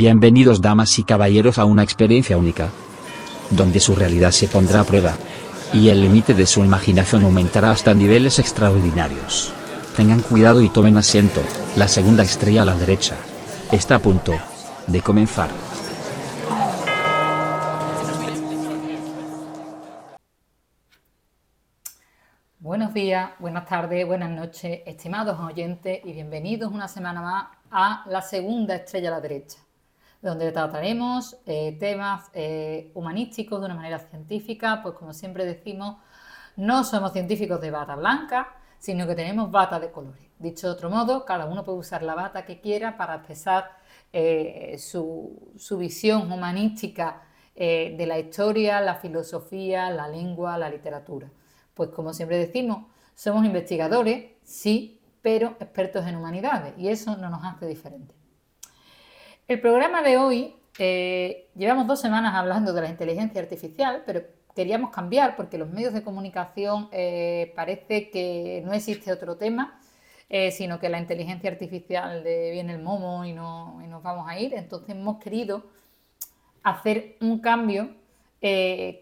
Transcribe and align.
Bienvenidos 0.00 0.62
damas 0.62 0.98
y 0.98 1.04
caballeros 1.04 1.58
a 1.58 1.66
una 1.66 1.82
experiencia 1.82 2.38
única, 2.38 2.70
donde 3.50 3.80
su 3.80 3.94
realidad 3.94 4.30
se 4.30 4.48
pondrá 4.48 4.80
a 4.80 4.84
prueba, 4.84 5.12
y 5.74 5.90
el 5.90 6.00
límite 6.00 6.32
de 6.32 6.46
su 6.46 6.64
imaginación 6.64 7.22
aumentará 7.24 7.70
hasta 7.70 7.92
niveles 7.92 8.38
extraordinarios. 8.38 9.52
Tengan 9.98 10.22
cuidado 10.22 10.62
y 10.62 10.70
tomen 10.70 10.96
asiento, 10.96 11.42
la 11.76 11.86
segunda 11.86 12.22
estrella 12.22 12.62
a 12.62 12.64
la 12.64 12.76
derecha. 12.76 13.14
Está 13.70 13.96
a 13.96 13.98
punto 13.98 14.32
de 14.86 15.02
comenzar. 15.02 15.50
Buenos 22.58 22.94
días, 22.94 23.32
buenas 23.38 23.68
tardes, 23.68 24.06
buenas 24.06 24.30
noches, 24.30 24.80
estimados 24.86 25.38
oyentes 25.38 26.00
y 26.06 26.14
bienvenidos 26.14 26.72
una 26.72 26.88
semana 26.88 27.20
más 27.20 27.44
a 27.70 28.04
la 28.08 28.22
segunda 28.22 28.76
estrella 28.76 29.08
a 29.08 29.12
la 29.12 29.20
derecha, 29.20 29.58
donde 30.22 30.52
trataremos 30.52 31.38
eh, 31.46 31.76
temas 31.78 32.30
eh, 32.34 32.90
humanísticos 32.94 33.60
de 33.60 33.66
una 33.66 33.74
manera 33.74 33.98
científica, 33.98 34.80
pues 34.82 34.94
como 34.94 35.14
siempre 35.14 35.46
decimos, 35.46 35.96
no 36.56 36.84
somos 36.84 37.12
científicos 37.12 37.60
de 37.60 37.70
bata 37.70 37.96
blanca, 37.96 38.48
sino 38.78 39.06
que 39.06 39.14
tenemos 39.14 39.50
bata 39.50 39.80
de 39.80 39.90
colores. 39.90 40.22
Dicho 40.38 40.66
de 40.66 40.74
otro 40.74 40.90
modo, 40.90 41.24
cada 41.24 41.46
uno 41.46 41.64
puede 41.64 41.78
usar 41.78 42.02
la 42.02 42.14
bata 42.14 42.44
que 42.44 42.60
quiera 42.60 42.96
para 42.96 43.16
expresar 43.16 43.70
eh, 44.12 44.76
su, 44.78 45.52
su, 45.56 45.78
visión 45.78 46.30
humanística 46.32 47.22
de 47.54 48.06
la 48.06 48.18
historia, 48.18 48.80
la 48.80 48.94
filosofía, 48.94 49.90
la 49.90 50.08
lengua, 50.08 50.56
la 50.56 50.70
literatura. 50.70 51.30
Pues 51.74 51.90
como 51.90 52.14
siempre 52.14 52.38
decimos, 52.38 52.86
somos 53.14 53.44
investigadores, 53.44 54.32
sí, 54.44 54.98
pero 55.20 55.56
expertos 55.60 56.06
en 56.06 56.16
humanidades 56.16 56.72
y 56.78 56.88
eso 56.88 57.18
no 57.18 57.28
nos 57.28 57.44
hace 57.44 57.66
diferentes. 57.66 58.19
El 59.50 59.60
programa 59.60 60.00
de 60.00 60.16
hoy, 60.16 60.54
eh, 60.78 61.48
llevamos 61.56 61.88
dos 61.88 62.00
semanas 62.00 62.36
hablando 62.36 62.72
de 62.72 62.82
la 62.82 62.88
inteligencia 62.88 63.42
artificial, 63.42 64.04
pero 64.06 64.22
queríamos 64.54 64.90
cambiar 64.90 65.34
porque 65.34 65.58
los 65.58 65.68
medios 65.68 65.92
de 65.92 66.04
comunicación 66.04 66.88
eh, 66.92 67.52
parece 67.56 68.10
que 68.10 68.62
no 68.64 68.72
existe 68.72 69.10
otro 69.10 69.38
tema, 69.38 69.80
eh, 70.28 70.52
sino 70.52 70.78
que 70.78 70.88
la 70.88 71.00
inteligencia 71.00 71.50
artificial 71.50 72.22
viene 72.22 72.74
el 72.74 72.80
momo 72.80 73.24
y, 73.24 73.32
no, 73.32 73.80
y 73.84 73.88
nos 73.88 74.04
vamos 74.04 74.28
a 74.28 74.38
ir. 74.38 74.54
Entonces 74.54 74.90
hemos 74.90 75.18
querido 75.18 75.64
hacer 76.62 77.16
un 77.20 77.40
cambio 77.40 77.90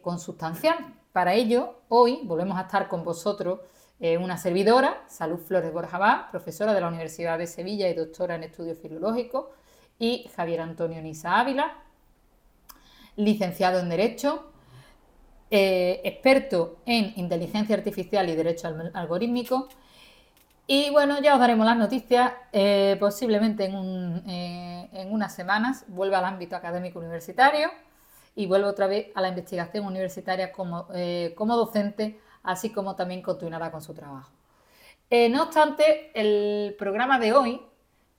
consustancial. 0.00 0.78
Para 1.12 1.34
ello, 1.34 1.74
hoy 1.88 2.20
volvemos 2.24 2.56
a 2.56 2.62
estar 2.62 2.88
con 2.88 3.04
vosotros 3.04 3.60
una 4.00 4.38
servidora, 4.38 5.02
Salud 5.08 5.40
Flores 5.40 5.74
Borjabá, 5.74 6.28
profesora 6.30 6.72
de 6.72 6.80
la 6.80 6.88
Universidad 6.88 7.36
de 7.36 7.46
Sevilla 7.46 7.90
y 7.90 7.92
doctora 7.92 8.36
en 8.36 8.44
estudios 8.44 8.78
filológicos, 8.78 9.48
y 9.98 10.28
Javier 10.36 10.60
Antonio 10.60 11.02
Nisa 11.02 11.38
Ávila, 11.40 11.76
licenciado 13.16 13.80
en 13.80 13.88
Derecho, 13.88 14.52
eh, 15.50 16.00
experto 16.04 16.78
en 16.86 17.12
inteligencia 17.16 17.76
artificial 17.76 18.28
y 18.28 18.36
derecho 18.36 18.68
algorítmico. 18.94 19.68
Y 20.66 20.90
bueno, 20.90 21.20
ya 21.20 21.34
os 21.34 21.40
daremos 21.40 21.64
las 21.64 21.78
noticias, 21.78 22.32
eh, 22.52 22.96
posiblemente 23.00 23.64
en, 23.64 24.22
en, 24.26 25.12
unas 25.12 25.34
semanas 25.34 25.84
vuelva 25.88 26.18
al 26.18 26.26
ámbito 26.26 26.54
académico 26.56 26.98
universitario 26.98 27.70
y 28.36 28.46
vuelva 28.46 28.68
otra 28.68 28.86
vez 28.86 29.06
a 29.14 29.22
la 29.22 29.28
investigación 29.28 29.86
universitaria 29.86 30.52
como, 30.52 30.86
como 31.34 31.56
docente 31.56 32.20
así 32.48 32.70
como 32.70 32.96
también 32.96 33.22
continuará 33.22 33.70
con 33.70 33.82
su 33.82 33.94
trabajo. 33.94 34.30
Eh, 35.10 35.28
no 35.28 35.44
obstante, 35.44 36.10
el 36.14 36.74
programa 36.78 37.18
de 37.18 37.32
hoy 37.32 37.60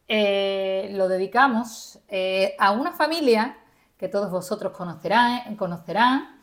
eh, 0.09 0.89
lo 0.91 1.07
dedicamos 1.07 2.00
eh, 2.09 2.56
a 2.59 2.72
una 2.72 2.91
familia 2.91 3.57
que 3.97 4.09
todos 4.09 4.29
vosotros 4.29 4.73
conocerán, 4.73 5.56
conocerán 5.56 6.39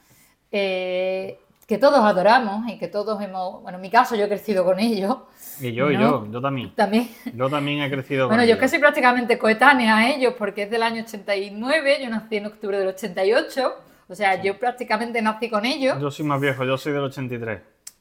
que 1.66 1.78
todos 1.78 1.98
adoramos 1.98 2.70
y 2.70 2.78
que 2.78 2.86
todos 2.86 3.20
hemos, 3.20 3.62
bueno, 3.62 3.76
en 3.76 3.82
mi 3.82 3.91
caso 3.91 4.14
yo 4.14 4.24
he 4.24 4.28
crecido 4.28 4.64
con 4.64 4.78
ellos. 4.78 5.16
Y 5.60 5.72
yo, 5.72 5.91
y 5.91 5.94
yo, 5.94 6.26
yo 6.30 6.41
también. 6.41 6.72
También. 6.74 7.08
Yo 7.34 7.50
también 7.50 7.82
he 7.82 7.91
crecido 7.91 8.28
con 8.28 8.34
ellos. 8.34 8.36
Bueno, 8.36 8.44
yo 8.44 8.54
es 8.54 8.60
que 8.60 8.68
soy 8.68 8.78
prácticamente 8.78 9.36
coetánea 9.36 9.96
a 9.96 10.10
ellos 10.10 10.34
porque 10.38 10.62
es 10.62 10.70
del 10.70 10.82
año 10.84 11.02
89, 11.02 11.98
yo 12.02 12.08
nací 12.08 12.36
en 12.36 12.46
octubre 12.46 12.78
del 12.78 12.88
88, 12.88 13.74
o 14.08 14.14
sea, 14.14 14.41
yo 14.41 14.58
prácticamente 14.58 15.20
nací 15.20 15.50
con 15.50 15.64
ellos. 15.64 16.00
Yo 16.00 16.10
soy 16.10 16.24
más 16.24 16.41
viejo, 16.41 16.64
yo 16.64 16.78
soy 16.78 16.92
del 16.92 17.02
83. 17.02 17.60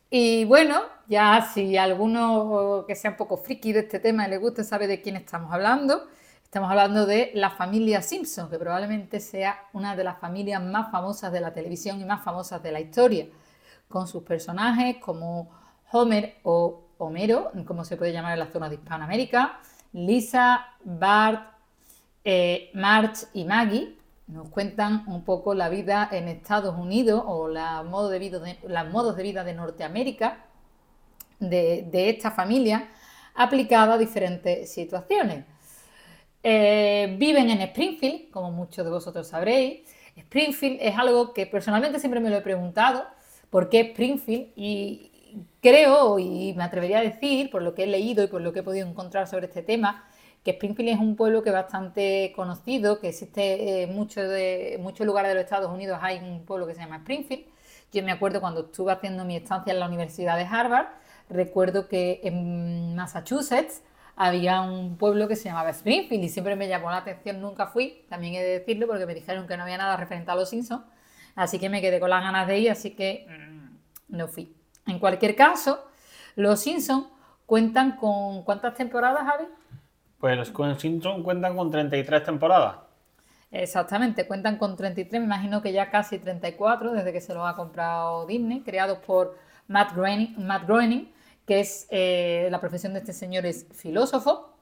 Y 0.09 0.45
bueno, 0.45 0.81
ya 1.07 1.49
si 1.53 1.77
alguno 1.77 2.85
que 2.87 2.95
sea 2.95 3.11
un 3.11 3.17
poco 3.17 3.37
friki 3.37 3.73
de 3.73 3.81
este 3.81 3.99
tema 3.99 4.27
y 4.27 4.29
le 4.29 4.37
guste 4.37 4.63
sabe 4.63 4.87
de 4.87 5.01
quién 5.01 5.15
estamos 5.15 5.51
hablando. 5.51 6.07
Estamos 6.43 6.69
hablando 6.69 7.05
de 7.05 7.31
la 7.33 7.49
familia 7.49 8.01
Simpson, 8.01 8.49
que 8.49 8.57
probablemente 8.57 9.19
sea 9.19 9.67
una 9.73 9.95
de 9.95 10.03
las 10.03 10.19
familias 10.19 10.63
más 10.63 10.89
famosas 10.91 11.31
de 11.31 11.41
la 11.41 11.51
televisión 11.51 11.99
y 11.99 12.05
más 12.05 12.23
famosas 12.23 12.63
de 12.63 12.71
la 12.71 12.79
historia, 12.79 13.27
con 13.89 14.07
sus 14.07 14.23
personajes 14.23 14.97
como 14.97 15.49
Homer 15.91 16.37
o 16.43 16.85
Homero, 16.97 17.51
como 17.65 17.83
se 17.83 17.97
puede 17.97 18.13
llamar 18.13 18.33
en 18.33 18.39
la 18.39 18.51
zona 18.51 18.69
de 18.69 18.75
Hispanoamérica, 18.75 19.59
Lisa, 19.91 20.67
Bart, 20.83 21.51
eh, 22.23 22.69
Marge 22.73 23.25
y 23.33 23.43
Maggie, 23.43 23.94
nos 24.27 24.49
cuentan 24.49 25.03
un 25.07 25.23
poco 25.23 25.53
la 25.53 25.69
vida 25.69 26.09
en 26.11 26.27
Estados 26.27 26.77
Unidos 26.77 27.23
o 27.25 27.47
de 27.47 27.59
los 27.59 27.85
modos 27.85 28.11
de 29.15 29.23
vida 29.23 29.43
de 29.43 29.53
Norteamérica 29.53 30.45
de, 31.39 32.09
esta 32.09 32.31
familia 32.31 32.89
aplicada 33.35 33.95
a 33.95 33.97
diferentes 33.97 34.71
situaciones. 34.71 35.45
Eh, 36.41 37.15
viven 37.17 37.49
en 37.49 37.61
Springfield, 37.61 38.31
como 38.31 38.51
muchos 38.51 38.85
de 38.85 38.91
vosotros 38.91 39.27
sabréis. 39.27 39.81
Springfield 40.15 40.77
es 40.81 40.97
algo 40.97 41.33
que 41.33 41.45
personalmente 41.45 41.99
siempre 41.99 42.19
me 42.19 42.29
lo 42.29 42.37
he 42.37 42.41
preguntado, 42.41 43.05
¿por 43.49 43.69
qué 43.69 43.81
Springfield? 43.81 44.53
Y 44.55 45.11
creo, 45.61 46.19
y 46.19 46.53
me 46.55 46.63
atrevería 46.63 46.99
a 46.99 47.01
decir, 47.01 47.49
por 47.49 47.61
lo 47.61 47.75
que 47.75 47.83
he 47.83 47.87
leído 47.87 48.23
y 48.23 48.27
por 48.27 48.41
lo 48.41 48.53
que 48.53 48.59
he 48.59 48.63
podido 48.63 48.87
encontrar 48.87 49.27
sobre 49.27 49.47
este 49.47 49.61
tema, 49.61 50.07
que 50.45 50.51
Springfield 50.51 50.89
es 50.91 50.99
un 50.99 51.15
pueblo 51.15 51.41
que 51.41 51.49
es 51.49 51.55
bastante 51.55 52.31
conocido, 52.35 52.99
que 52.99 53.09
existe 53.09 53.81
en 53.81 53.95
muchos 53.95 54.29
de, 54.29 54.77
muchos 54.79 55.05
lugares 55.05 55.29
de 55.29 55.35
los 55.35 55.43
Estados 55.43 55.71
Unidos, 55.71 55.97
hay 56.03 56.19
un 56.19 56.45
pueblo 56.45 56.67
que 56.67 56.75
se 56.75 56.81
llama 56.81 56.97
Springfield. 56.97 57.45
Yo 57.91 58.03
me 58.03 58.11
acuerdo 58.11 58.41
cuando 58.41 58.61
estuve 58.61 58.91
haciendo 58.91 59.25
mi 59.25 59.35
estancia 59.35 59.73
en 59.73 59.79
la 59.79 59.87
Universidad 59.87 60.37
de 60.37 60.43
Harvard, 60.43 60.85
recuerdo 61.29 61.87
que 61.87 62.21
en 62.23 62.95
Massachusetts 62.95 63.81
había 64.15 64.61
un 64.61 64.97
pueblo 64.97 65.27
que 65.27 65.35
se 65.35 65.45
llamaba 65.45 65.71
Springfield 65.71 66.23
y 66.23 66.29
siempre 66.29 66.55
me 66.55 66.67
llamó 66.67 66.91
la 66.91 66.97
atención, 66.97 67.41
nunca 67.41 67.65
fui, 67.65 68.05
también 68.07 68.35
he 68.35 68.43
de 68.43 68.59
decirlo 68.59 68.85
porque 68.85 69.07
me 69.07 69.15
dijeron 69.15 69.47
que 69.47 69.57
no 69.57 69.63
había 69.63 69.79
nada 69.79 69.97
referente 69.97 70.29
a 70.29 70.35
los 70.35 70.49
Simpsons, 70.51 70.83
así 71.33 71.57
que 71.57 71.69
me 71.69 71.81
quedé 71.81 71.99
con 71.99 72.11
las 72.11 72.21
ganas 72.21 72.45
de 72.45 72.59
ir, 72.59 72.69
así 72.69 72.91
que 72.91 73.25
mm, 73.27 74.15
no 74.15 74.27
fui. 74.27 74.55
En 74.85 74.99
cualquier 74.99 75.35
caso, 75.35 75.83
los 76.35 76.59
Simpsons 76.59 77.07
cuentan 77.47 77.97
con 77.97 78.43
¿cuántas 78.43 78.75
temporadas, 78.75 79.23
Javi? 79.23 79.45
Pues 80.19 80.37
los 80.37 80.79
Simpsons 80.79 81.23
cuentan 81.23 81.55
con 81.55 81.69
33 81.69 82.23
temporadas. 82.23 82.77
Exactamente, 83.51 84.27
cuentan 84.27 84.57
con 84.57 84.75
33, 84.75 85.21
me 85.21 85.25
imagino 85.25 85.61
que 85.61 85.71
ya 85.71 85.89
casi 85.89 86.19
34 86.19 86.91
desde 86.93 87.13
que 87.13 87.21
se 87.21 87.33
los 87.33 87.47
ha 87.47 87.55
comprado 87.55 88.25
Disney, 88.25 88.61
creados 88.61 88.97
por 88.99 89.37
Matt 89.67 89.93
Groening, 89.95 90.45
Matt 90.45 90.67
Groening 90.67 91.15
que 91.45 91.59
es 91.59 91.87
eh, 91.89 92.47
la 92.51 92.59
profesión 92.59 92.93
de 92.93 92.99
este 92.99 93.13
señor 93.13 93.45
es 93.45 93.67
filósofo. 93.73 94.57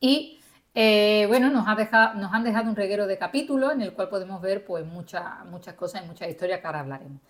Y 0.00 0.40
eh, 0.74 1.26
bueno, 1.28 1.50
nos, 1.50 1.68
ha 1.68 1.74
dejado, 1.74 2.14
nos 2.14 2.32
han 2.32 2.42
dejado 2.42 2.68
un 2.68 2.76
reguero 2.76 3.06
de 3.06 3.18
capítulos 3.18 3.72
en 3.72 3.82
el 3.82 3.92
cual 3.92 4.08
podemos 4.08 4.40
ver 4.40 4.64
pues 4.64 4.84
muchas, 4.84 5.44
muchas 5.46 5.74
cosas 5.74 6.02
y 6.04 6.06
muchas 6.06 6.28
historias 6.28 6.60
que 6.60 6.66
ahora 6.66 6.80
hablaremos. 6.80 7.20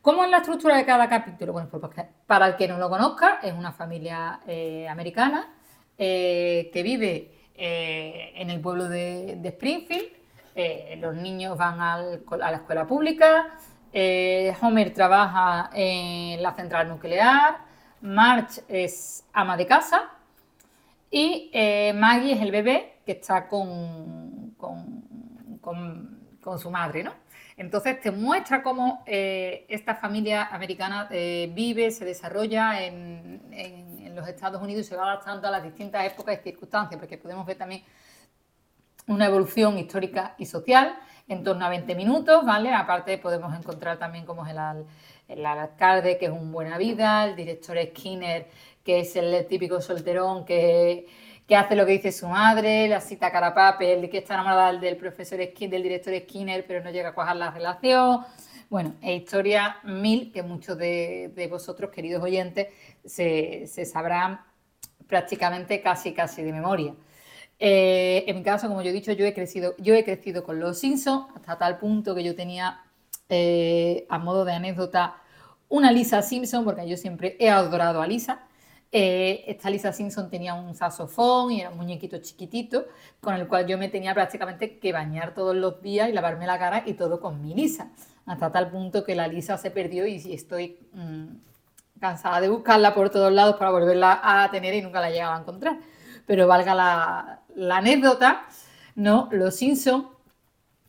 ¿Cómo 0.00 0.24
es 0.24 0.30
la 0.30 0.38
estructura 0.38 0.76
de 0.76 0.84
cada 0.84 1.08
capítulo? 1.08 1.52
Bueno, 1.52 1.68
pues 1.70 2.06
para 2.26 2.48
el 2.48 2.56
que 2.56 2.66
no 2.66 2.76
lo 2.78 2.90
conozca, 2.90 3.38
es 3.42 3.52
una 3.52 3.72
familia 3.72 4.40
eh, 4.46 4.88
americana 4.88 5.54
eh, 6.04 6.68
que 6.72 6.82
vive 6.82 7.30
eh, 7.54 8.32
en 8.34 8.50
el 8.50 8.60
pueblo 8.60 8.88
de, 8.88 9.38
Springfield. 9.40 10.08
Eh, 10.56 10.98
los 11.00 11.14
niños 11.14 11.56
van 11.56 11.80
a 11.80 11.96
la 11.96 12.56
escuela 12.56 12.88
pública. 12.88 13.56
Homer 14.60 14.92
trabaja 14.92 15.70
en 15.72 16.42
la 16.42 16.54
central 16.54 16.88
nuclear. 16.88 17.58
Marge 18.00 18.62
es 18.66 19.24
ama 19.32 19.56
de 19.56 19.64
casa. 19.64 20.10
Y 21.08 21.52
Maggie 21.94 22.32
es 22.32 22.40
el 22.40 22.50
bebé 22.50 22.96
que 23.06 23.12
está 23.12 23.46
con, 23.46 24.56
con, 24.58 26.58
su 26.58 26.68
madre, 26.68 27.04
¿no? 27.04 27.12
Entonces 27.56 28.00
te 28.00 28.10
muestra 28.10 28.64
cómo 28.64 29.04
esta 29.06 29.94
familia 29.94 30.48
americana 30.50 31.08
vive, 31.08 31.92
se 31.92 32.04
desarrolla 32.04 32.84
en 32.84 33.91
los 34.14 34.28
Estados 34.28 34.62
Unidos 34.62 34.86
se 34.86 34.96
va 34.96 35.04
adaptando 35.04 35.48
a 35.48 35.50
las 35.50 35.62
distintas 35.62 36.04
épocas 36.04 36.38
y 36.40 36.42
circunstancias, 36.42 36.98
porque 36.98 37.18
podemos 37.18 37.44
ver 37.46 37.56
también 37.56 37.82
una 39.06 39.26
evolución 39.26 39.78
histórica 39.78 40.34
y 40.38 40.46
social 40.46 40.96
en 41.28 41.42
torno 41.42 41.64
a 41.64 41.68
20 41.68 41.94
minutos, 41.94 42.44
¿vale? 42.44 42.72
Aparte 42.72 43.18
podemos 43.18 43.56
encontrar 43.56 43.98
también 43.98 44.24
como 44.24 44.46
es 44.46 44.54
el, 45.28 45.46
alcalde, 45.46 46.18
que 46.18 46.26
es 46.26 46.30
un 46.30 46.52
buena 46.52 46.78
vida, 46.78 47.24
el 47.24 47.36
director 47.36 47.76
Skinner, 47.90 48.48
que 48.84 49.00
es 49.00 49.16
el 49.16 49.46
típico 49.46 49.80
solterón 49.80 50.44
que, 50.44 51.06
que 51.46 51.56
hace 51.56 51.74
lo 51.74 51.86
que 51.86 51.92
dice 51.92 52.12
su 52.12 52.28
madre, 52.28 52.88
la 52.88 53.00
cita 53.00 53.30
carapape, 53.30 53.94
el 53.94 54.10
que 54.10 54.18
está 54.18 54.34
enamorada 54.34 54.72
del 54.72 54.96
profesor 54.96 55.38
del 55.38 55.82
director 55.82 56.14
Skinner, 56.20 56.64
pero 56.66 56.82
no 56.84 56.90
llega 56.90 57.10
a 57.10 57.14
cuajar 57.14 57.36
la 57.36 57.50
relación. 57.50 58.24
Bueno, 58.72 58.94
es 59.02 59.20
historia 59.20 59.76
mil 59.84 60.32
que 60.32 60.42
muchos 60.42 60.78
de, 60.78 61.46
vosotros, 61.50 61.90
queridos 61.90 62.22
oyentes, 62.22 62.68
se, 63.04 63.66
sabrán 63.84 64.40
prácticamente 65.06 65.82
casi 65.82 66.14
casi 66.14 66.42
de 66.42 66.52
memoria. 66.52 66.94
Eh, 67.58 68.24
en 68.26 68.34
mi 68.34 68.42
caso, 68.42 68.68
como 68.68 68.80
yo 68.80 68.88
he 68.88 68.94
dicho, 68.94 69.12
yo 69.12 69.26
he 69.26 69.34
crecido, 69.34 69.74
yo 69.76 69.92
he 69.92 70.04
crecido 70.04 70.42
con 70.42 70.58
los 70.58 70.78
Simpsons 70.78 71.26
hasta 71.36 71.58
tal 71.58 71.76
punto 71.78 72.14
que 72.14 72.24
yo 72.24 72.34
tenía, 72.34 72.80
eh, 73.28 74.06
a 74.08 74.16
modo 74.18 74.46
de 74.46 74.54
anécdota, 74.54 75.16
una 75.68 75.92
Lisa 75.92 76.22
Simpson, 76.22 76.64
porque 76.64 76.88
yo 76.88 76.96
siempre 76.96 77.36
he 77.40 77.50
adorado 77.50 78.00
a 78.00 78.06
Lisa. 78.06 78.46
Eh, 78.90 79.44
esta 79.48 79.68
Lisa 79.68 79.92
Simpson 79.92 80.30
tenía 80.30 80.54
un 80.54 80.74
saxofón 80.74 81.52
y 81.52 81.60
era 81.60 81.68
un 81.68 81.76
muñequito 81.76 82.16
chiquitito 82.22 82.86
con 83.20 83.34
el 83.34 83.46
cual 83.48 83.66
yo 83.66 83.76
me 83.76 83.90
tenía 83.90 84.14
prácticamente 84.14 84.78
que 84.78 84.92
bañar 84.92 85.34
todos 85.34 85.54
los 85.54 85.82
días 85.82 86.08
y 86.08 86.12
lavarme 86.12 86.46
la 86.46 86.58
cara 86.58 86.84
y 86.86 86.94
todo 86.94 87.20
con 87.20 87.42
mi 87.42 87.52
Lisa. 87.52 87.90
Hasta 88.26 88.52
tal 88.52 88.70
punto 88.70 89.04
que 89.04 89.14
la 89.14 89.26
Lisa 89.26 89.58
se 89.58 89.70
perdió 89.70 90.06
y 90.06 90.16
estoy 90.32 90.78
mm, 90.92 91.26
cansada 92.02 92.40
de 92.40 92.48
buscarla 92.48 92.94
por 92.94 93.10
todos 93.10 93.32
lados 93.32 93.56
para 93.56 93.70
volverla 93.70 94.20
a 94.22 94.50
tener 94.50 94.74
y 94.74 94.82
nunca 94.82 95.00
la 95.00 95.10
llegaba 95.10 95.36
a 95.36 95.40
encontrar. 95.40 95.78
Pero 96.26 96.46
valga 96.46 96.74
la, 96.74 97.76
anécdota, 97.76 98.46
¿no? 98.94 99.28
Los 99.32 99.56
Simpson 99.56 100.08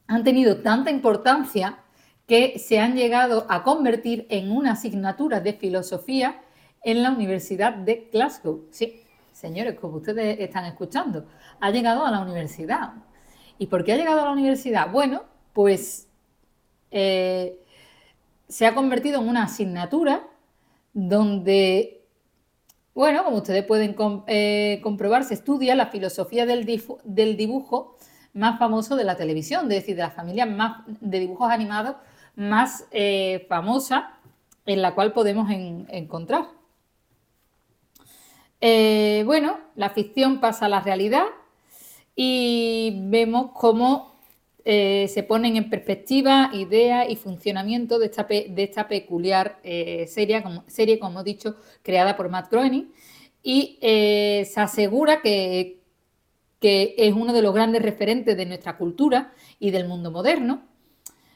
han 0.08 0.24
tenido 0.24 0.58
tanta 0.62 0.92
importancia 0.92 1.80
que 2.28 2.58
se 2.60 2.80
han 2.80 2.96
llegado 2.96 3.46
a 3.50 3.64
convertir 3.64 4.28
en 4.30 4.52
una 4.52 4.74
asignatura 4.74 5.40
de 5.40 5.54
filosofía 5.54 6.42
en 6.84 7.04
la 7.04 7.12
Universidad 7.12 7.74
de 7.74 8.10
Glasgow. 8.12 8.68
Sí, 8.72 9.04
señores, 9.32 9.80
como 9.80 9.98
ustedes 9.98 10.40
están 10.40 10.66
escuchando, 10.66 11.26
ha 11.60 11.72
llegado 11.72 12.06
a 12.06 12.12
la 12.12 12.22
universidad. 12.22 12.94
¿Y 13.58 13.68
por 13.68 13.84
qué 13.84 13.94
ha 13.94 13.98
llegado 13.98 14.22
a 14.22 14.26
la 14.26 14.32
universidad? 14.32 14.90
Bueno, 14.92 15.24
pues 15.54 16.08
eh, 16.96 17.60
se 18.48 18.68
ha 18.68 18.76
convertido 18.76 19.20
en 19.20 19.28
una 19.28 19.46
asignatura 19.46 20.28
donde, 20.94 22.06
bueno, 22.94 23.24
como 23.24 23.38
ustedes 23.38 23.66
pueden 23.66 23.96
eh, 24.28 24.80
comprobar, 24.84 25.24
se 25.24 25.34
estudia 25.34 25.74
la 25.74 25.88
filosofía 25.88 26.46
del, 26.46 26.66
dibujo 27.36 27.98
más 28.34 28.60
famoso 28.60 28.96
de 28.96 29.06
la 29.06 29.18
televisión, 29.18 29.64
es 29.64 29.80
decir, 29.80 29.96
de 29.96 30.04
las 30.04 30.14
familias 30.14 30.48
más 30.48 30.84
de 31.02 31.20
dibujos 31.20 31.50
animados 31.50 31.96
más 32.36 32.86
eh, 32.92 33.46
famosa 33.50 34.20
en 34.68 34.84
la 34.84 34.94
cual 34.94 35.14
podemos 35.14 35.50
encontrar. 35.52 36.48
Bueno, 38.62 39.58
la 39.76 39.90
ficción 39.90 40.40
pasa 40.40 40.68
a 40.68 40.70
la 40.70 40.80
realidad 40.80 41.26
y 42.16 43.02
vemos 43.08 43.52
cómo 43.54 44.13
eh, 44.66 45.08
se 45.10 45.24
ponen 45.24 45.58
en 45.58 45.70
perspectiva 45.70 46.50
ideas 46.54 47.08
y 47.10 47.16
funcionamiento 47.16 48.00
de 48.00 48.06
esta, 48.06 48.88
peculiar 48.88 49.60
eh, 49.64 50.08
serie, 50.08 50.42
como, 50.42 50.64
serie, 50.68 51.00
he 51.02 51.24
dicho, 51.24 51.56
creada 51.82 52.16
por 52.16 52.30
Matt 52.30 52.52
Groening. 52.52 52.92
Y 53.46 53.78
se 53.82 54.54
asegura 54.56 55.22
que, 55.22 55.82
que 56.62 56.96
es 56.98 57.14
uno 57.14 57.34
de 57.34 57.42
los 57.42 57.54
grandes 57.54 57.82
referentes 57.82 58.38
de 58.38 58.46
nuestra 58.46 58.78
cultura 58.78 59.34
y 59.60 59.72
del 59.72 59.86
mundo 59.86 60.12
moderno, 60.12 60.64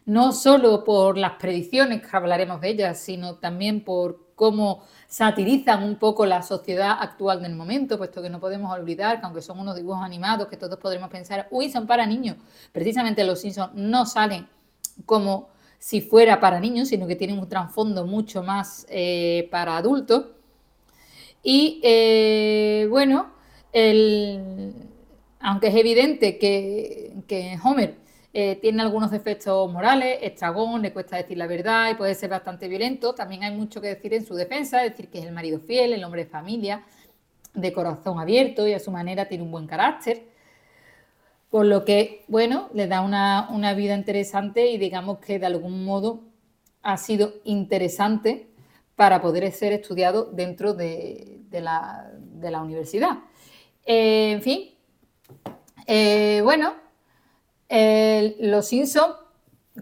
no 0.06 0.31
solo 0.31 0.85
por 0.85 1.18
las 1.18 1.33
predicciones, 1.33 2.01
que 2.01 2.15
hablaremos 2.15 2.62
de 2.62 2.69
ellas, 2.69 2.97
sino 2.97 3.35
también 3.35 3.83
por 3.83 4.26
cómo 4.38 4.84
satirizan 5.07 5.84
un 5.84 5.95
poco 5.95 6.28
la 6.28 6.44
sociedad 6.44 6.98
actual 7.01 7.42
del 7.42 7.56
momento, 7.56 7.98
puesto 7.98 8.22
que 8.22 8.30
no 8.30 8.39
podemos 8.39 8.72
olvidar 8.72 9.19
que 9.19 9.25
aunque 9.25 9.42
son 9.42 9.60
unos 9.60 9.75
dibujos 9.75 10.04
animados 10.04 10.48
que 10.48 10.57
todos 10.57 10.78
podremos 10.78 11.10
pensar, 11.10 11.48
uy, 11.50 11.72
son 11.72 11.88
para 11.88 12.06
niños, 12.06 12.38
precisamente 12.72 13.24
los 13.24 13.42
Simpsons 13.42 13.72
no 13.74 14.06
salen 14.06 14.48
como 15.07 15.50
si 15.80 16.01
fuera 16.01 16.39
para 16.39 16.60
niños, 16.60 16.89
sino 16.89 17.07
que 17.07 17.16
tienen 17.16 17.39
un 17.39 17.50
trasfondo 17.50 18.06
mucho 18.06 18.44
más 18.44 18.86
eh, 18.89 19.48
para 19.50 19.75
adultos. 19.75 20.28
Y 21.42 21.80
eh, 21.83 22.86
bueno, 22.92 23.31
aunque 25.40 25.68
es 25.68 25.75
evidente 25.75 26.38
que, 26.38 27.13
que 27.28 27.57
Homer 27.63 28.06
eh, 28.39 28.56
tiene 28.62 28.84
algunos 28.84 29.10
defectos 29.10 29.74
morales, 29.74 30.19
estragón, 30.22 30.84
le 30.84 30.94
cuesta 30.94 31.18
decir 31.18 31.39
la 31.39 31.48
verdad 31.48 31.89
y 31.89 31.95
puede 31.95 32.13
ser 32.13 32.30
bastante 32.30 32.68
violento. 32.68 33.16
También 33.16 33.42
hay 33.42 33.51
mucho 33.51 33.81
que 33.81 33.88
decir 33.88 34.13
en 34.13 34.28
su 34.28 34.36
defensa, 34.36 34.78
decir 34.78 35.10
que 35.10 35.18
es 35.18 35.25
el 35.25 35.31
marido 35.31 35.60
fiel, 35.60 35.92
el 35.92 36.04
hombre 36.04 36.25
de 36.25 36.30
familia, 36.30 36.86
de 37.56 37.74
corazón 37.74 38.19
abierto 38.19 38.68
y 38.68 38.74
a 38.74 38.80
su 38.80 38.92
manera 38.92 39.28
tiene 39.28 39.44
un 39.44 39.50
buen 39.50 39.66
carácter. 39.66 40.28
Por 41.50 41.66
lo 41.66 41.84
que, 41.84 42.25
bueno, 42.28 42.69
le 42.75 42.86
da 42.86 43.01
una, 43.01 43.74
vida 43.74 43.95
interesante 43.95 44.69
y 44.69 44.78
digamos 44.78 45.18
que 45.18 45.40
de 45.40 45.48
algún 45.48 45.83
modo 45.83 46.22
ha 46.83 46.98
sido 46.98 47.33
interesante 47.44 48.50
para 48.95 49.19
poder 49.19 49.51
ser 49.51 49.74
estudiado 49.74 50.25
dentro 50.25 50.75
de, 50.75 51.40
la, 51.50 52.62
universidad. 52.62 53.18
Eh, 53.83 54.33
en 54.33 54.42
fin, 54.44 54.69
eh, 55.88 56.42
bueno, 56.44 56.86
los 57.69 58.68
Simpsons, 58.68 59.16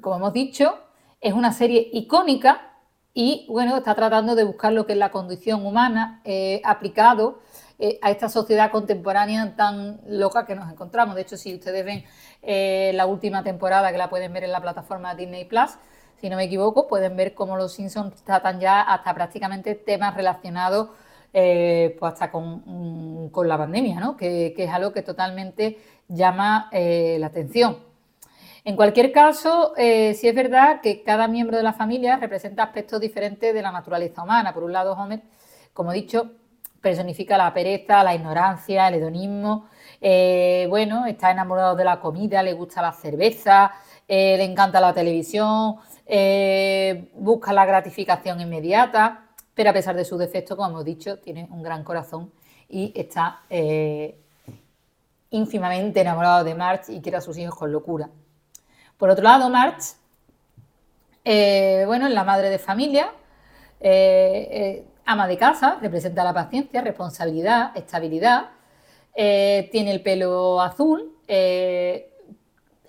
como 0.02 0.18
hemos 0.18 0.34
dicho, 0.34 0.78
es 1.22 1.34
una 1.34 1.54
serie 1.54 1.90
icónica 1.94 2.74
y 3.14 3.46
bueno, 3.50 3.78
está 3.78 3.96
tratando 3.96 4.36
de 4.36 4.44
buscar 4.44 4.74
lo 4.74 4.86
que 4.86 4.92
es 4.92 5.00
la 5.00 5.10
condición 5.10 5.66
humana 5.66 6.22
eh, 6.26 6.62
aplicado 6.66 7.40
eh, 7.80 7.98
a 8.02 8.12
esta 8.12 8.28
sociedad 8.28 8.72
contemporánea 8.72 9.56
tan 9.56 10.02
loca 10.08 10.46
que 10.46 10.54
nos 10.54 10.70
encontramos. 10.72 11.16
De 11.16 11.22
hecho, 11.22 11.38
si 11.38 11.56
ustedes 11.56 11.86
ven 11.86 12.04
eh, 12.42 12.92
la 12.94 13.06
última 13.06 13.42
temporada, 13.42 13.92
que 13.92 13.98
la 13.98 14.10
pueden 14.10 14.34
ver 14.34 14.44
en 14.44 14.52
la 14.52 14.62
plataforma 14.62 15.16
Disney 15.16 15.46
Plus, 15.46 15.72
si 16.20 16.30
no 16.30 16.36
me 16.36 16.44
equivoco, 16.44 16.88
pueden 16.88 17.16
ver 17.16 17.34
cómo 17.34 17.56
los 17.56 17.74
Simpsons 17.74 18.22
tratan 18.24 18.60
ya 18.60 18.82
hasta 18.82 19.14
prácticamente 19.14 19.76
temas 19.76 20.14
relacionados 20.16 20.90
pues 22.00 22.14
hasta 22.14 22.32
con, 22.32 23.32
la 23.46 23.58
pandemia, 23.58 24.00
¿no? 24.00 24.16
que, 24.16 24.54
que 24.56 24.64
es 24.64 24.72
algo 24.72 24.94
que 24.94 25.02
totalmente 25.02 25.78
llama 26.08 26.70
eh, 26.72 27.18
la 27.20 27.28
atención. 27.28 27.78
En 28.64 28.76
cualquier 28.76 29.12
caso, 29.12 29.74
eh, 29.78 30.16
sí 30.16 30.28
es 30.28 30.36
verdad 30.36 30.82
que 30.82 31.04
cada 31.04 31.28
miembro 31.28 31.58
de 31.58 31.64
la 31.64 31.74
familia 31.74 32.18
representa 32.18 32.64
aspectos 32.64 33.00
diferentes 33.00 33.54
de 33.54 33.62
la 33.62 33.72
naturaleza 33.72 34.24
humana. 34.24 34.54
Por 34.54 34.64
un 34.64 34.74
lado, 34.74 34.94
Homer, 34.94 35.22
como 35.72 35.92
he 35.92 35.96
dicho, 35.96 36.32
personifica 36.82 37.38
la 37.38 37.54
pereza, 37.54 38.04
la 38.04 38.16
ignorancia, 38.16 38.88
el 38.88 38.96
hedonismo. 38.96 39.68
Eh, 40.02 40.66
bueno, 40.70 41.06
está 41.06 41.32
enamorado 41.32 41.76
de 41.76 41.84
la 41.84 42.00
comida, 42.00 42.42
le 42.42 42.54
gusta 42.54 42.82
la 42.82 42.92
cerveza, 42.92 43.72
le 44.08 44.44
encanta 44.44 44.80
la 44.80 44.94
televisión, 44.94 45.78
busca 47.16 47.54
la 47.54 47.66
gratificación 47.66 48.40
inmediata, 48.42 49.25
pero 49.56 49.72
a 49.72 49.74
pesar 49.74 49.96
de 49.96 50.06
sus 50.06 50.20
defectos, 50.20 50.56
como 50.56 50.70
hemos 50.70 50.86
dicho, 50.86 51.18
tiene 51.18 51.48
un 51.50 51.64
gran 51.64 51.84
corazón 51.84 52.32
y 52.70 52.92
está 52.96 53.42
ínfimamente 55.30 56.02
enamorado 56.02 56.44
de 56.44 56.56
March 56.56 56.90
y 56.90 57.02
quiere 57.02 57.18
a 57.18 57.22
sus 57.22 57.38
hijos 57.38 57.56
con 57.56 57.72
locura. 57.72 58.10
Por 58.98 59.10
otro 59.10 59.24
lado, 59.24 59.50
March, 59.50 59.96
eh, 61.24 61.84
bueno, 61.86 62.08
es 62.08 62.14
la 62.14 62.24
madre 62.24 62.50
de 62.50 62.60
familia, 62.60 63.12
eh, 63.80 64.48
eh, 64.52 64.86
ama 65.06 65.28
de 65.28 65.38
casa, 65.38 65.78
representa 65.82 66.24
la 66.24 66.34
paciencia, 66.34 66.82
responsabilidad, 66.82 67.76
estabilidad, 67.76 68.52
tiene 69.14 69.92
el 69.92 70.02
pelo 70.02 70.62
azul, 70.62 71.14
es 71.28 72.04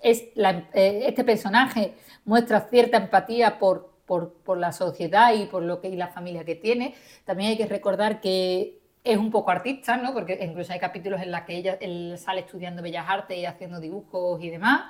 este 0.03 1.23
personaje 1.23 1.95
muestra 2.25 2.67
cierta 2.69 2.97
empatía 2.97 3.57
por, 3.57 3.86
por, 4.07 4.57
la 4.57 4.71
sociedad 4.71 5.33
y 5.33 5.45
por 5.45 5.61
lo 5.61 5.79
que 5.81 5.89
y 5.89 5.95
la 5.95 6.07
familia 6.07 6.43
que 6.45 6.55
tiene. 6.55 6.95
También 7.25 7.51
hay 7.51 7.57
que 7.57 7.67
recordar 7.67 8.21
que 8.21 8.79
es 9.03 9.17
un 9.17 9.29
poco 9.29 9.51
artista, 9.51 9.97
¿no? 9.97 10.13
Porque 10.13 10.39
incluso 10.41 10.73
hay 10.73 10.79
capítulos 10.79 11.21
en 11.21 11.31
los 11.31 11.41
que 11.41 11.57
ella, 11.57 11.77
él 11.79 12.15
sale 12.17 12.41
estudiando 12.41 12.81
bellas 12.81 13.05
artes 13.07 13.37
y 13.37 13.45
haciendo 13.45 13.79
dibujos 13.79 14.41
y 14.41 14.49
demás, 14.49 14.81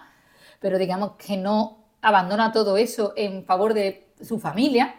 pero 0.60 0.78
digamos 0.78 1.14
que 1.14 1.36
no 1.36 1.86
abandona 2.02 2.52
todo 2.52 2.78
eso 2.78 3.14
en 3.16 3.44
favor 3.44 3.74
de 3.74 4.08
su 4.22 4.40
familia. 4.40 4.96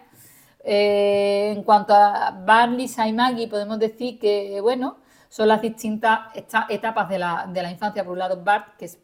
Eh, 0.65 1.55
en 1.57 1.63
cuanto 1.63 1.95
a 1.95 2.31
Barney, 2.45 2.91
y 3.07 3.13
Maggie, 3.13 3.49
podemos 3.49 3.79
decir 3.79 4.19
que, 4.19 4.61
bueno, 4.61 4.99
son 5.29 5.49
las 5.49 5.63
distintas 5.63 6.21
etapas 6.69 7.09
de 7.09 7.19
la, 7.19 7.47
de 7.49 7.63
la 7.63 7.71
infancia. 7.71 8.05
Por 8.05 8.13
un 8.13 8.19
lado, 8.19 8.43
Bart, 8.43 8.77
que 8.77 8.87
es 8.87 8.99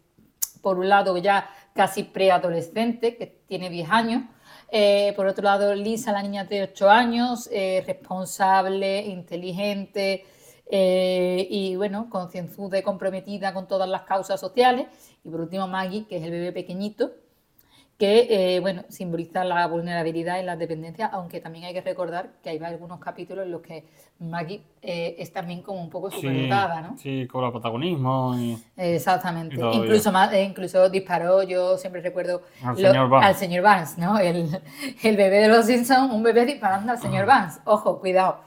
por 0.61 0.79
un 0.79 0.89
lado 0.89 1.17
ya 1.19 1.49
casi 1.75 2.03
preadolescente, 2.03 3.17
que 3.17 3.27
tiene 3.47 3.71
10 3.71 3.91
años, 3.91 4.23
eh, 4.71 5.13
por 5.17 5.27
otro 5.27 5.45
lado, 5.45 5.75
Lisa, 5.75 6.13
la 6.13 6.23
niña 6.23 6.45
de 6.45 6.63
8 6.63 6.91
años, 6.91 7.49
eh, 7.53 7.83
responsable, 7.87 9.03
inteligente 9.03 10.25
eh, 10.71 11.47
y, 11.51 11.77
bueno, 11.77 12.09
concienzuda 12.11 12.79
y 12.79 12.83
comprometida 12.83 13.53
con 13.55 13.69
todas 13.69 13.89
las 13.89 14.03
causas 14.03 14.41
sociales. 14.41 14.87
Y 15.25 15.29
por 15.29 15.41
último, 15.41 15.69
Maggie, 15.69 16.07
que 16.07 16.17
es 16.17 16.25
el 16.25 16.31
bebé 16.31 16.53
pequeñito, 16.53 17.13
que 17.99 18.57
eh, 18.57 18.61
bueno, 18.61 18.83
simboliza 18.89 19.45
la 19.45 19.67
vulnerabilidad 19.69 20.41
y 20.41 20.43
la 20.45 20.57
dependencia, 20.57 21.07
aunque 21.07 21.41
también 21.41 21.67
hay 21.67 21.73
que 21.75 21.81
recordar 21.81 22.31
que 22.43 22.51
hay 22.51 22.59
algunos 22.59 22.99
capítulos 22.99 23.45
en 23.47 23.53
los 23.53 23.61
que 23.63 23.85
Maggie 24.19 24.63
eh, 24.83 25.15
es 25.19 25.33
también 25.33 25.63
como 25.63 25.81
un 25.81 25.91
poco 25.91 26.11
superdotada, 26.11 26.81
¿no? 26.81 26.97
Sí, 26.99 27.27
con 27.29 27.45
el 27.45 27.53
protagonismo. 27.53 28.35
Y, 28.39 28.59
Exactamente. 28.77 29.57
y 29.57 29.77
incluso, 29.77 30.11
más, 30.13 30.33
eh, 30.33 30.43
incluso 30.43 30.89
disparó, 30.91 31.43
yo 31.45 31.77
siempre 31.79 32.01
recuerdo 32.01 32.43
Al 32.63 32.71
lo- 32.83 32.89
señor 32.91 33.09
Barnes. 33.09 33.29
al 33.31 33.35
señor 33.37 33.63
Barnes, 33.63 33.99
¿no? 33.99 34.19
El, 34.19 34.49
el 35.03 35.17
bebé 35.17 35.37
de 35.41 35.49
los 35.49 35.67
Simpsons, 35.67 36.13
un 36.13 36.23
bebé 36.23 36.45
disparando 36.47 36.93
al 36.93 36.99
señor 36.99 37.27
Barnes. 37.27 37.61
Ojo, 37.65 38.01
cuidado. 38.01 38.39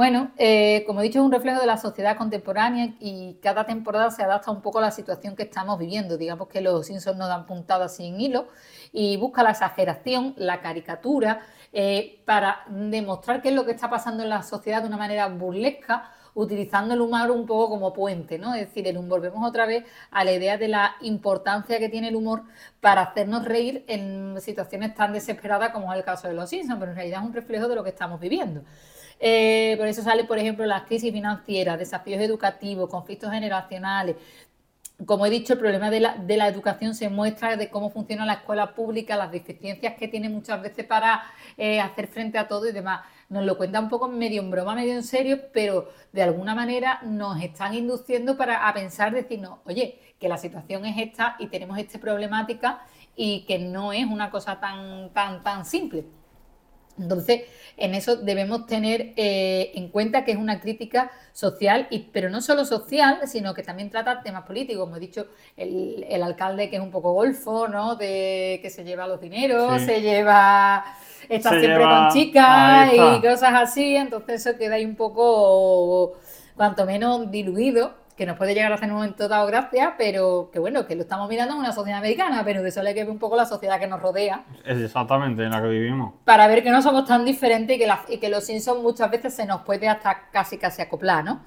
Bueno, 0.00 0.30
eh, 0.38 0.82
como 0.86 1.00
he 1.00 1.02
dicho, 1.02 1.18
es 1.18 1.24
un 1.26 1.30
reflejo 1.30 1.60
de 1.60 1.66
la 1.66 1.76
sociedad 1.76 2.16
contemporánea 2.16 2.94
y 3.00 3.34
cada 3.42 3.66
temporada 3.66 4.10
se 4.10 4.22
adapta 4.22 4.50
un 4.50 4.62
poco 4.62 4.78
a 4.78 4.80
la 4.80 4.92
situación 4.92 5.36
que 5.36 5.42
estamos 5.42 5.78
viviendo. 5.78 6.16
Digamos 6.16 6.48
que 6.48 6.62
los 6.62 6.86
Simpsons 6.86 7.18
no 7.18 7.28
dan 7.28 7.44
puntadas 7.44 7.96
sin 7.96 8.18
hilo 8.18 8.48
y 8.94 9.18
busca 9.18 9.42
la 9.42 9.50
exageración, 9.50 10.32
la 10.38 10.62
caricatura, 10.62 11.42
eh, 11.74 12.22
para 12.24 12.64
demostrar 12.70 13.42
qué 13.42 13.50
es 13.50 13.54
lo 13.54 13.66
que 13.66 13.72
está 13.72 13.90
pasando 13.90 14.22
en 14.22 14.30
la 14.30 14.42
sociedad 14.42 14.80
de 14.80 14.88
una 14.88 14.96
manera 14.96 15.28
burlesca, 15.28 16.10
utilizando 16.32 16.94
el 16.94 17.02
humor 17.02 17.30
un 17.30 17.44
poco 17.44 17.68
como 17.68 17.92
puente, 17.92 18.38
¿no? 18.38 18.54
Es 18.54 18.68
decir, 18.68 18.88
el 18.88 18.96
volvemos 19.00 19.46
otra 19.46 19.66
vez 19.66 19.84
a 20.10 20.24
la 20.24 20.32
idea 20.32 20.56
de 20.56 20.68
la 20.68 20.96
importancia 21.02 21.78
que 21.78 21.90
tiene 21.90 22.08
el 22.08 22.16
humor 22.16 22.44
para 22.80 23.02
hacernos 23.02 23.44
reír 23.44 23.84
en 23.86 24.40
situaciones 24.40 24.94
tan 24.94 25.12
desesperadas 25.12 25.72
como 25.72 25.92
es 25.92 25.98
el 25.98 26.04
caso 26.06 26.26
de 26.26 26.32
los 26.32 26.48
Simpsons, 26.48 26.78
pero 26.80 26.92
en 26.92 26.96
realidad 26.96 27.20
es 27.20 27.26
un 27.26 27.34
reflejo 27.34 27.68
de 27.68 27.74
lo 27.74 27.84
que 27.84 27.90
estamos 27.90 28.18
viviendo. 28.18 28.62
Eh, 29.20 29.74
por 29.78 29.86
eso 29.86 30.02
sale, 30.02 30.24
por 30.24 30.38
ejemplo, 30.38 30.64
las 30.64 30.84
crisis 30.84 31.12
financieras, 31.12 31.78
desafíos 31.78 32.20
educativos, 32.22 32.88
conflictos 32.88 33.30
generacionales. 33.30 34.16
Como 35.06 35.24
he 35.24 35.30
dicho, 35.30 35.54
el 35.54 35.58
problema 35.58 35.90
de 35.90 36.00
la, 36.00 36.14
de 36.16 36.36
la 36.36 36.48
educación 36.48 36.94
se 36.94 37.08
muestra 37.08 37.56
de 37.56 37.70
cómo 37.70 37.90
funciona 37.90 38.26
la 38.26 38.34
escuela 38.34 38.74
pública, 38.74 39.16
las 39.16 39.30
deficiencias 39.32 39.94
que 39.94 40.08
tiene 40.08 40.28
muchas 40.28 40.60
veces 40.60 40.84
para 40.84 41.22
eh, 41.56 41.80
hacer 41.80 42.08
frente 42.08 42.38
a 42.38 42.48
todo 42.48 42.68
y 42.68 42.72
demás. 42.72 43.02
Nos 43.28 43.44
lo 43.44 43.56
cuenta 43.56 43.80
un 43.80 43.88
poco 43.88 44.08
medio 44.08 44.42
en 44.42 44.50
broma, 44.50 44.74
medio 44.74 44.92
en 44.94 45.02
serio, 45.02 45.38
pero 45.52 45.90
de 46.12 46.22
alguna 46.22 46.54
manera 46.54 47.00
nos 47.02 47.42
están 47.42 47.74
induciendo 47.74 48.36
para 48.36 48.68
a 48.68 48.74
pensar, 48.74 49.12
decirnos, 49.12 49.58
oye, 49.64 49.98
que 50.18 50.28
la 50.28 50.36
situación 50.36 50.84
es 50.84 50.98
esta 50.98 51.36
y 51.38 51.46
tenemos 51.46 51.78
esta 51.78 51.98
problemática 51.98 52.82
y 53.16 53.44
que 53.46 53.58
no 53.58 53.92
es 53.92 54.04
una 54.04 54.30
cosa 54.30 54.60
tan, 54.60 55.10
tan, 55.14 55.42
tan 55.42 55.64
simple. 55.64 56.04
Entonces, 57.00 57.42
en 57.76 57.94
eso 57.94 58.16
debemos 58.16 58.66
tener 58.66 59.12
eh, 59.16 59.72
en 59.74 59.88
cuenta 59.88 60.24
que 60.24 60.32
es 60.32 60.36
una 60.38 60.60
crítica 60.60 61.10
social, 61.32 61.86
y, 61.90 62.00
pero 62.12 62.28
no 62.28 62.40
solo 62.42 62.64
social, 62.64 63.20
sino 63.26 63.54
que 63.54 63.62
también 63.62 63.90
trata 63.90 64.22
temas 64.22 64.44
políticos. 64.44 64.84
Como 64.84 64.96
he 64.96 65.00
dicho, 65.00 65.26
el, 65.56 66.04
el 66.08 66.22
alcalde 66.22 66.68
que 66.68 66.76
es 66.76 66.82
un 66.82 66.90
poco 66.90 67.12
golfo, 67.12 67.68
¿no? 67.68 67.96
De 67.96 68.58
que 68.62 68.68
se 68.70 68.84
lleva 68.84 69.06
los 69.06 69.20
dineros, 69.20 69.80
Sí. 69.80 69.86
se 69.86 70.00
lleva. 70.02 70.84
Está 71.28 71.50
Se 71.50 71.60
siempre 71.60 71.78
lleva- 71.84 72.08
con 72.08 72.12
chicas 72.18 72.92
y 72.92 73.20
cosas 73.22 73.52
así. 73.54 73.96
Entonces, 73.96 74.44
eso 74.46 74.58
queda 74.58 74.74
ahí 74.74 74.84
un 74.84 74.96
poco, 74.96 76.18
cuanto 76.56 76.84
menos 76.84 77.30
diluido. 77.30 77.94
Que 78.20 78.26
nos 78.26 78.36
puede 78.36 78.52
llegar 78.52 78.70
a 78.70 78.74
hacer 78.74 78.84
en 78.84 78.90
un 78.90 78.98
momento 78.98 79.28
dado 79.28 79.46
gracia, 79.46 79.94
pero 79.96 80.50
que 80.52 80.58
bueno, 80.58 80.86
que 80.86 80.94
lo 80.94 81.00
estamos 81.04 81.26
mirando 81.26 81.54
en 81.54 81.60
una 81.60 81.72
sociedad 81.72 82.00
americana, 82.00 82.42
pero 82.44 82.62
de 82.62 82.68
eso 82.68 82.82
hay 82.82 82.92
que 82.92 83.00
ver 83.04 83.10
un 83.10 83.18
poco 83.18 83.34
la 83.34 83.46
sociedad 83.46 83.80
que 83.80 83.86
nos 83.86 83.98
rodea 84.02 84.44
Es 84.62 84.78
exactamente 84.78 85.42
en 85.42 85.48
la 85.50 85.62
que 85.62 85.68
vivimos. 85.68 86.12
para 86.26 86.46
ver 86.46 86.62
que 86.62 86.70
no 86.70 86.82
somos 86.82 87.06
tan 87.06 87.24
diferentes 87.24 87.76
y 87.76 87.78
que, 87.78 87.86
la- 87.86 88.02
y 88.10 88.18
que 88.18 88.28
los 88.28 88.44
Simpsons 88.44 88.82
muchas 88.82 89.10
veces 89.10 89.32
se 89.32 89.46
nos 89.46 89.62
puede 89.62 89.88
hasta 89.88 90.28
casi 90.30 90.58
casi 90.58 90.82
acoplar, 90.82 91.24
¿no? 91.24 91.40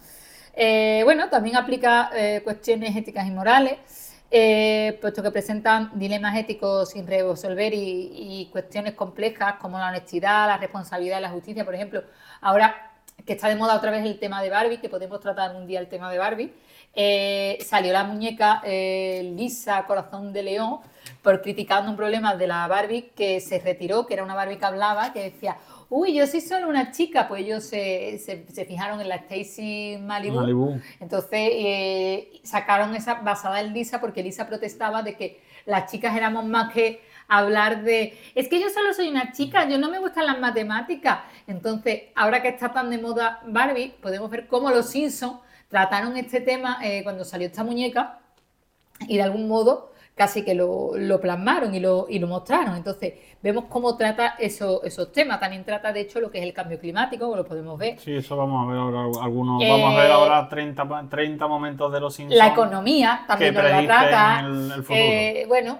Eh, 0.55 1.01
bueno, 1.03 1.29
también 1.29 1.57
aplica 1.57 2.09
eh, 2.15 2.41
cuestiones 2.43 2.95
éticas 2.95 3.27
y 3.27 3.31
morales, 3.31 4.13
eh, 4.31 4.97
puesto 4.99 5.21
que 5.21 5.29
presentan 5.29 5.91
dilemas 5.93 6.35
éticos 6.37 6.89
sin 6.89 7.05
resolver 7.05 7.71
y, 7.71 8.11
y 8.15 8.49
cuestiones 8.51 8.93
complejas 8.95 9.57
como 9.61 9.77
la 9.77 9.89
honestidad, 9.89 10.47
la 10.47 10.57
responsabilidad 10.57 11.19
y 11.19 11.21
la 11.21 11.29
justicia, 11.29 11.63
por 11.65 11.75
ejemplo. 11.75 12.01
Ahora 12.41 12.92
que 13.25 13.33
está 13.33 13.47
de 13.49 13.55
moda 13.55 13.75
otra 13.75 13.91
vez 13.91 14.05
el 14.05 14.19
tema 14.19 14.41
de 14.41 14.49
Barbie, 14.49 14.77
que 14.77 14.89
podemos 14.89 15.19
tratar 15.19 15.55
un 15.55 15.65
día 15.67 15.79
el 15.79 15.87
tema 15.87 16.11
de 16.11 16.17
Barbie, 16.17 16.53
eh, 16.95 17.57
salió 17.65 17.91
la 17.93 18.03
muñeca 18.03 18.61
eh, 18.65 19.31
Lisa 19.35 19.83
Corazón 19.85 20.31
de 20.33 20.43
León 20.43 20.79
por 21.21 21.41
criticando 21.41 21.89
un 21.89 21.97
problema 21.97 22.35
de 22.35 22.47
la 22.47 22.67
Barbie 22.67 23.11
que 23.15 23.39
se 23.39 23.59
retiró, 23.59 24.05
que 24.05 24.13
era 24.13 24.23
una 24.23 24.35
Barbie 24.35 24.57
que 24.57 24.65
hablaba, 24.65 25.11
que 25.13 25.23
decía, 25.23 25.57
uy, 25.89 26.13
yo 26.13 26.27
soy 26.27 26.41
solo 26.41 26.67
una 26.69 26.91
chica, 26.91 27.27
pues 27.27 27.41
ellos 27.43 27.63
se, 27.63 28.19
se- 28.19 28.45
se 28.51 28.65
fijaron 28.65 29.01
en 29.01 29.09
la 29.09 29.15
Stacy 29.15 29.97
Malibu, 30.01 30.39
Malibu. 30.41 30.79
entonces 30.99 31.31
eh, 31.53 32.41
sacaron 32.43 32.95
esa 32.95 33.15
basada 33.15 33.59
en 33.61 33.73
Lisa 33.73 33.99
porque 33.99 34.21
Lisa 34.21 34.47
protestaba 34.47 35.01
de 35.01 35.15
que 35.15 35.41
las 35.65 35.89
chicas 35.91 36.15
éramos 36.15 36.45
más 36.45 36.73
que 36.73 37.01
hablar 37.37 37.83
de 37.83 38.17
es 38.35 38.47
que 38.47 38.59
yo 38.59 38.69
solo 38.69 38.93
soy 38.93 39.09
una 39.09 39.31
chica, 39.31 39.67
yo 39.67 39.77
no 39.77 39.89
me 39.89 39.99
gustan 39.99 40.25
las 40.25 40.39
matemáticas. 40.39 41.19
Entonces, 41.47 42.03
ahora 42.15 42.41
que 42.41 42.49
está 42.49 42.71
tan 42.71 42.89
de 42.89 42.97
moda 42.97 43.41
Barbie, 43.45 43.93
podemos 44.01 44.29
ver 44.29 44.47
cómo 44.47 44.69
los 44.69 44.87
Simpsons 44.89 45.39
trataron 45.69 46.15
este 46.17 46.41
tema 46.41 46.77
eh, 46.83 47.01
cuando 47.03 47.23
salió 47.25 47.47
esta 47.47 47.63
muñeca 47.63 48.19
y 49.07 49.17
de 49.17 49.23
algún 49.23 49.47
modo 49.47 49.91
casi 50.15 50.43
que 50.45 50.53
lo, 50.53 50.91
lo 50.95 51.19
plasmaron 51.19 51.73
y 51.73 51.79
lo, 51.79 52.05
y 52.07 52.19
lo 52.19 52.27
mostraron. 52.27 52.75
Entonces, 52.75 53.15
vemos 53.41 53.65
cómo 53.67 53.97
trata 53.97 54.35
eso- 54.37 54.83
esos 54.83 55.11
temas. 55.11 55.39
También 55.39 55.63
trata, 55.65 55.91
de 55.91 56.01
hecho, 56.01 56.19
lo 56.21 56.29
que 56.29 56.37
es 56.37 56.43
el 56.43 56.53
cambio 56.53 56.79
climático, 56.79 57.35
lo 57.35 57.43
podemos 57.43 57.79
ver. 57.79 57.97
Sí, 57.99 58.13
eso 58.15 58.37
vamos 58.37 58.63
a 58.63 58.71
ver 58.71 58.79
ahora 58.79 59.23
algunos. 59.23 59.63
Eh, 59.63 59.71
vamos 59.71 59.95
a 59.97 60.01
ver 60.03 60.11
ahora 60.11 60.47
30, 60.47 60.87
pa- 60.87 61.09
30 61.09 61.47
momentos 61.47 61.91
de 61.91 61.99
los 61.99 62.13
Simpsons. 62.13 62.37
La 62.37 62.49
economía 62.49 63.23
también 63.27 63.55
que 63.55 63.61
nos 63.63 63.71
la 63.71 63.83
trata. 63.87 64.39
el- 64.41 64.71
el 64.71 64.83
futuro. 64.83 64.99
Eh, 64.99 65.45
bueno, 65.47 65.79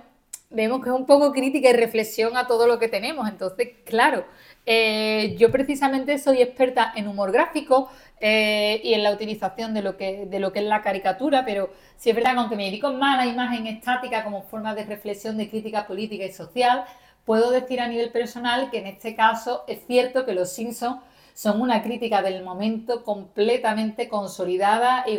vemos 0.53 0.81
que 0.81 0.89
es 0.89 0.95
un 0.95 1.05
poco 1.05 1.31
crítica 1.31 1.69
y 1.69 1.74
reflexión 1.74 2.38
a 2.38 2.48
todo 2.48 2.67
lo 2.67 2.79
que 2.79 2.88
tenemos. 2.88 3.27
Entonces, 3.27 3.69
claro, 3.86 4.25
eh, 4.65 5.36
yo 5.38 5.51
precisamente 5.51 6.17
soy 6.17 6.41
experta 6.41 6.93
en 6.95 7.07
humor 7.07 7.31
gráfico 7.31 7.89
eh, 8.22 8.79
y 8.83 8.93
en 8.93 9.03
la 9.03 9.12
utilización 9.12 9.74
de 9.74 9.81
lo, 9.81 9.98
que, 9.98 10.25
de 10.25 10.39
lo 10.39 10.53
que 10.53 10.60
es 10.60 10.65
la 10.65 10.81
caricatura, 10.81 11.43
pero 11.43 11.72
sí 11.98 12.10
es 12.10 12.15
verdad 12.15 12.33
que 12.33 12.39
aunque 12.39 12.55
me 12.55 12.65
dedico 12.65 12.93
más 12.93 13.19
a 13.19 13.25
la 13.25 13.31
imagen 13.31 13.67
estática 13.67 14.24
como 14.24 14.43
forma 14.43 14.74
de 14.74 14.86
reflexión 14.86 15.38
de 15.38 15.50
crítica 15.50 15.86
política 15.86 16.24
y 16.24 16.31
social, 16.31 16.86
puedo 17.25 17.51
decir 17.51 17.81
a 17.81 17.88
nivel 17.88 18.12
personal 18.12 18.69
que 18.72 18.79
en 18.79 18.88
este 18.88 19.15
caso 19.15 19.63
es 19.67 19.86
cierto 19.86 20.25
que 20.25 20.33
los 20.33 20.51
Simpsons 20.53 21.01
son 21.33 21.62
una 21.62 21.81
crítica 21.81 22.22
del 22.22 22.43
momento 22.43 23.03
completamente 23.03 24.07
consolidada 24.07 25.05
y, 25.07 25.17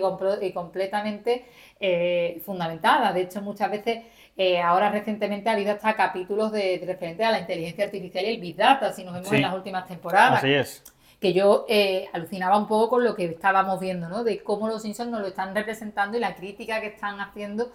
completamente 0.53 1.45
eh, 1.81 2.41
fundamentada. 2.45 3.13
De 3.13 3.23
hecho, 3.23 3.43
muchas 3.43 3.71
veces, 3.71 4.05
eh, 4.37 4.61
ahora 4.61 4.91
recientemente 4.91 5.49
ha 5.49 5.53
habido 5.53 5.73
hasta 5.73 5.95
capítulos 5.95 6.51
de, 6.53 6.79
de 6.79 6.87
referentes 6.87 7.25
a 7.27 7.31
la 7.31 7.39
inteligencia 7.41 7.85
artificial 7.85 8.25
y 8.25 8.29
el 8.29 8.41
Big 8.41 8.57
Data, 8.57 8.93
si 8.93 9.05
nos 9.05 9.15
vemos 9.15 9.29
Sí. 9.29 9.37
en 9.37 9.43
las 9.43 9.55
últimas 9.55 9.87
temporadas 9.87 10.39
Así 10.39 10.53
es. 10.53 10.83
que 11.21 11.33
yo 11.33 11.65
eh, 11.69 12.09
alucinaba 12.13 12.59
un 12.59 12.67
poco 12.67 12.89
con 12.91 13.05
lo 13.05 13.15
que 13.15 13.27
estábamos 13.27 13.79
viendo, 13.81 14.09
¿no? 14.09 14.25
De 14.25 14.43
cómo 14.43 14.69
los 14.69 14.83
Simpsons 14.83 15.11
nos 15.11 15.21
lo 15.21 15.29
están 15.29 15.55
representando 15.55 16.17
y 16.17 16.21
la 16.21 16.35
crítica 16.35 16.81
que 16.81 16.89
están 16.89 17.21
haciendo 17.21 17.73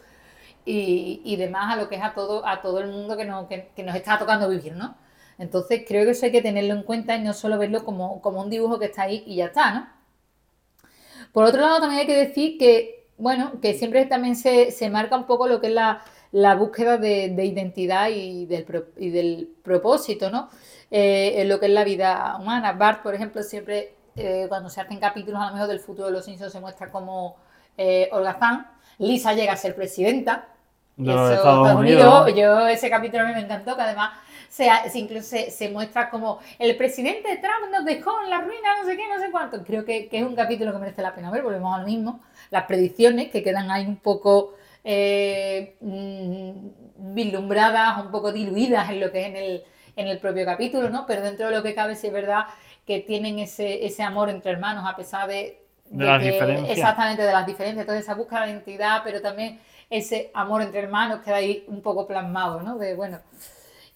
y, 0.65 1.21
y 1.23 1.35
demás 1.37 1.73
a 1.73 1.77
lo 1.77 1.87
que 1.89 1.95
es 1.95 2.03
a 2.03 2.13
todo, 2.13 2.45
a 2.45 2.61
todo 2.61 2.79
el 2.81 2.89
mundo 2.89 3.15
que 3.17 3.25
nos, 3.25 3.47
que, 3.47 3.69
que 3.75 3.83
nos 3.83 3.95
está 3.95 4.19
tocando 4.19 4.49
vivir, 4.49 4.73
¿no? 4.75 4.95
Entonces 5.37 5.83
creo 5.87 6.03
que 6.03 6.11
eso 6.11 6.25
hay 6.25 6.33
que 6.33 6.41
tenerlo 6.41 6.73
en 6.73 6.83
cuenta 6.83 7.15
y 7.15 7.21
no 7.23 7.33
solo 7.33 7.57
verlo 7.57 7.85
como, 7.85 8.21
como 8.21 8.41
un 8.41 8.49
dibujo 8.49 8.77
que 8.77 8.85
está 8.87 9.03
ahí 9.03 9.23
y 9.25 9.37
ya 9.37 9.45
está, 9.45 9.71
¿no? 9.71 9.87
Por 11.31 11.45
otro 11.45 11.61
lado, 11.61 11.79
también 11.79 12.01
hay 12.01 12.07
que 12.07 12.17
decir 12.27 12.57
que, 12.57 12.98
bueno, 13.19 13.59
que 13.61 13.73
siempre 13.73 14.05
también 14.05 14.35
se, 14.35 14.71
se 14.71 14.89
marca 14.89 15.15
un 15.15 15.25
poco 15.25 15.47
lo 15.47 15.61
que 15.61 15.67
es 15.67 15.73
la, 15.73 16.01
la 16.31 16.55
búsqueda 16.55 16.97
de, 16.97 17.29
de 17.29 17.45
identidad 17.45 18.09
y 18.09 18.45
del, 18.47 18.63
pro- 18.63 18.87
y 18.97 19.09
del 19.11 19.49
propósito, 19.63 20.31
¿no? 20.31 20.49
Eh, 20.89 21.41
en 21.41 21.49
lo 21.49 21.59
que 21.59 21.67
es 21.67 21.71
la 21.71 21.83
vida 21.83 22.37
humana. 22.39 22.73
Bart, 22.73 23.03
por 23.03 23.13
ejemplo, 23.13 23.43
siempre 23.43 23.93
eh, 24.15 24.47
cuando 24.49 24.69
se 24.69 24.81
hacen 24.81 24.99
capítulos 24.99 25.39
a 25.41 25.47
lo 25.47 25.53
mejor 25.53 25.67
del 25.67 25.79
futuro 25.79 26.07
de 26.07 26.13
los 26.13 26.25
Simpsons 26.25 26.51
se 26.51 26.59
muestra 26.59 26.89
como 26.89 27.35
eh, 27.77 28.09
holgazán. 28.11 28.67
Lisa 28.97 29.33
llega 29.33 29.53
a 29.53 29.57
ser 29.57 29.75
presidenta. 29.75 30.47
De 30.97 31.13
Estados 31.13 31.75
Unidos. 31.75 32.33
Yo 32.35 32.67
ese 32.67 32.89
capítulo 32.89 33.23
a 33.23 33.27
mí 33.27 33.33
me 33.33 33.41
encantó, 33.41 33.75
que 33.75 33.83
además 33.83 34.11
se, 34.49 34.67
se 34.89 34.99
incluso 34.99 35.27
se, 35.29 35.51
se 35.51 35.69
muestra 35.69 36.09
como 36.09 36.39
el 36.57 36.75
presidente 36.75 37.37
Trump 37.37 37.71
nos 37.71 37.85
dejó 37.85 38.11
en 38.23 38.29
la 38.29 38.41
ruina, 38.41 38.77
no 38.81 38.85
sé 38.89 38.97
qué, 38.97 39.03
no 39.07 39.19
sé 39.23 39.31
cuánto. 39.31 39.63
Creo 39.63 39.85
que, 39.85 40.07
que 40.09 40.17
es 40.19 40.23
un 40.25 40.35
capítulo 40.35 40.71
que 40.73 40.79
merece 40.79 41.01
la 41.01 41.13
pena 41.15 41.31
ver, 41.31 41.43
volvemos 41.43 41.73
a 41.75 41.79
lo 41.79 41.85
mismo. 41.85 42.19
Las 42.49 42.63
predicciones 42.65 43.29
que 43.29 43.43
quedan 43.43 43.69
ahí 43.71 43.85
un 43.85 43.97
poco 43.97 44.55
eh, 44.83 45.75
mm, 45.81 47.13
vislumbradas, 47.15 48.03
un 48.03 48.11
poco 48.11 48.31
diluidas 48.31 48.89
en 48.89 48.99
lo 48.99 49.11
que 49.11 49.21
es 49.21 49.27
en 49.27 49.35
el, 49.37 49.63
en 49.95 50.07
el 50.07 50.17
propio 50.19 50.45
capítulo, 50.45 50.89
¿no? 50.89 51.05
Pero 51.05 51.21
dentro 51.21 51.47
de 51.49 51.55
lo 51.55 51.63
que 51.63 51.75
cabe, 51.75 51.95
sí 51.95 52.07
es 52.07 52.13
verdad 52.13 52.45
que 52.85 52.99
tienen 52.99 53.39
ese, 53.39 53.85
ese 53.85 54.01
amor 54.03 54.29
entre 54.29 54.51
hermanos, 54.51 54.83
a 54.87 54.95
pesar 54.95 55.27
de, 55.27 55.61
De 55.85 56.05
las 56.05 56.21
que- 56.23 56.31
diferencias. 56.31 56.69
Exactamente, 56.77 57.21
de 57.23 57.31
las 57.31 57.45
diferencias. 57.45 57.81
Entonces, 57.81 58.03
esa 58.03 58.15
búsqueda 58.15 58.45
de 58.45 58.51
identidad, 58.51 59.01
pero 59.03 59.21
también 59.21 59.59
ese 59.91 60.31
amor 60.33 60.61
entre 60.63 60.79
hermanos 60.79 61.21
queda 61.23 61.35
ahí 61.37 61.63
un 61.67 61.81
poco 61.81 62.07
plasmado, 62.07 62.61
¿no? 62.61 62.77
De, 62.77 62.95
bueno. 62.95 63.19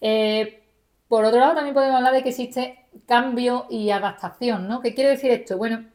Eh, 0.06 0.62
por 1.08 1.24
otro 1.24 1.40
lado, 1.40 1.54
también 1.54 1.74
podemos 1.74 1.96
hablar 1.96 2.12
de 2.12 2.22
que 2.22 2.28
existe 2.30 2.86
cambio 3.06 3.66
y 3.70 3.90
adaptación, 3.90 4.68
¿no? 4.68 4.80
¿Qué 4.82 4.94
quiere 4.94 5.10
decir 5.10 5.30
esto? 5.30 5.56
Bueno, 5.56 5.86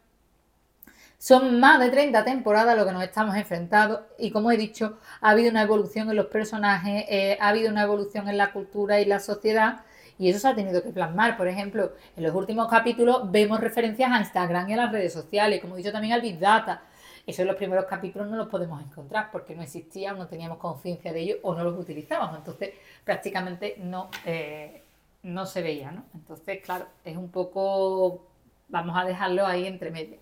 Son 1.18 1.60
más 1.60 1.80
de 1.80 1.90
30 1.90 2.24
temporadas 2.24 2.78
lo 2.78 2.86
que 2.86 2.94
nos 2.94 3.04
estamos 3.04 3.36
enfrentando 3.36 4.08
y 4.18 4.32
como 4.32 4.52
he 4.52 4.58
dicho, 4.58 5.00
ha 5.22 5.32
habido 5.32 5.52
una 5.52 5.64
evolución 5.64 6.10
en 6.10 6.16
los 6.16 6.28
personajes, 6.28 7.06
eh, 7.10 7.38
ha 7.42 7.50
habido 7.50 7.70
una 7.70 7.84
evolución 7.84 8.30
en 8.30 8.38
la 8.38 8.52
cultura 8.54 9.00
y 9.02 9.06
la 9.06 9.20
sociedad 9.20 9.82
y 10.18 10.30
eso 10.30 10.40
se 10.40 10.48
ha 10.48 10.56
tenido 10.56 10.82
que 10.82 10.90
plasmar. 10.92 11.36
Por 11.38 11.48
ejemplo, 11.50 11.92
en 12.16 12.24
los 12.24 12.34
últimos 12.34 12.70
capítulos 12.70 13.30
vemos 13.32 13.60
referencias 13.60 14.12
a 14.12 14.20
Instagram 14.20 14.70
y 14.70 14.74
a 14.74 14.78
las 14.78 14.92
redes 14.92 15.14
sociales, 15.14 15.60
como 15.62 15.76
he 15.76 15.80
dicho 15.80 15.92
también 15.92 16.14
al 16.14 16.22
Big 16.22 16.40
Data. 16.40 16.84
Eso 17.30 17.44
en 17.44 17.48
los 17.48 17.58
primeros 17.58 17.86
capítulos 17.86 18.28
no 18.28 18.38
los 18.38 18.48
podemos 18.48 18.82
encontrar 18.82 19.30
porque 19.32 19.56
no 19.56 19.62
existía 19.62 20.14
o 20.14 20.18
no 20.18 20.28
teníamos 20.28 20.58
conciencia 20.58 21.14
de 21.14 21.20
ello 21.20 21.36
o 21.44 21.54
no 21.54 21.64
los 21.64 21.78
utilizábamos. 21.78 22.38
Entonces 22.38 22.72
prácticamente 23.04 23.76
no, 23.78 24.10
eh, 24.26 24.82
no 25.22 25.46
se 25.46 25.62
veía. 25.62 25.92
¿no? 25.92 26.06
Entonces, 26.16 26.60
claro, 26.64 26.88
es 27.06 27.16
un 27.16 27.30
poco... 27.30 28.26
Vamos 28.68 28.98
a 28.98 29.06
dejarlo 29.06 29.46
ahí 29.46 29.68
entre 29.68 29.92
medias. 29.92 30.20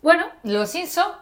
Bueno, 0.00 0.26
Los 0.44 0.70
Simpsons, 0.70 1.14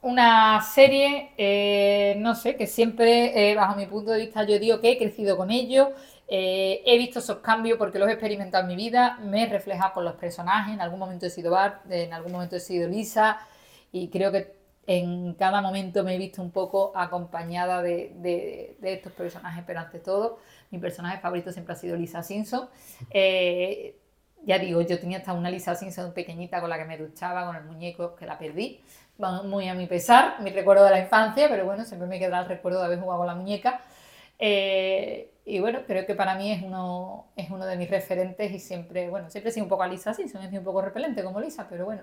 una 0.00 0.62
serie, 0.62 1.32
eh, 1.36 2.14
no 2.18 2.34
sé, 2.34 2.56
que 2.56 2.66
siempre, 2.66 3.50
eh, 3.50 3.54
bajo 3.54 3.76
mi 3.76 3.86
punto 3.86 4.10
de 4.10 4.20
vista, 4.20 4.44
yo 4.44 4.58
digo 4.58 4.80
que 4.80 4.92
he 4.92 4.98
crecido 4.98 5.36
con 5.36 5.50
ellos, 5.50 5.88
eh, 6.28 6.82
he 6.84 6.98
visto 6.98 7.18
esos 7.18 7.38
cambios 7.38 7.78
porque 7.78 7.98
los 7.98 8.08
he 8.08 8.12
experimentado 8.12 8.62
en 8.62 8.68
mi 8.68 8.76
vida, 8.76 9.18
me 9.22 9.44
he 9.44 9.46
reflejado 9.46 9.94
con 9.94 10.04
los 10.04 10.14
personajes, 10.14 10.74
en 10.74 10.80
algún 10.80 10.98
momento 10.98 11.26
he 11.26 11.30
sido 11.30 11.50
Bart, 11.50 11.90
en 11.90 12.12
algún 12.12 12.32
momento 12.32 12.56
he 12.56 12.60
sido 12.60 12.88
Lisa, 12.88 13.38
y 14.02 14.08
creo 14.08 14.32
que 14.32 14.56
en 14.86 15.34
cada 15.34 15.60
momento 15.60 16.04
me 16.04 16.14
he 16.14 16.18
visto 16.18 16.40
un 16.42 16.50
poco 16.50 16.92
acompañada 16.94 17.82
de, 17.82 18.76
estos 18.82 19.12
personajes, 19.12 19.64
pero 19.66 19.80
ante 19.80 19.98
todo, 19.98 20.38
mi 20.70 20.78
personaje 20.78 21.18
favorito 21.18 21.52
siempre 21.52 21.74
ha 21.74 21.76
sido 21.76 21.96
Lisa 21.96 22.22
Simpson 22.22 22.68
ya 24.46 24.58
digo, 24.60 24.80
yo 24.80 24.98
tenía 25.00 25.18
hasta 25.18 25.32
una 25.32 25.50
Lisa 25.50 25.74
Simpson 25.74 26.12
pequeñita 26.12 26.60
con 26.60 26.70
la 26.70 26.78
que 26.78 26.84
me 26.84 26.96
duchaba, 26.96 27.46
con 27.46 27.56
el 27.56 27.64
muñeco, 27.64 28.14
que 28.14 28.26
la 28.26 28.38
perdí, 28.38 28.80
muy 29.44 29.68
a 29.68 29.74
mi 29.74 29.86
pesar, 29.86 30.40
mi 30.40 30.50
recuerdo 30.50 30.84
de 30.84 30.90
la 30.92 31.00
infancia, 31.00 31.48
pero 31.48 31.64
bueno, 31.64 31.84
siempre 31.84 32.06
me 32.06 32.20
queda 32.20 32.40
el 32.40 32.46
recuerdo 32.46 32.78
de 32.78 32.86
haber 32.86 33.00
jugado 33.00 33.18
con 33.18 33.26
la 33.26 33.34
muñeca. 33.34 33.80
Eh, 34.38 35.32
y 35.44 35.58
bueno, 35.58 35.80
creo 35.86 36.06
que 36.06 36.14
para 36.14 36.36
mí 36.36 36.52
es 36.52 36.62
uno, 36.62 37.26
es 37.34 37.50
uno 37.50 37.66
de 37.66 37.76
mis 37.76 37.90
referentes 37.90 38.52
y 38.52 38.60
siempre, 38.60 39.10
bueno, 39.10 39.30
siempre 39.30 39.50
he 39.50 39.52
sido 39.52 39.64
un 39.64 39.70
poco 39.70 39.82
a 39.82 39.88
Lisa 39.88 40.14
Simpson, 40.14 40.42
he 40.42 40.48
sido 40.48 40.60
un 40.60 40.64
poco 40.64 40.80
repelente 40.80 41.24
como 41.24 41.40
Lisa, 41.40 41.66
pero 41.68 41.84
bueno, 41.84 42.02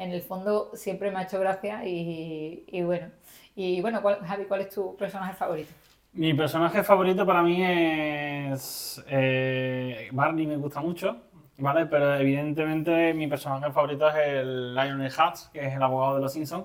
en 0.00 0.12
el 0.12 0.22
fondo 0.22 0.70
siempre 0.74 1.10
me 1.10 1.18
ha 1.18 1.22
hecho 1.24 1.38
gracia 1.38 1.82
y, 1.84 2.82
bueno. 2.82 3.08
Y 3.54 3.82
bueno, 3.82 4.00
Javi, 4.02 4.46
¿cuál 4.46 4.62
es 4.62 4.70
tu 4.70 4.96
personaje 4.96 5.34
favorito? 5.34 5.70
Mi 6.14 6.32
personaje 6.32 6.82
favorito 6.82 7.26
para 7.26 7.42
mí 7.42 7.62
es 7.62 9.04
eh, 9.08 10.08
Barney, 10.12 10.46
me 10.46 10.56
gusta 10.56 10.80
mucho. 10.80 11.18
Vale, 11.58 11.84
pero 11.84 12.14
evidentemente 12.14 13.12
mi 13.12 13.26
personaje 13.26 13.70
favorito 13.70 14.08
es 14.08 14.16
el 14.16 14.74
Lionel 14.74 15.12
Hutz, 15.12 15.50
que 15.52 15.66
es 15.66 15.74
el 15.74 15.82
abogado 15.82 16.14
de 16.14 16.22
los 16.22 16.32
Simpsons, 16.32 16.64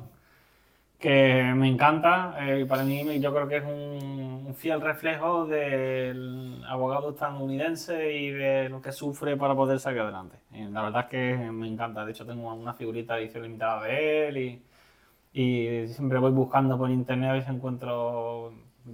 que 1.06 1.54
me 1.56 1.68
encanta. 1.68 2.36
Eh, 2.40 2.66
para 2.66 2.84
mí, 2.84 3.20
yo 3.20 3.32
creo 3.32 3.48
que 3.48 3.58
es 3.58 3.64
un, 3.64 4.56
fiel 4.58 4.82
reflejo 4.82 5.46
del 5.46 6.64
abogado 6.68 7.12
estadounidense 7.12 8.12
y 8.12 8.32
de 8.32 8.70
lo 8.70 8.82
que 8.82 8.92
sufre 8.92 9.38
para 9.38 9.54
poder 9.54 9.80
salir 9.80 10.00
adelante. 10.00 10.38
la 10.52 10.82
verdad 10.82 11.02
es 11.04 11.10
que 11.10 11.36
me 11.52 11.68
encanta. 11.68 12.06
De 12.06 12.12
hecho, 12.12 12.26
tengo 12.26 12.52
una 12.52 12.74
figurita 12.74 13.16
de 13.16 13.24
edición 13.24 13.44
limitada 13.44 13.84
de 13.84 14.28
él 14.28 14.38
y, 14.38 14.64
y 15.34 15.88
siempre 15.90 16.18
voy 16.18 16.32
buscando 16.32 16.76
por 16.76 16.90
internet 16.90 17.30
a 17.30 17.34
ver 17.34 17.44
si 17.44 17.52
encuentro 17.52 18.54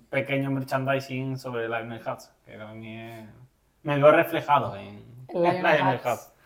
pequeños 0.10 0.52
merchandising 0.52 1.38
sobre 1.38 1.70
Lionel 1.70 2.02
Hutz, 2.06 2.32
que 2.46 2.56
a 2.56 2.74
mí 2.74 2.98
me 3.84 3.96
veo 3.96 4.12
reflejado 4.12 4.76
en 4.76 5.12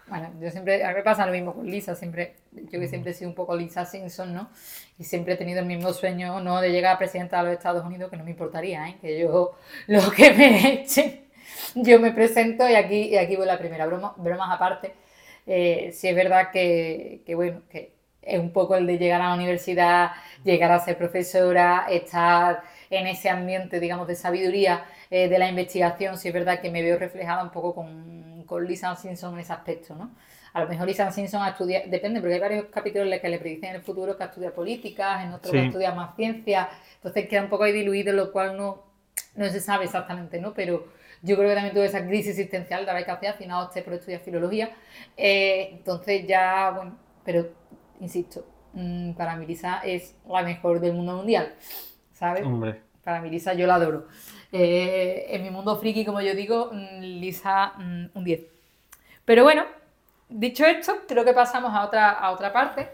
bueno, 0.08 0.30
yo 0.40 0.52
siempre, 0.52 0.84
a 0.84 0.90
mí 0.90 0.96
me 0.96 1.04
pasa 1.04 1.26
lo 1.26 1.32
mismo 1.32 1.54
con 1.56 1.66
Lisa, 1.66 1.96
siempre, 1.96 2.36
yo 2.72 2.80
que 2.80 2.88
siempre 2.88 3.12
he 3.12 3.14
sido 3.14 3.30
un 3.30 3.36
poco 3.36 3.56
Lisa 3.56 3.86
Simpson, 3.86 4.34
¿no? 4.34 4.50
Y 4.98 5.04
siempre 5.04 5.34
he 5.34 5.38
tenido 5.38 5.60
el 5.60 5.66
mismo 5.66 5.94
sueño, 5.94 6.40
¿no? 6.42 6.62
De 6.62 6.72
llegar 6.72 6.96
a 6.96 6.98
presidenta 6.98 7.38
de 7.38 7.44
los 7.46 7.54
Estados 7.54 7.86
Unidos, 7.86 8.10
que 8.10 8.18
no 8.18 8.24
me 8.24 8.32
importaría, 8.32 8.88
¿eh? 8.90 8.98
Que 9.02 9.20
yo, 9.20 9.56
lo 9.88 10.12
que 10.12 10.32
me 10.32 10.74
echen, 10.74 11.26
yo 11.76 12.00
me 12.00 12.12
presento 12.12 12.68
y 12.70 12.76
aquí, 12.76 13.10
y 13.10 13.18
aquí 13.18 13.36
voy 13.36 13.46
la 13.46 13.58
primera. 13.58 13.86
Broma, 13.86 14.14
bromas 14.18 14.50
aparte, 14.52 14.94
eh, 15.48 15.92
sí 15.94 16.08
es 16.08 16.16
verdad 16.16 16.52
que, 16.52 17.22
que, 17.26 17.36
bueno, 17.36 17.62
que 17.70 17.94
es 18.22 18.40
un 18.40 18.52
poco 18.52 18.76
el 18.76 18.88
de 18.88 18.98
llegar 18.98 19.22
a 19.22 19.30
la 19.30 19.36
universidad, 19.36 20.12
llegar 20.44 20.72
a 20.72 20.80
ser 20.80 20.98
profesora, 20.98 21.86
estar 21.90 22.64
en 22.90 23.08
ese 23.08 23.30
ambiente, 23.30 23.80
digamos, 23.80 24.08
de 24.08 24.16
sabiduría 24.16 24.86
eh, 25.12 25.28
de 25.30 25.38
la 25.40 25.48
investigación, 25.50 26.18
sí 26.18 26.30
es 26.30 26.34
verdad 26.34 26.60
que 26.62 26.72
me 26.72 26.82
veo 26.82 26.98
reflejada 26.98 27.44
un 27.44 27.52
poco 27.52 27.76
con 27.76 28.26
con 28.46 28.66
Lisa 28.66 28.96
Simpson 28.96 29.34
en 29.34 29.40
ese 29.40 29.54
aspecto, 29.54 29.96
¿no? 29.96 30.12
A 30.56 30.62
lo 30.62 30.70
mejor 30.70 30.88
Lisa 30.88 31.12
Simpson 31.12 31.44
ha 31.44 31.50
estudiado, 31.50 31.84
depende, 31.90 32.22
porque 32.22 32.36
hay 32.36 32.40
varios 32.40 32.66
capítulos 32.68 33.08
en 33.08 33.12
los 33.12 33.20
que 33.20 33.28
le 33.28 33.40
predicen 33.40 33.72
en 33.72 33.76
el 33.76 33.82
futuro 33.82 34.16
que 34.16 34.24
ha 34.24 34.28
estudiado 34.28 34.56
políticas, 34.56 35.26
en 35.26 35.34
otros 35.34 35.52
que 35.52 35.60
ha 35.60 35.66
estudiado 35.66 35.98
más 35.98 36.16
ciencia, 36.16 36.70
entonces 36.96 37.28
queda 37.28 37.42
un 37.42 37.50
poco 37.50 37.66
ahí 37.66 37.74
diluido, 37.74 38.14
lo 38.14 38.32
cual 38.32 38.56
no, 38.56 38.84
no 39.36 39.50
se 39.50 39.60
sabe 39.60 39.84
exactamente, 39.84 40.40
¿no? 40.40 40.54
Pero 40.54 40.88
yo 41.22 41.36
creo 41.36 41.50
que 41.50 41.56
también 41.56 41.76
tuve 41.76 41.88
esa 41.88 42.08
crisis 42.08 42.30
existencial 42.30 42.86
de 42.86 42.92
haber 42.92 43.04
que 43.04 43.12
hacer, 43.12 43.30
al 43.32 43.36
final 43.36 43.66
opté 43.66 43.82
por 43.82 43.96
estudiar 43.96 44.22
filología, 44.22 44.70
eh, 45.18 45.72
entonces 45.74 46.26
ya, 46.26 46.72
bueno, 46.74 47.00
pero 47.26 47.50
insisto, 48.00 48.48
mm, 48.72 49.12
para 49.12 49.36
mí 49.36 49.46
Lisa 49.46 49.82
es 49.84 50.16
la 50.26 50.42
mejor 50.42 50.80
del 50.80 50.94
mundo 50.94 51.18
mundial, 51.18 51.54
¿sabes? 52.14 52.46
Hombre. 52.46 52.80
Para 53.04 53.20
mí 53.20 53.30
Lisa 53.30 53.54
yo 53.56 53.68
la 53.68 53.76
adoro. 53.76 54.08
Eh, 54.54 55.26
en 55.32 55.44
mi 55.44 55.50
mundo 55.50 55.76
friki, 55.76 56.06
como 56.06 56.22
yo 56.22 56.34
digo, 56.34 56.70
mm, 56.72 57.02
Lisa 57.02 57.74
mm, 57.78 58.06
un 58.14 58.24
10. 58.24 58.40
Pero 59.26 59.44
bueno, 59.44 59.66
dicho 60.30 60.66
esto, 60.66 60.94
creo 61.08 61.24
que 61.24 61.34
pasamos 61.34 61.74
a 61.74 61.86
otra, 61.86 62.12
a 62.12 62.32
otra 62.32 62.52
parte. 62.52 62.88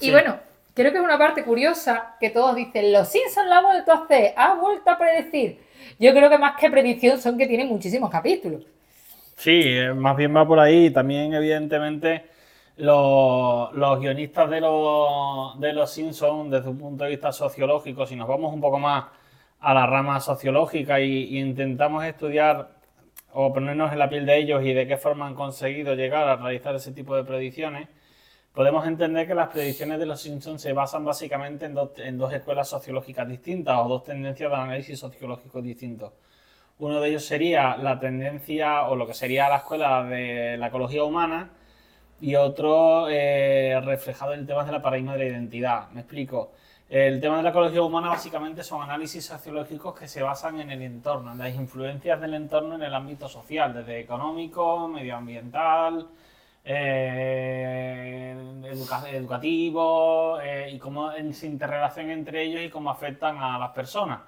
Y 0.00 0.10
bueno, 0.10 0.38
creo 0.74 0.90
que 0.92 0.98
es 0.98 1.04
una 1.04 1.18
parte 1.18 1.44
curiosa 1.44 2.16
que 2.20 2.30
todos 2.30 2.56
dicen, 2.56 2.92
los 2.92 3.08
Simpsons 3.08 3.48
lo 3.48 3.54
ha 3.54 3.62
vuelto 3.62 3.92
a 3.92 4.04
hacer, 4.04 4.34
ha 4.36 4.54
vuelto 4.54 4.90
a 4.90 4.98
predecir. 4.98 5.60
Yo 5.98 6.12
creo 6.12 6.28
que 6.28 6.38
más 6.38 6.56
que 6.56 6.70
predicción 6.70 7.20
son 7.20 7.38
que 7.38 7.46
tienen 7.46 7.68
muchísimos 7.68 8.10
capítulos. 8.10 8.62
Sí, 9.36 9.62
eh, 9.64 9.92
más 9.92 10.16
bien 10.16 10.34
va 10.34 10.46
por 10.46 10.58
ahí. 10.58 10.90
También, 10.90 11.34
evidentemente, 11.34 12.26
los, 12.76 14.00
guionistas 14.00 14.48
de 14.50 14.60
los, 14.60 15.58
de 15.60 15.72
los 15.72 15.90
Simpsons, 15.90 16.50
desde 16.50 16.68
un 16.68 16.78
punto 16.78 17.04
de 17.04 17.10
vista 17.10 17.32
sociológico, 17.32 18.06
si 18.06 18.16
nos 18.16 18.28
vamos 18.28 18.52
un 18.52 18.60
poco 18.60 18.78
más 18.78 19.04
a 19.60 19.74
la 19.74 19.86
rama 19.86 20.20
sociológica 20.20 21.00
y, 21.00 21.38
intentamos 21.38 22.04
estudiar 22.04 22.70
o 23.34 23.52
ponernos 23.52 23.92
en 23.92 23.98
la 23.98 24.08
piel 24.08 24.26
de 24.26 24.38
ellos 24.38 24.64
y 24.64 24.72
de 24.72 24.86
qué 24.86 24.96
forma 24.96 25.26
han 25.26 25.34
conseguido 25.34 25.94
llegar 25.94 26.28
a 26.28 26.36
realizar 26.36 26.74
ese 26.74 26.92
tipo 26.92 27.16
de 27.16 27.24
predicciones, 27.24 27.88
podemos 28.52 28.86
entender 28.86 29.26
que 29.26 29.34
las 29.34 29.48
predicciones 29.48 29.98
de 29.98 30.06
los 30.06 30.20
Simpsons 30.20 30.60
se 30.60 30.72
basan 30.72 31.04
básicamente 31.04 31.66
en, 31.66 31.76
en 31.96 32.18
dos 32.18 32.32
escuelas 32.32 32.68
sociológicas 32.68 33.28
distintas 33.28 33.78
o 33.78 33.88
dos 33.88 34.04
tendencias 34.04 34.50
de 34.50 34.56
análisis 34.56 34.98
sociológico 34.98 35.62
distintos. 35.62 36.12
Uno 36.78 37.00
de 37.00 37.10
ellos 37.10 37.24
sería 37.24 37.76
la 37.76 37.98
tendencia 38.00 38.82
o 38.84 38.96
lo 38.96 39.06
que 39.06 39.14
sería 39.14 39.48
la 39.48 39.58
escuela 39.58 40.04
de 40.04 40.56
la 40.58 40.66
ecología 40.68 41.04
humana 41.04 41.50
y 42.20 42.34
otro 42.36 43.08
eh, 43.08 43.80
reflejado 43.84 44.34
en 44.34 44.46
temas 44.46 44.66
de 44.66 44.72
la 44.72 44.82
paradigma 44.82 45.12
de 45.12 45.18
la 45.18 45.24
identidad. 45.26 45.90
Me 45.90 46.00
explico. 46.00 46.52
El 46.92 47.22
tema 47.22 47.38
de 47.38 47.44
la 47.44 47.48
ecología 47.48 47.80
humana 47.80 48.10
básicamente 48.10 48.62
son 48.62 48.82
análisis 48.82 49.24
sociológicos 49.24 49.98
que 49.98 50.06
se 50.06 50.22
basan 50.22 50.60
en 50.60 50.70
el 50.70 50.82
entorno, 50.82 51.32
en 51.32 51.38
las 51.38 51.54
influencias 51.54 52.20
del 52.20 52.34
entorno 52.34 52.74
en 52.74 52.82
el 52.82 52.92
ámbito 52.92 53.30
social, 53.30 53.72
desde 53.72 54.00
económico, 54.00 54.88
medioambiental, 54.88 56.06
eh, 56.62 58.36
educativo 59.10 60.38
eh, 60.42 60.70
y 60.70 60.78
cómo 60.78 61.12
se 61.32 61.46
interrelación 61.46 62.10
entre 62.10 62.42
ellos 62.42 62.60
y 62.60 62.68
cómo 62.68 62.90
afectan 62.90 63.38
a 63.38 63.58
las 63.58 63.70
personas. 63.70 64.20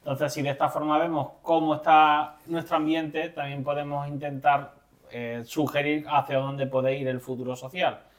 Entonces, 0.00 0.30
si 0.30 0.42
de 0.42 0.50
esta 0.50 0.68
forma 0.68 0.98
vemos 0.98 1.26
cómo 1.40 1.76
está 1.76 2.36
nuestro 2.48 2.76
ambiente, 2.76 3.30
también 3.30 3.64
podemos 3.64 4.06
intentar 4.06 4.74
eh, 5.10 5.40
sugerir 5.46 6.04
hacia 6.06 6.36
dónde 6.36 6.66
puede 6.66 6.98
ir 6.98 7.08
el 7.08 7.20
futuro 7.20 7.56
social. 7.56 8.09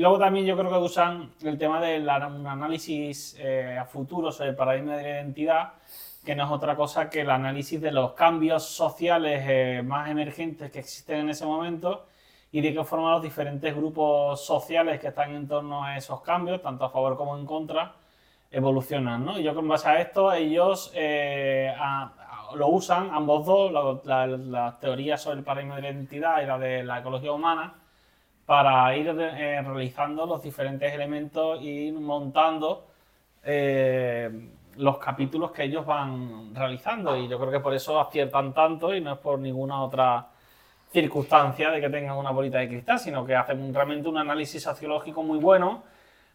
Y 0.00 0.02
luego 0.02 0.18
también 0.18 0.46
yo 0.46 0.56
creo 0.56 0.70
que 0.70 0.78
usan 0.78 1.34
el 1.42 1.58
tema 1.58 1.78
del 1.78 2.08
análisis 2.08 3.36
eh, 3.38 3.76
a 3.78 3.84
futuro 3.84 4.32
sobre 4.32 4.48
el 4.48 4.56
paradigma 4.56 4.96
de 4.96 5.02
la 5.02 5.10
identidad, 5.10 5.72
que 6.24 6.34
no 6.34 6.46
es 6.46 6.50
otra 6.50 6.74
cosa 6.74 7.10
que 7.10 7.20
el 7.20 7.28
análisis 7.28 7.78
de 7.82 7.92
los 7.92 8.12
cambios 8.12 8.64
sociales 8.64 9.44
eh, 9.46 9.82
más 9.84 10.08
emergentes 10.08 10.70
que 10.70 10.78
existen 10.78 11.18
en 11.18 11.28
ese 11.28 11.44
momento 11.44 12.06
y 12.50 12.62
de 12.62 12.72
qué 12.72 12.82
forma 12.82 13.10
los 13.10 13.22
diferentes 13.22 13.76
grupos 13.76 14.42
sociales 14.42 14.98
que 15.00 15.08
están 15.08 15.34
en 15.34 15.46
torno 15.46 15.84
a 15.84 15.98
esos 15.98 16.22
cambios, 16.22 16.62
tanto 16.62 16.86
a 16.86 16.88
favor 16.88 17.18
como 17.18 17.36
en 17.36 17.44
contra, 17.44 17.92
evolucionan. 18.50 19.22
¿no? 19.22 19.38
Y 19.38 19.42
yo 19.42 19.54
con 19.54 19.68
base 19.68 19.86
a 19.86 20.00
esto, 20.00 20.32
ellos 20.32 20.92
eh, 20.94 21.74
lo 22.54 22.68
usan, 22.68 23.10
ambos 23.12 23.44
dos, 23.44 24.02
las 24.06 24.80
teorías 24.80 25.20
sobre 25.20 25.40
el 25.40 25.44
paradigma 25.44 25.76
de 25.76 25.82
la 25.82 25.90
identidad 25.90 26.42
y 26.42 26.46
la 26.46 26.58
de 26.58 26.84
la 26.84 27.00
ecología 27.00 27.32
humana, 27.32 27.74
para 28.50 28.96
ir 28.96 29.06
eh, 29.06 29.62
realizando 29.62 30.26
los 30.26 30.42
diferentes 30.42 30.92
elementos 30.92 31.62
y 31.62 31.68
ir 31.68 31.94
montando 31.94 32.84
eh, 33.44 34.28
los 34.76 34.98
capítulos 34.98 35.52
que 35.52 35.62
ellos 35.62 35.86
van 35.86 36.52
realizando. 36.52 37.16
Y 37.16 37.28
yo 37.28 37.38
creo 37.38 37.52
que 37.52 37.60
por 37.60 37.72
eso 37.74 38.00
aciertan 38.00 38.52
tanto 38.52 38.92
y 38.92 39.00
no 39.00 39.12
es 39.12 39.18
por 39.20 39.38
ninguna 39.38 39.80
otra 39.80 40.26
circunstancia 40.92 41.70
de 41.70 41.80
que 41.80 41.88
tengan 41.90 42.16
una 42.16 42.32
bolita 42.32 42.58
de 42.58 42.66
cristal, 42.66 42.98
sino 42.98 43.24
que 43.24 43.36
hacen 43.36 43.72
realmente 43.72 44.08
un 44.08 44.18
análisis 44.18 44.60
sociológico 44.60 45.22
muy 45.22 45.38
bueno 45.38 45.84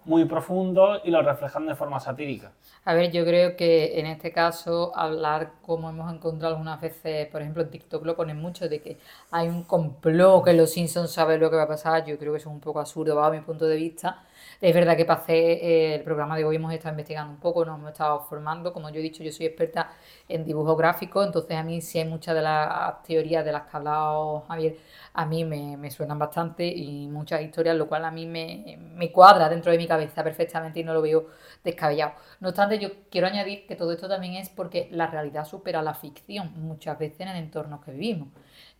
muy 0.05 0.25
profundos 0.25 1.01
y 1.03 1.11
los 1.11 1.25
reflejan 1.25 1.65
de 1.65 1.75
forma 1.75 1.99
satírica. 1.99 2.51
A 2.85 2.93
ver, 2.93 3.11
yo 3.11 3.25
creo 3.25 3.55
que 3.55 3.99
en 3.99 4.05
este 4.05 4.31
caso 4.31 4.91
hablar 4.95 5.53
como 5.61 5.89
hemos 5.89 6.13
encontrado 6.13 6.55
algunas 6.55 6.79
veces, 6.79 7.27
por 7.27 7.41
ejemplo 7.41 7.63
en 7.63 7.69
TikTok 7.71 8.05
lo 8.05 8.15
ponen 8.15 8.37
mucho, 8.37 8.69
de 8.69 8.81
que 8.81 8.97
hay 9.31 9.47
un 9.47 9.63
complot, 9.63 10.43
que 10.45 10.53
los 10.53 10.71
Simpsons 10.71 11.11
saben 11.11 11.39
lo 11.39 11.49
que 11.49 11.55
va 11.55 11.63
a 11.63 11.67
pasar, 11.67 12.05
yo 12.05 12.17
creo 12.17 12.33
que 12.33 12.37
eso 12.37 12.49
es 12.49 12.55
un 12.55 12.61
poco 12.61 12.79
absurdo 12.79 13.15
bajo 13.15 13.31
mi 13.31 13.41
punto 13.41 13.65
de 13.65 13.75
vista. 13.75 14.23
Es 14.61 14.73
verdad 14.73 14.95
que 14.97 15.03
hacer 15.03 15.35
eh, 15.35 15.95
el 15.95 16.03
programa 16.03 16.37
de 16.37 16.45
hoy 16.45 16.55
hemos 16.55 16.73
estado 16.73 16.93
investigando 16.93 17.31
un 17.33 17.39
poco, 17.39 17.65
nos 17.65 17.77
hemos 17.77 17.91
estado 17.91 18.21
formando, 18.21 18.73
como 18.73 18.89
yo 18.89 18.99
he 18.99 19.03
dicho, 19.03 19.23
yo 19.23 19.31
soy 19.31 19.47
experta 19.47 19.91
en 20.27 20.45
dibujo 20.45 20.75
gráfico, 20.75 21.23
entonces 21.23 21.57
a 21.57 21.63
mí 21.63 21.81
sí 21.81 21.99
hay 21.99 22.05
muchas 22.05 22.35
de 22.35 22.41
las 22.41 23.03
teorías 23.03 23.45
de 23.45 23.51
las 23.51 23.63
que 23.63 23.69
ha 23.73 23.77
hablado 23.77 24.41
Javier 24.47 24.77
a 25.15 25.25
mí 25.25 25.45
me, 25.45 25.89
suenan 25.91 26.19
bastante 26.19 26.67
y 26.67 27.07
muchas 27.07 27.41
historias, 27.41 27.75
lo 27.77 27.87
cual 27.87 28.03
a 28.03 28.11
mí 28.11 28.25
me, 28.25 29.11
cuadra 29.13 29.47
dentro 29.47 29.71
de 29.71 29.77
mi 29.77 29.87
cabeza 29.87 30.23
perfectamente 30.23 30.81
y 30.81 30.83
no 30.83 30.93
lo 30.93 31.01
veo 31.01 31.27
descabellado. 31.63 32.13
No 32.41 32.49
obstante, 32.49 32.79
yo 32.79 32.89
quiero 33.09 33.27
añadir 33.27 33.65
que 33.65 33.75
todo 33.77 33.93
esto 33.93 34.09
también 34.09 34.33
es 34.35 34.49
porque 34.49 34.89
la 34.91 35.07
realidad 35.07 35.45
supera 35.45 35.81
la 35.81 35.93
ficción 35.93 36.51
muchas 36.57 36.99
veces 36.99 37.21
en 37.21 37.29
el 37.29 37.37
entorno 37.37 37.79
que 37.79 37.91
vivimos. 37.91 38.27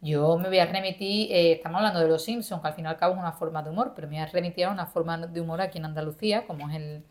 Yo 0.05 0.37
me 0.37 0.49
voy 0.49 0.59
a 0.59 0.67
remitir, 0.67 1.31
eh, 1.31 1.53
estamos 1.53 1.77
hablando 1.77 1.99
de 1.99 2.07
los 2.07 2.23
Simpsons, 2.23 2.61
que 2.61 2.67
al 2.67 2.75
fin 2.75 2.85
y 2.85 2.87
al 2.87 2.95
cabo 2.95 3.15
es 3.15 3.19
una 3.19 3.31
forma 3.31 3.63
de 3.63 3.71
humor, 3.71 3.93
pero 3.95 4.07
me 4.07 4.17
voy 4.17 4.21
a 4.21 4.27
remitir 4.27 4.65
a 4.65 4.69
una 4.69 4.85
forma 4.85 5.17
de 5.17 5.41
humor 5.41 5.61
aquí 5.61 5.79
en 5.79 5.85
Andalucía, 5.85 6.45
como 6.45 6.69
es 6.69 6.75
el, 6.75 7.03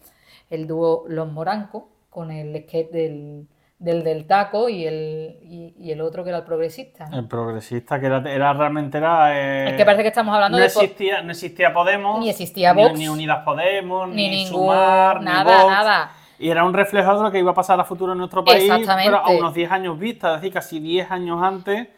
el 0.49 0.69
dúo 0.69 1.05
Los 1.09 1.33
Morancos, 1.33 1.83
con 2.09 2.31
el 2.31 2.57
sketch 2.63 2.93
del, 2.93 3.49
del 3.81 4.05
del 4.05 4.29
taco 4.29 4.69
y 4.69 4.87
el, 4.87 5.41
y, 5.43 5.91
el 5.91 6.01
otro 6.01 6.23
que 6.23 6.31
era 6.31 6.39
el 6.39 6.45
progresista. 6.45 7.09
El 7.13 7.27
progresista, 7.27 7.99
que 7.99 8.07
era, 8.07 8.53
realmente 8.53 8.99
era... 8.99 9.37
Eh, 9.37 9.71
es 9.71 9.75
que 9.75 9.85
parece 9.85 10.03
que 10.03 10.09
estamos 10.11 10.33
hablando 10.33 10.57
no 10.57 10.61
de... 10.61 10.69
Existía, 10.69 11.21
no 11.21 11.33
existía 11.33 11.75
Podemos. 11.75 12.21
Ni 12.21 12.31
existía 12.31 12.75
Vox. 12.75 12.97
Ni, 12.97 13.09
Unidas 13.09 13.43
Podemos, 13.45 14.09
ni, 14.09 14.29
ni 14.29 14.47
Sumar, 14.47 15.21
nada, 15.21 15.67
nada. 15.67 16.13
Y 16.39 16.49
era 16.49 16.65
un 16.65 16.73
reflejo 16.73 17.17
de 17.17 17.25
lo 17.25 17.33
que 17.33 17.41
iba 17.41 17.51
a 17.51 17.55
pasar 17.55 17.81
a 17.81 17.85
futuro 17.85 18.13
en 18.13 18.19
nuestro 18.19 18.45
país, 18.45 18.71
pero 18.87 19.17
a 19.17 19.31
unos 19.31 19.53
10 19.53 19.73
años 19.73 19.99
vista, 19.99 20.37
es 20.37 20.43
decir, 20.43 20.53
casi 20.53 20.79
10 20.79 21.11
años 21.11 21.43
antes 21.43 21.89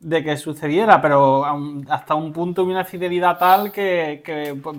de 0.00 0.22
que 0.22 0.36
sucediera, 0.36 1.00
pero 1.02 1.44
hasta 1.88 2.14
un 2.14 2.32
punto 2.32 2.64
de 2.64 2.70
una 2.70 2.84
fidelidad 2.84 3.36
tal 3.36 3.72
que, 3.72 4.22
que, 4.24 4.54
pues, 4.54 4.76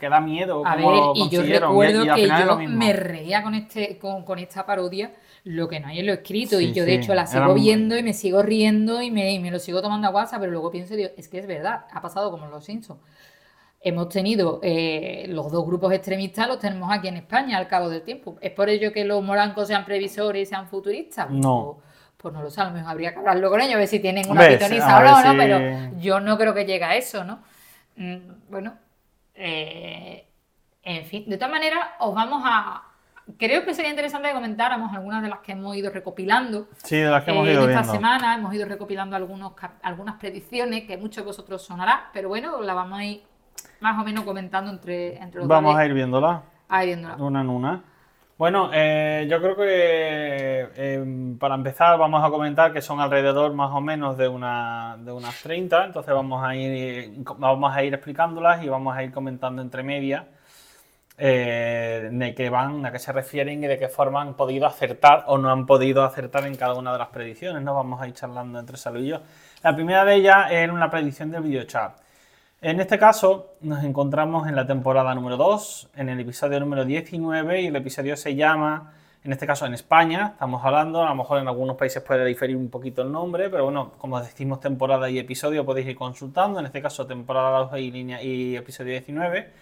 da 0.00 0.20
miedo. 0.20 0.62
A 0.64 0.76
ver, 0.76 0.86
y 1.14 1.28
yo 1.28 1.42
recuerdo 1.42 2.14
que 2.14 2.28
yo 2.28 2.56
me 2.68 2.92
reía 2.92 3.42
con, 3.42 3.54
este, 3.54 3.98
con, 3.98 4.24
con 4.24 4.38
esta 4.38 4.64
parodia 4.64 5.12
lo 5.44 5.68
que 5.68 5.80
no 5.80 5.88
hay 5.88 6.00
en 6.00 6.06
lo 6.06 6.12
escrito. 6.12 6.60
y 6.60 6.72
yo, 6.72 6.84
de 6.84 6.94
hecho, 6.94 7.14
la 7.14 7.26
sigo 7.26 7.54
viendo 7.54 7.96
y 7.96 8.02
me 8.02 8.12
sigo 8.12 8.42
riendo 8.42 9.02
y 9.02 9.10
me, 9.10 9.38
me, 9.40 9.50
lo 9.50 9.58
sigo 9.58 9.82
tomando 9.82 10.06
a 10.06 10.10
WhatsApp, 10.10 10.40
pero 10.40 10.52
luego 10.52 10.70
pienso, 10.70 10.94
es 10.94 11.28
que 11.28 11.38
es 11.38 11.46
verdad, 11.46 11.86
ha 11.92 12.00
pasado 12.00 12.30
como 12.30 12.44
en 12.44 12.50
los 12.50 12.64
Simpsons. 12.64 13.00
Hemos 13.82 14.10
tenido 14.10 14.60
eh, 14.62 15.24
los 15.30 15.50
dos 15.50 15.64
grupos 15.64 15.92
extremistas, 15.94 16.46
los 16.46 16.58
tenemos 16.58 16.92
aquí 16.92 17.08
en 17.08 17.16
España 17.16 17.56
al 17.56 17.66
cabo 17.66 17.88
del 17.88 18.02
tiempo. 18.02 18.36
¿Es 18.42 18.52
por 18.52 18.68
ello 18.68 18.92
que 18.92 19.06
los 19.06 19.24
morancos 19.24 19.68
sean 19.68 19.86
previsores 19.86 20.46
y 20.46 20.50
sean 20.50 20.68
futuristas? 20.68 21.30
No. 21.30 21.78
Pues, 21.78 21.89
pues 22.20 22.34
no 22.34 22.42
lo 22.42 22.50
sé, 22.50 22.60
a 22.60 22.64
lo 22.64 22.72
mejor 22.72 22.90
habría 22.90 23.12
que 23.12 23.18
hablarlo 23.18 23.50
con 23.50 23.60
ellos, 23.60 23.74
a 23.74 23.78
ver 23.78 23.88
si 23.88 23.98
tienen 23.98 24.28
una 24.30 24.46
pitoniza 24.46 24.98
o 24.98 25.24
no, 25.24 25.36
pero 25.38 25.96
yo 25.98 26.20
no 26.20 26.36
creo 26.36 26.52
que 26.52 26.66
llegue 26.66 26.84
a 26.84 26.94
eso, 26.94 27.24
¿no? 27.24 27.40
Mm, 27.96 28.50
bueno, 28.50 28.74
eh, 29.34 30.26
en 30.82 31.04
fin, 31.06 31.24
de 31.28 31.36
todas 31.36 31.50
maneras, 31.50 31.80
os 32.00 32.14
vamos 32.14 32.42
a, 32.44 32.82
creo 33.38 33.64
que 33.64 33.72
sería 33.72 33.90
interesante 33.90 34.28
que 34.28 34.34
comentáramos 34.34 34.94
algunas 34.94 35.22
de 35.22 35.28
las 35.28 35.38
que 35.38 35.52
hemos 35.52 35.74
ido 35.76 35.90
recopilando. 35.90 36.68
Sí, 36.84 36.96
de 36.96 37.10
las 37.10 37.24
que 37.24 37.30
hemos 37.30 37.48
eh, 37.48 37.52
ido 37.52 37.68
esta 37.68 37.84
semana 37.84 38.34
hemos 38.34 38.54
ido 38.54 38.66
recopilando 38.66 39.16
algunos, 39.16 39.52
algunas 39.82 40.16
predicciones 40.16 40.84
que 40.84 40.98
muchos 40.98 41.24
de 41.24 41.26
vosotros 41.26 41.62
sonará, 41.62 42.10
pero 42.12 42.28
bueno, 42.28 42.60
la 42.60 42.74
vamos 42.74 42.98
a 42.98 43.04
ir 43.04 43.22
más 43.80 43.98
o 43.98 44.04
menos 44.04 44.24
comentando 44.24 44.70
entre, 44.70 45.16
entre 45.16 45.40
los 45.40 45.48
Vamos 45.48 45.74
a 45.74 45.86
ir 45.86 45.94
viéndola. 45.94 46.42
A 46.68 46.84
ir 46.84 46.88
viéndola. 46.88 47.16
Una 47.16 47.40
en 47.40 47.48
una. 47.48 47.82
Bueno, 48.40 48.70
eh, 48.72 49.26
yo 49.28 49.38
creo 49.38 49.54
que 49.54 50.70
em, 50.74 51.36
para 51.38 51.54
empezar 51.56 51.98
vamos 51.98 52.24
a 52.24 52.30
comentar 52.30 52.72
que 52.72 52.80
son 52.80 52.98
alrededor 52.98 53.52
más 53.52 53.70
o 53.70 53.82
menos 53.82 54.16
de, 54.16 54.28
una, 54.28 54.96
de 54.98 55.12
unas 55.12 55.42
30, 55.42 55.84
entonces 55.84 56.14
vamos 56.14 56.42
a 56.42 56.56
ir 56.56 57.22
vamos 57.36 57.76
a 57.76 57.84
ir 57.84 57.92
explicándolas 57.92 58.64
y 58.64 58.68
vamos 58.70 58.96
a 58.96 59.02
ir 59.04 59.12
comentando 59.12 59.60
entre 59.60 59.82
medias 59.82 60.24
eh, 61.18 62.08
de 62.10 62.34
qué 62.34 62.48
van, 62.48 62.86
a 62.86 62.90
qué 62.90 62.98
se 62.98 63.12
refieren 63.12 63.62
y 63.62 63.66
de 63.66 63.78
qué 63.78 63.90
forma 63.90 64.22
han 64.22 64.32
podido 64.32 64.66
acertar 64.66 65.24
o 65.26 65.36
no 65.36 65.50
han 65.50 65.66
podido 65.66 66.02
acertar 66.02 66.46
en 66.46 66.56
cada 66.56 66.72
una 66.72 66.92
de 66.94 66.98
las 66.98 67.08
predicciones. 67.08 67.62
¿no? 67.62 67.74
Vamos 67.74 68.00
a 68.00 68.08
ir 68.08 68.14
charlando 68.14 68.58
entre 68.58 68.78
saludillos. 68.78 69.20
La 69.62 69.74
primera 69.74 70.02
de 70.06 70.14
ellas 70.14 70.46
es 70.50 70.70
una 70.70 70.90
predicción 70.90 71.30
del 71.30 71.42
videochat. 71.42 71.92
En 72.62 72.78
este 72.78 72.98
caso 72.98 73.54
nos 73.62 73.82
encontramos 73.84 74.46
en 74.46 74.54
la 74.54 74.66
temporada 74.66 75.14
número 75.14 75.38
2, 75.38 75.92
en 75.96 76.10
el 76.10 76.20
episodio 76.20 76.60
número 76.60 76.84
19 76.84 77.62
y 77.62 77.68
el 77.68 77.76
episodio 77.76 78.18
se 78.18 78.34
llama, 78.34 78.92
en 79.24 79.32
este 79.32 79.46
caso 79.46 79.64
en 79.64 79.72
España, 79.72 80.32
estamos 80.34 80.62
hablando, 80.62 81.02
a 81.02 81.08
lo 81.08 81.14
mejor 81.14 81.40
en 81.40 81.48
algunos 81.48 81.78
países 81.78 82.02
puede 82.02 82.22
diferir 82.26 82.58
un 82.58 82.68
poquito 82.68 83.00
el 83.00 83.10
nombre, 83.10 83.48
pero 83.48 83.64
bueno, 83.64 83.92
como 83.96 84.20
decimos 84.20 84.60
temporada 84.60 85.08
y 85.08 85.18
episodio 85.18 85.64
podéis 85.64 85.88
ir 85.88 85.96
consultando, 85.96 86.60
en 86.60 86.66
este 86.66 86.82
caso 86.82 87.06
temporada 87.06 87.60
2 87.60 87.78
y, 87.78 88.56
episodio 88.56 88.92
19 88.92 89.52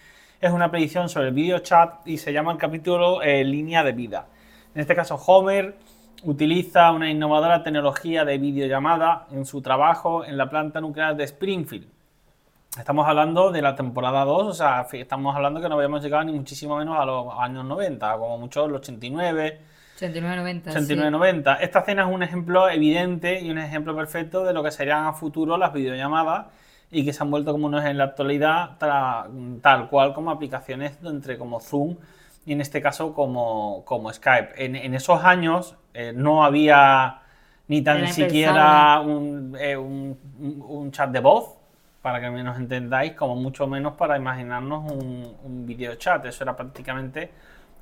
es 0.41 0.51
una 0.51 0.69
predicción 0.69 1.09
sobre 1.09 1.29
el 1.29 1.35
video 1.35 1.61
chat 1.61 2.05
y 2.05 2.19
se 2.19 2.33
llama 2.33 2.51
el 2.51 2.59
capítulo 2.59 3.23
eh, 3.23 3.45
Línea 3.45 3.85
de 3.85 3.93
Vida. 3.93 4.27
En 4.75 4.81
este 4.81 4.97
caso, 4.97 5.15
Homer 5.25 5.77
utiliza 6.25 6.91
una 6.91 7.09
innovadora 7.09 7.63
tecnología 7.63 8.25
de 8.25 8.39
videollamada 8.39 9.29
en 9.31 9.47
su 9.47 9.63
trabajo 9.63 10.25
en 10.25 10.37
la 10.37 10.51
planta 10.51 10.81
nuclear 10.81 11.15
de 11.15 11.23
Springfield. 11.23 11.98
Estamos 12.77 13.09
hablando 13.09 13.51
de 13.51 13.63
la 13.63 13.75
temporada 13.75 14.25
2, 14.25 14.47
o 14.47 14.53
sea, 14.53 14.87
estamos 14.93 15.35
hablando 15.35 15.61
que 15.61 15.69
no 15.69 15.77
habíamos 15.77 16.03
llegado 16.03 16.25
ni 16.25 16.33
muchísimo 16.33 16.77
menos 16.77 16.99
a 16.99 17.05
los 17.05 17.27
años 17.39 17.65
90, 17.65 18.19
como 18.19 18.39
mucho 18.39 18.69
los 18.69 18.81
89. 18.81 19.61
89-90. 19.99 20.65
89-90. 20.65 21.59
Esta 21.61 21.79
escena 21.81 22.03
es 22.03 22.15
un 22.15 22.23
ejemplo 22.23 22.69
evidente 22.69 23.41
y 23.41 23.51
un 23.51 23.59
ejemplo 23.59 23.97
perfecto 23.97 24.45
de 24.45 24.53
lo 24.53 24.63
que 24.63 24.71
serían 24.71 25.07
a 25.07 25.13
futuro 25.13 25.57
las 25.57 25.73
videollamadas 25.73 26.47
y 26.91 27.05
que 27.05 27.13
se 27.13 27.23
han 27.23 27.31
vuelto 27.31 27.53
como 27.53 27.69
no 27.69 27.79
es 27.79 27.87
en 27.87 27.99
la 27.99 28.05
actualidad 28.05 28.79
tal 28.79 29.89
cual 29.89 30.15
como 30.15 30.31
aplicaciones 30.31 30.99
entre 31.03 31.37
como 31.37 31.61
Zoom 31.61 31.97
y 32.47 32.53
en 32.53 32.61
este 32.61 32.81
caso 32.81 33.13
como, 33.13 33.85
como 33.85 34.13
Skype. 34.13 34.65
En, 34.65 34.95
esos 34.95 35.23
años 35.23 35.77
eh, 35.93 36.13
no 36.15 36.45
había 36.45 37.21
ni 37.67 37.83
tan 37.83 38.09
siquiera 38.09 39.03
eh, 39.61 39.77
un, 39.77 40.19
un, 40.67 40.91
chat 40.91 41.11
de 41.11 41.21
voz, 41.21 41.58
para 42.09 42.23
que 42.23 42.31
menos 42.31 42.57
entendáis, 42.57 43.13
como 43.13 43.37
mucho 43.37 43.67
menos 43.67 43.93
para 43.93 44.17
imaginarnos 44.17 44.91
un, 44.91 45.37
un 45.45 45.67
video 45.67 45.95
chat. 45.97 46.25
Eso 46.25 46.43
era 46.43 46.57
prácticamente 46.57 47.31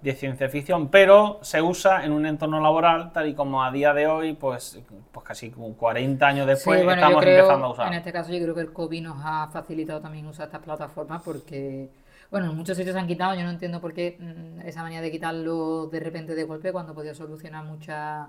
de 0.03 0.15
ciencia 0.15 0.49
ficción, 0.49 0.89
pero 0.89 1.39
se 1.43 1.63
usa 1.63 2.05
en 2.05 2.11
un 2.11 2.27
entorno 2.27 2.61
laboral, 2.61 3.13
tal 3.13 3.29
y 3.29 3.35
como 3.35 3.63
a 3.63 3.71
día 3.71 3.95
de 3.95 4.09
hoy, 4.09 4.33
pues, 4.33 4.81
pues 5.13 5.25
casi 5.25 5.51
como 5.51 5.75
40 5.75 6.27
años 6.27 6.47
después 6.49 6.81
estamos 6.81 7.23
empezando 7.23 7.67
a 7.67 7.71
usar. 7.71 7.87
En 7.87 7.95
este 7.95 8.13
caso 8.13 8.33
yo 8.33 8.43
creo 8.43 8.55
que 8.57 8.63
el 8.63 8.73
COVID 8.73 9.01
nos 9.01 9.19
ha 9.25 9.47
facilitado 9.47 10.01
también 10.01 10.27
usar 10.27 10.47
estas 10.47 10.63
plataformas 10.63 11.23
porque, 11.23 11.89
bueno, 12.33 12.51
en 12.51 12.57
muchos 12.57 12.77
sitios 12.77 12.95
se 12.95 13.01
han 13.01 13.07
quitado, 13.07 13.37
yo 13.37 13.45
no 13.45 13.51
entiendo 13.51 13.81
por 13.81 13.95
qué 13.95 14.17
mm, 14.19 14.67
esa 14.67 14.83
manía 14.83 15.01
de 15.01 15.13
quitarlo 15.13 15.87
de 15.87 16.01
repente 16.01 16.35
de 16.35 16.43
golpe 16.43 16.73
cuando 16.73 16.95
podía 16.95 17.15
solucionar 17.15 17.65
muchas 17.65 18.27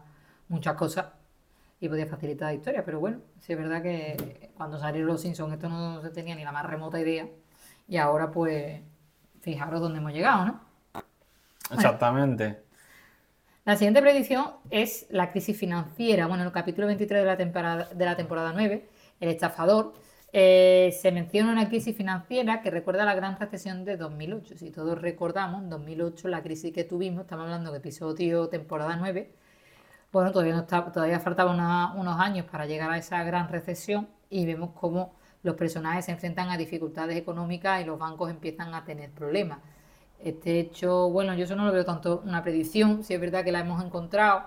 muchas 0.48 0.76
cosas 0.76 1.08
y 1.80 1.90
podía 1.90 2.08
facilitar 2.08 2.50
la 2.50 2.54
historia, 2.56 2.84
pero 2.84 3.00
bueno, 3.00 3.20
sí 3.40 3.54
es 3.54 3.60
verdad 3.60 3.82
que 3.82 4.52
cuando 4.58 4.80
salieron 4.80 5.08
los 5.08 5.22
Simpsons 5.22 5.54
esto 5.54 5.70
no 5.70 6.02
se 6.02 6.10
tenía 6.10 6.36
ni 6.36 6.44
la 6.44 6.52
más 6.52 6.66
remota 6.66 7.00
idea 7.00 7.28
y 7.88 7.98
ahora 7.98 8.32
pues 8.32 8.82
fijaros 9.42 9.80
dónde 9.80 10.00
hemos 10.00 10.12
llegado, 10.12 10.46
¿no? 10.46 10.62
Exactamente. 11.72 12.68
La 13.66 13.76
siguiente 13.76 14.02
predicción 14.02 14.46
es 14.70 15.08
la 15.10 15.32
crisis 15.32 15.58
financiera. 15.58 16.28
Bueno, 16.28 16.44
en 16.44 16.48
el 16.48 16.54
capítulo 16.54 16.88
23 16.88 17.20
de 17.20 17.26
la 17.26 17.36
temporada, 17.36 17.90
de 17.94 18.06
la 18.06 18.16
temporada 18.16 18.54
9, 18.54 18.88
el 19.20 19.30
estafador, 19.30 19.94
eh, 20.32 20.98
se 20.98 21.12
menciona 21.12 21.52
una 21.52 21.68
crisis 21.68 21.96
financiera 21.96 22.62
que 22.62 22.72
recuerda 22.72 23.04
la 23.04 23.14
gran 23.14 23.38
recesión 23.38 23.84
de 23.84 23.98
2008. 23.98 24.58
Si 24.58 24.72
todos 24.72 25.02
recordamos, 25.02 25.64
en 25.64 25.70
2008 25.70 26.28
la 26.30 26.42
crisis 26.42 26.74
que 26.74 26.86
tuvimos, 26.86 27.24
estamos 27.24 27.44
hablando 27.44 27.72
de 27.72 27.80
episodio 27.80 28.48
temporada 28.48 28.96
9, 28.96 29.34
bueno, 30.12 30.32
todavía, 30.32 30.54
no 30.54 30.62
está, 30.62 30.92
todavía 30.92 31.20
faltaban 31.20 31.60
unos 31.98 32.20
años 32.20 32.46
para 32.50 32.66
llegar 32.66 32.90
a 32.90 32.98
esa 32.98 33.24
gran 33.24 33.50
recesión 33.50 34.08
y 34.30 34.46
vemos 34.46 34.72
cómo 34.74 35.14
los 35.44 35.56
personajes 35.56 36.06
se 36.06 36.12
enfrentan 36.12 36.50
a 36.50 36.58
dificultades 36.58 37.18
económicas 37.18 37.82
y 37.82 37.86
los 37.86 38.00
bancos 38.00 38.30
empiezan 38.30 38.74
a 38.74 38.84
tener 38.86 39.12
problemas. 39.12 39.60
Este 40.20 40.60
hecho, 40.60 41.10
bueno, 41.10 41.36
yo 41.36 41.44
eso 41.46 41.56
no 41.56 41.66
lo 41.66 41.72
veo 41.72 41.86
tanto 41.86 42.24
una 42.26 42.42
predicción, 42.42 43.04
si 43.04 43.14
es 43.14 43.22
verdad 43.22 43.44
que 43.44 43.52
la 43.52 43.60
hemos 43.60 43.84
encontrado, 43.84 44.44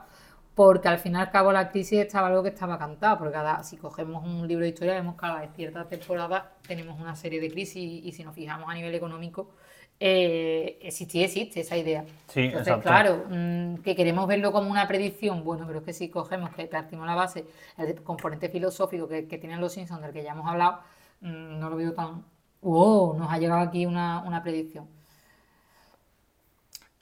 porque 0.61 0.89
al 0.89 0.99
fin 0.99 1.15
y 1.15 1.17
al 1.17 1.31
cabo 1.31 1.53
la 1.53 1.71
crisis 1.71 2.01
estaba 2.01 2.27
algo 2.27 2.43
que 2.43 2.51
estaba 2.51 2.79
cantado, 2.79 3.17
porque 3.17 3.33
cada, 3.33 3.63
si 3.63 3.79
cogemos 3.79 4.23
un 4.23 4.47
libro 4.47 4.65
de 4.65 4.69
historia 4.69 4.93
vemos 4.93 5.15
que 5.15 5.21
cada 5.23 5.49
cierta 5.55 5.89
temporada 5.89 6.53
tenemos 6.69 7.01
una 7.01 7.17
serie 7.17 7.41
de 7.41 7.51
crisis 7.51 8.05
y 8.05 8.13
si 8.13 8.23
nos 8.23 8.35
fijamos 8.35 8.69
a 8.69 8.75
nivel 8.75 8.95
económico, 8.95 9.53
eh, 9.99 10.79
existe 10.83 11.25
existe 11.25 11.61
esa 11.61 11.79
idea. 11.79 12.05
Sí, 12.27 12.41
Entonces, 12.41 12.77
claro, 12.83 13.25
mm, 13.31 13.77
que 13.77 13.97
queremos 13.97 14.29
verlo 14.29 14.53
como 14.53 14.71
una 14.71 14.87
predicción, 14.87 15.45
bueno, 15.45 15.65
pero 15.67 15.79
es 15.79 15.85
que 15.87 15.95
si 15.95 16.11
cogemos, 16.11 16.51
que 16.51 16.67
partimos 16.67 17.07
la 17.07 17.15
base, 17.15 17.47
el 17.79 18.03
componente 18.03 18.51
filosófico 18.51 19.09
que, 19.09 19.23
tienen 19.23 19.63
los 19.63 19.73
Simpsons, 19.73 20.03
del 20.03 20.13
que 20.13 20.23
ya 20.23 20.33
hemos 20.33 20.47
hablado, 20.47 20.81
mm, 21.23 21.59
no 21.59 21.71
lo 21.71 21.77
veo 21.77 21.95
tan, 21.95 22.23
wow, 22.61 23.17
nos 23.17 23.33
ha 23.33 23.39
llegado 23.39 23.63
aquí 23.63 23.87
una, 23.87 24.23
una 24.27 24.43
predicción. 24.43 25.00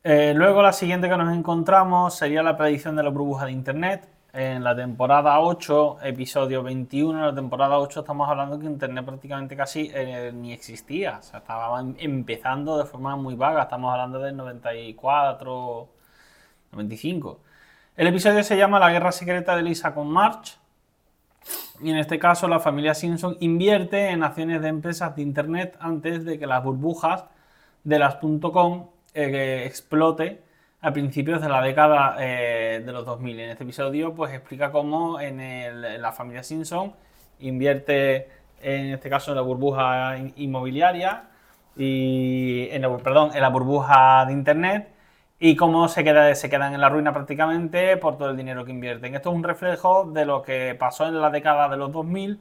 Eh, 0.04 0.32
luego 0.34 0.62
la 0.62 0.72
siguiente 0.72 1.08
que 1.08 1.16
nos 1.16 1.36
encontramos 1.36 2.14
sería 2.14 2.42
la 2.42 2.56
predicción 2.56 2.94
de 2.96 3.02
la 3.02 3.10
burbuja 3.10 3.46
de 3.46 3.52
Internet. 3.52 4.08
En 4.32 4.62
la 4.62 4.76
temporada 4.76 5.40
8, 5.40 5.98
episodio 6.02 6.62
21, 6.62 7.18
en 7.18 7.26
la 7.26 7.34
temporada 7.34 7.78
8 7.78 8.00
estamos 8.00 8.28
hablando 8.28 8.58
que 8.58 8.66
Internet 8.66 9.04
prácticamente 9.04 9.56
casi 9.56 9.90
eh, 9.92 10.30
ni 10.32 10.52
existía. 10.52 11.18
O 11.18 11.22
sea, 11.22 11.40
estaba 11.40 11.80
em, 11.80 11.96
empezando 11.98 12.78
de 12.78 12.84
forma 12.84 13.16
muy 13.16 13.34
vaga. 13.34 13.62
Estamos 13.62 13.90
hablando 13.92 14.20
del 14.20 14.36
94, 14.36 15.88
95. 16.72 17.40
El 17.96 18.06
episodio 18.06 18.44
se 18.44 18.56
llama 18.56 18.78
La 18.78 18.90
guerra 18.90 19.12
secreta 19.12 19.56
de 19.56 19.62
Lisa 19.62 19.94
con 19.94 20.08
March. 20.08 20.58
Y 21.80 21.90
en 21.90 21.96
este 21.98 22.18
caso 22.18 22.48
la 22.48 22.60
familia 22.60 22.94
Simpson 22.94 23.36
invierte 23.40 24.10
en 24.10 24.22
acciones 24.22 24.62
de 24.62 24.68
empresas 24.68 25.16
de 25.16 25.22
Internet 25.22 25.76
antes 25.80 26.24
de 26.24 26.38
que 26.38 26.46
las 26.46 26.62
burbujas 26.62 27.24
de 27.84 27.98
las 27.98 28.16
.com 28.16 28.88
eh, 29.14 29.64
explote 29.66 30.42
a 30.80 30.92
principios 30.92 31.40
de 31.40 31.48
la 31.48 31.60
década 31.62 32.16
eh, 32.20 32.82
de 32.84 32.92
los 32.92 33.04
2000. 33.04 33.40
En 33.40 33.50
este 33.50 33.64
episodio 33.64 34.14
pues 34.14 34.32
explica 34.32 34.70
cómo 34.70 35.20
en, 35.20 36.00
la 36.00 36.12
familia 36.12 36.42
Simpson 36.42 36.94
invierte 37.40 38.28
en 38.62 38.94
este 38.94 39.10
caso 39.10 39.32
en 39.32 39.36
la 39.36 39.42
burbuja 39.42 40.16
inmobiliaria 40.36 41.24
y 41.76 42.68
en 42.70 42.82
la 42.82 43.48
burbuja 43.48 44.24
de 44.26 44.32
internet 44.32 44.88
y 45.40 45.54
cómo 45.56 45.88
se, 45.88 46.02
queda, 46.04 46.34
se 46.34 46.50
quedan 46.50 46.74
en 46.74 46.80
la 46.80 46.88
ruina 46.88 47.12
prácticamente 47.12 47.96
por 47.96 48.18
todo 48.18 48.30
el 48.30 48.36
dinero 48.36 48.64
que 48.64 48.72
invierten. 48.72 49.14
Esto 49.14 49.30
es 49.30 49.36
un 49.36 49.44
reflejo 49.44 50.04
de 50.04 50.24
lo 50.24 50.42
que 50.42 50.74
pasó 50.78 51.06
en 51.06 51.20
la 51.20 51.30
década 51.30 51.68
de 51.68 51.76
los 51.76 51.92
2000 51.92 52.40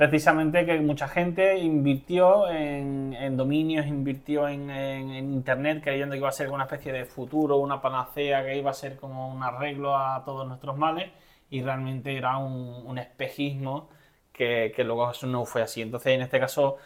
precisamente 0.00 0.64
que 0.64 0.80
mucha 0.80 1.08
gente 1.08 1.58
invirtió 1.58 2.48
en, 2.48 3.36
dominios, 3.36 3.86
invirtió 3.86 4.48
en, 4.48 4.70
Internet 5.14 5.82
creyendo 5.84 6.14
que 6.14 6.20
iba 6.20 6.28
a 6.30 6.32
ser 6.32 6.48
una 6.48 6.64
especie 6.64 6.90
de 6.90 7.04
futuro, 7.04 7.58
una 7.58 7.82
panacea, 7.82 8.42
que 8.42 8.56
iba 8.56 8.70
a 8.70 8.72
ser 8.72 8.96
como 8.96 9.30
un 9.30 9.42
arreglo 9.42 9.94
a 9.94 10.24
todos 10.24 10.48
nuestros 10.48 10.78
males 10.78 11.10
y 11.50 11.60
realmente 11.60 12.16
era 12.16 12.38
un, 12.38 12.96
espejismo 12.96 13.90
que, 14.32 14.72
luego 14.78 15.10
eso 15.10 15.26
no 15.26 15.44
fue 15.44 15.60
así. 15.60 15.82
Entonces, 15.82 16.14
en 16.14 16.22
este 16.22 16.40
caso, 16.40 16.78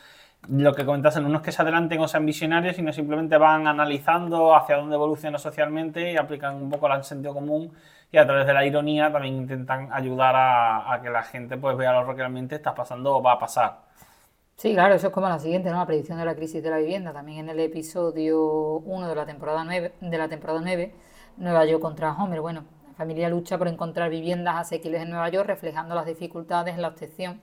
lo 0.49 0.75
que 0.75 0.85
comentas, 0.85 1.17
no 1.23 1.37
es 1.37 1.43
que 1.43 1.53
se 1.53 1.63
adelanten 1.63 2.01
o 2.01 2.09
sean 2.09 2.27
visionarios, 2.27 2.75
sino 2.75 2.93
simplemente 2.93 3.39
van 3.39 3.69
analizando 3.69 4.57
hacia 4.57 4.75
dónde 4.75 4.97
evoluciona 4.97 5.39
socialmente 5.39 6.11
y 6.11 6.17
aplican 6.17 6.57
un 6.57 6.69
poco 6.69 6.93
el 6.93 7.05
sentido 7.05 7.33
común 7.33 7.71
y 8.15 8.17
a 8.17 8.25
través 8.25 8.47
de 8.47 8.55
la 8.55 8.65
ironía 8.65 9.11
también 9.11 9.35
intentan 9.35 9.93
ayudar 9.93 10.35
a, 10.37 11.01
que 11.03 11.11
la 11.11 11.25
gente 11.25 11.57
pues 11.57 11.77
vea 11.77 12.01
lo 12.01 12.07
que 12.07 12.15
realmente 12.15 12.55
está 12.55 12.73
pasando 12.73 13.17
o 13.17 13.21
va 13.23 13.33
a 13.33 13.39
pasar. 13.41 13.81
Sí, 14.55 14.73
claro, 14.73 14.95
eso 14.95 15.09
es 15.09 15.13
como 15.13 15.29
la 15.29 15.41
siguiente, 15.41 15.69
¿no? 15.69 15.79
La 15.79 15.87
predicción 15.87 16.19
de 16.19 16.25
la 16.25 16.37
crisis 16.37 16.63
de 16.63 16.71
la 16.71 16.79
vivienda. 16.79 17.13
También 17.13 17.41
en 17.41 17.49
el 17.49 17.59
episodio 17.59 18.41
1 18.41 19.09
de 19.09 19.15
la 19.17 19.27
temporada 19.27 19.65
9, 19.65 19.95
de 20.01 20.19
la 20.19 20.29
temporada 20.29 20.61
9 20.63 20.95
Nueva 21.39 21.65
York 21.65 21.83
contra 21.83 22.13
Homer. 22.13 22.41
Bueno, 22.41 22.65
la 22.87 22.95
familia 22.95 23.29
lucha 23.29 23.59
por 23.59 23.67
encontrar 23.67 24.11
viviendas 24.11 24.55
asequibles 24.59 25.03
en 25.03 25.11
Nueva 25.11 25.29
York, 25.31 25.49
reflejando 25.49 25.97
las 25.97 26.07
dificultades 26.07 26.77
en 26.77 26.83
la 26.83 26.89
obtención 26.89 27.41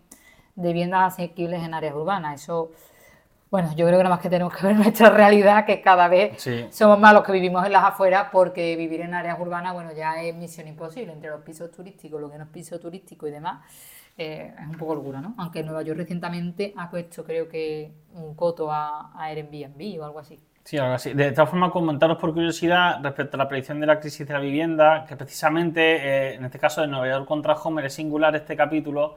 de 0.56 0.70
viviendas 0.70 1.14
asequibles 1.14 1.64
en 1.64 1.74
áreas 1.74 1.96
urbanas. 1.96 2.42
Eso 2.44 2.72
bueno, 3.52 3.70
yo 3.76 3.86
creo 3.86 4.00
que 4.00 4.04
nada 4.04 4.16
más 4.16 4.24
que 4.24 4.30
tenemos 4.30 4.56
que 4.56 4.66
ver 4.66 4.76
nuestra 4.78 5.10
realidad, 5.10 5.66
que 5.66 5.82
cada 5.82 6.08
vez 6.08 6.42
somos 6.72 6.98
más 6.98 7.14
los 7.14 7.24
que 7.24 7.34
vivimos 7.34 7.66
en 7.66 7.74
las 7.74 7.84
afueras, 7.84 8.30
porque 8.32 8.78
vivir 8.78 9.02
en 9.02 9.14
áreas 9.14 9.38
urbanas, 9.40 9.74
bueno, 9.74 9.92
ya 9.94 10.24
es 10.24 10.34
misión 10.34 10.70
imposible, 10.70 11.12
entre 11.12 11.30
los 11.30 11.42
pisos 11.42 11.70
turísticos, 11.70 12.20
lo 12.22 12.32
que 12.32 12.38
no 12.38 12.46
es 12.46 12.50
piso 12.50 12.80
turístico 12.80 13.28
y 13.28 13.32
demás, 13.32 13.62
eh, 14.18 14.54
es 14.58 14.68
un 14.68 14.78
poco 14.78 14.96
locura, 14.96 15.20
¿no? 15.20 15.36
Aunque 15.38 15.64
Nueva 15.64 15.82
York 15.82 15.98
recientemente 16.00 16.74
ha 16.78 16.90
puesto, 16.90 17.26
creo 17.26 17.50
que, 17.50 17.92
un 18.14 18.36
coto 18.36 18.72
a, 18.72 19.12
a 19.14 19.26
Airbnb 19.26 20.00
o 20.02 20.06
algo 20.06 20.20
así. 20.20 20.40
Sí, 20.64 20.78
algo 20.78 20.94
así. 20.94 21.14
De 21.14 21.32
todas 21.32 21.50
formas, 21.50 21.72
comentaros 21.72 22.18
por 22.18 22.34
curiosidad 22.34 23.00
respecto 23.02 23.36
a 23.36 23.40
la 23.40 23.48
predicción 23.50 23.80
de 23.82 23.88
la 23.88 24.00
crisis 24.00 24.26
de 24.26 24.34
la 24.34 24.40
vivienda, 24.40 25.06
que 25.08 25.18
precisamente, 25.18 25.82
eh, 25.82 26.36
en 26.36 26.46
este 26.46 26.60
caso 26.60 26.82
de 26.82 26.88
Nueva 26.88 27.10
York 27.10 27.28
contra 27.28 27.56
Homer, 27.56 27.86
es 27.86 27.94
singular 27.94 28.34
este 28.36 28.56
capítulo, 28.56 29.16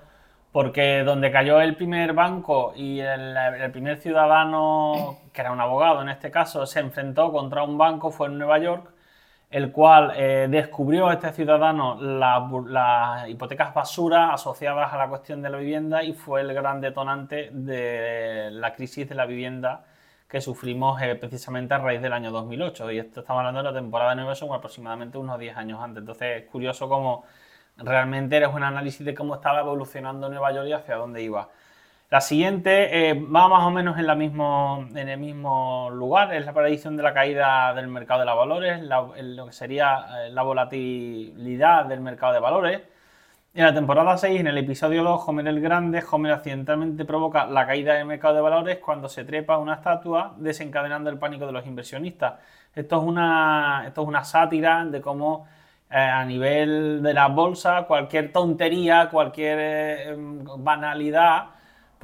porque 0.54 1.02
donde 1.02 1.32
cayó 1.32 1.60
el 1.60 1.74
primer 1.74 2.12
banco 2.12 2.74
y 2.76 3.00
el, 3.00 3.36
primer 3.72 3.96
ciudadano, 3.98 5.18
que 5.32 5.40
era 5.40 5.50
un 5.50 5.60
abogado 5.60 6.00
en 6.00 6.08
este 6.10 6.30
caso, 6.30 6.64
se 6.64 6.78
enfrentó 6.78 7.32
contra 7.32 7.64
un 7.64 7.76
banco 7.76 8.12
fue 8.12 8.28
en 8.28 8.38
Nueva 8.38 8.58
York, 8.60 8.88
el 9.50 9.72
cual 9.72 10.12
eh, 10.14 10.46
descubrió 10.48 11.10
este 11.10 11.32
ciudadano 11.32 12.00
las 12.00 13.28
hipotecas 13.28 13.74
basura 13.74 14.32
asociadas 14.32 14.92
a 14.92 14.96
la 14.96 15.08
cuestión 15.08 15.42
de 15.42 15.50
la 15.50 15.58
vivienda 15.58 16.04
y 16.04 16.12
fue 16.12 16.42
el 16.42 16.54
gran 16.54 16.80
detonante 16.80 17.50
de 17.50 18.50
la 18.52 18.72
crisis 18.74 19.08
de 19.08 19.16
la 19.16 19.26
vivienda 19.26 19.86
que 20.28 20.40
sufrimos 20.40 21.02
eh, 21.02 21.16
precisamente 21.16 21.74
a 21.74 21.78
raíz 21.78 22.00
del 22.00 22.12
año 22.12 22.30
2008. 22.30 22.92
Y 22.92 22.98
esto 23.00 23.20
estamos 23.20 23.40
hablando 23.40 23.60
de 23.60 23.72
la 23.72 23.74
temporada 23.74 24.14
9, 24.14 24.36
son 24.36 24.52
aproximadamente 24.54 25.18
unos 25.18 25.36
10 25.36 25.56
años 25.56 25.80
antes. 25.82 26.02
Entonces 26.02 26.44
es 26.44 26.48
curioso 26.48 26.88
cómo 26.88 27.24
realmente 27.78 28.36
eres 28.36 28.50
un 28.52 28.62
análisis 28.62 29.04
de 29.04 29.14
cómo 29.14 29.34
estaba 29.34 29.60
evolucionando 29.60 30.28
Nueva 30.28 30.52
York 30.52 30.68
y 30.68 30.72
hacia 30.72 30.96
dónde 30.96 31.22
iba. 31.22 31.48
La 32.10 32.20
siguiente 32.20 33.10
eh, 33.10 33.14
va 33.14 33.48
más 33.48 33.64
o 33.64 33.70
menos 33.70 33.98
en, 33.98 34.08
el 35.08 35.18
mismo 35.18 35.90
lugar, 35.92 36.32
es 36.32 36.44
la 36.46 36.52
predicción 36.52 36.96
de 36.96 37.02
la 37.02 37.12
caída 37.12 37.74
del 37.74 37.88
mercado 37.88 38.20
de 38.20 38.26
los 38.26 38.36
valores, 38.36 38.82
lo 38.82 39.46
que 39.46 39.52
sería 39.52 40.06
eh, 40.26 40.30
la 40.30 40.42
volatilidad 40.42 41.86
del 41.86 42.00
mercado 42.00 42.34
de 42.34 42.40
valores. 42.40 42.82
En 43.54 43.64
la 43.64 43.74
temporada 43.74 44.16
6, 44.18 44.40
en 44.40 44.48
el 44.48 44.58
episodio 44.58 45.02
2, 45.02 45.28
Homer 45.28 45.48
el 45.48 45.60
Grande, 45.60 46.02
Homer 46.10 46.32
accidentalmente 46.32 47.04
provoca 47.04 47.46
la 47.46 47.66
caída 47.66 47.94
del 47.94 48.04
mercado 48.04 48.34
de 48.34 48.40
valores 48.40 48.78
cuando 48.78 49.08
se 49.08 49.24
trepa 49.24 49.58
una 49.58 49.74
estatua 49.74 50.34
desencadenando 50.38 51.08
el 51.08 51.18
pánico 51.18 51.46
de 51.46 51.52
los 51.52 51.66
inversionistas. 51.66 52.34
Esto 52.74 52.96
es 52.98 53.02
una, 53.04 53.84
esto 53.86 54.02
es 54.02 54.08
una 54.08 54.24
sátira 54.24 54.84
de 54.84 55.00
cómo 55.00 55.46
eh, 55.90 55.96
a 55.96 56.24
nivel 56.24 57.02
de 57.02 57.14
la 57.14 57.28
bolsa, 57.28 57.84
cualquier 57.86 58.32
tontería, 58.32 59.08
cualquier 59.10 59.58
eh, 59.60 60.16
banalidad 60.58 61.50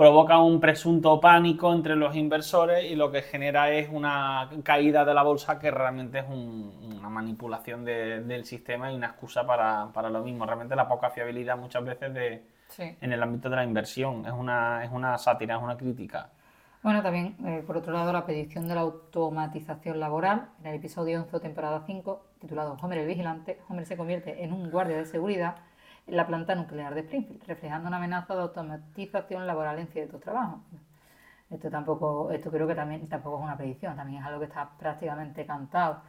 provoca 0.00 0.38
un 0.38 0.60
presunto 0.60 1.20
pánico 1.20 1.72
entre 1.74 1.94
los 1.94 2.16
inversores 2.16 2.90
y 2.90 2.96
lo 2.96 3.10
que 3.10 3.20
genera 3.20 3.70
es 3.70 3.90
una 3.90 4.48
caída 4.62 5.04
de 5.04 5.12
la 5.12 5.22
bolsa 5.22 5.58
que 5.58 5.70
realmente 5.70 6.20
es 6.20 6.24
una 6.26 7.10
manipulación 7.10 7.84
del 7.84 8.44
sistema 8.46 8.90
y 8.90 8.96
una 8.96 9.08
excusa 9.08 9.44
para, 9.44 10.08
lo 10.08 10.22
mismo. 10.22 10.46
Realmente 10.46 10.74
la 10.74 10.88
poca 10.88 11.10
fiabilidad 11.10 11.58
muchas 11.58 11.84
veces 11.84 12.14
de, 12.14 12.42
en 12.78 13.12
el 13.12 13.22
ámbito 13.22 13.50
de 13.50 13.56
la 13.56 13.64
inversión 13.64 14.24
es 14.24 14.32
una, 14.32 14.82
es 14.84 14.90
una 14.90 15.18
sátira, 15.18 15.56
es 15.56 15.62
una 15.62 15.76
crítica. 15.76 16.30
Bueno, 16.82 17.02
también, 17.02 17.36
eh, 17.44 17.62
por 17.66 17.76
otro 17.76 17.92
lado, 17.92 18.10
la 18.10 18.24
predicción 18.24 18.68
de 18.68 18.74
la 18.74 18.80
automatización 18.80 20.00
laboral. 20.00 20.48
En 20.60 20.68
el 20.68 20.76
episodio 20.76 21.20
11, 21.20 21.40
temporada 21.40 21.82
5, 21.84 22.24
titulado 22.40 22.76
Homer 22.80 22.98
el 22.98 23.06
Vigilante, 23.06 23.60
Homer 23.68 23.86
se 23.86 23.96
convierte 23.96 24.42
en 24.42 24.52
un 24.52 24.70
guardia 24.70 24.96
de 24.96 25.04
seguridad 25.04 25.56
en 26.06 26.16
la 26.16 26.26
planta 26.26 26.54
nuclear 26.54 26.94
de 26.94 27.00
Springfield, 27.00 27.44
reflejando 27.46 27.88
una 27.88 27.98
amenaza 27.98 28.34
de 28.34 28.42
automatización 28.42 29.46
laboral 29.46 29.78
en 29.78 29.86
ciertos 29.88 30.20
trabajos. 30.20 30.60
Esto 31.50 31.70
tampoco, 31.70 32.30
esto 32.30 32.50
creo 32.50 32.66
que 32.66 32.74
también 32.74 33.08
tampoco 33.08 33.38
es 33.38 33.44
una 33.44 33.56
predicción, 33.56 33.96
también 33.96 34.22
es 34.22 34.26
algo 34.26 34.40
que 34.40 34.46
está 34.46 34.70
prácticamente 34.78 35.44
cantado. 35.44 36.02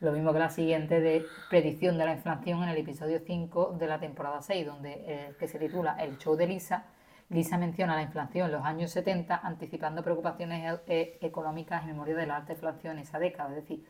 Lo 0.00 0.12
mismo 0.12 0.32
que 0.32 0.38
la 0.38 0.50
siguiente 0.50 1.00
de 1.00 1.24
predicción 1.48 1.98
de 1.98 2.06
la 2.06 2.14
inflación 2.14 2.62
en 2.62 2.70
el 2.70 2.78
episodio 2.78 3.20
5 3.24 3.76
de 3.78 3.86
la 3.86 4.00
temporada 4.00 4.40
6, 4.40 4.66
donde 4.66 5.04
eh, 5.06 5.34
que 5.38 5.46
se 5.46 5.58
titula 5.58 5.96
El 6.00 6.18
show 6.18 6.36
de 6.36 6.46
Lisa, 6.46 6.84
Lisa 7.28 7.58
menciona 7.58 7.94
la 7.94 8.02
inflación 8.02 8.46
en 8.46 8.52
los 8.52 8.64
años 8.64 8.90
70, 8.90 9.40
anticipando 9.44 10.02
preocupaciones 10.02 10.80
eh, 10.88 11.16
económicas 11.20 11.82
en 11.82 11.88
memoria 11.88 12.16
de 12.16 12.26
la 12.26 12.36
alta 12.36 12.54
inflación 12.54 12.94
en 12.96 13.02
esa 13.04 13.20
década. 13.20 13.50
Es 13.50 13.56
decir, 13.56 13.86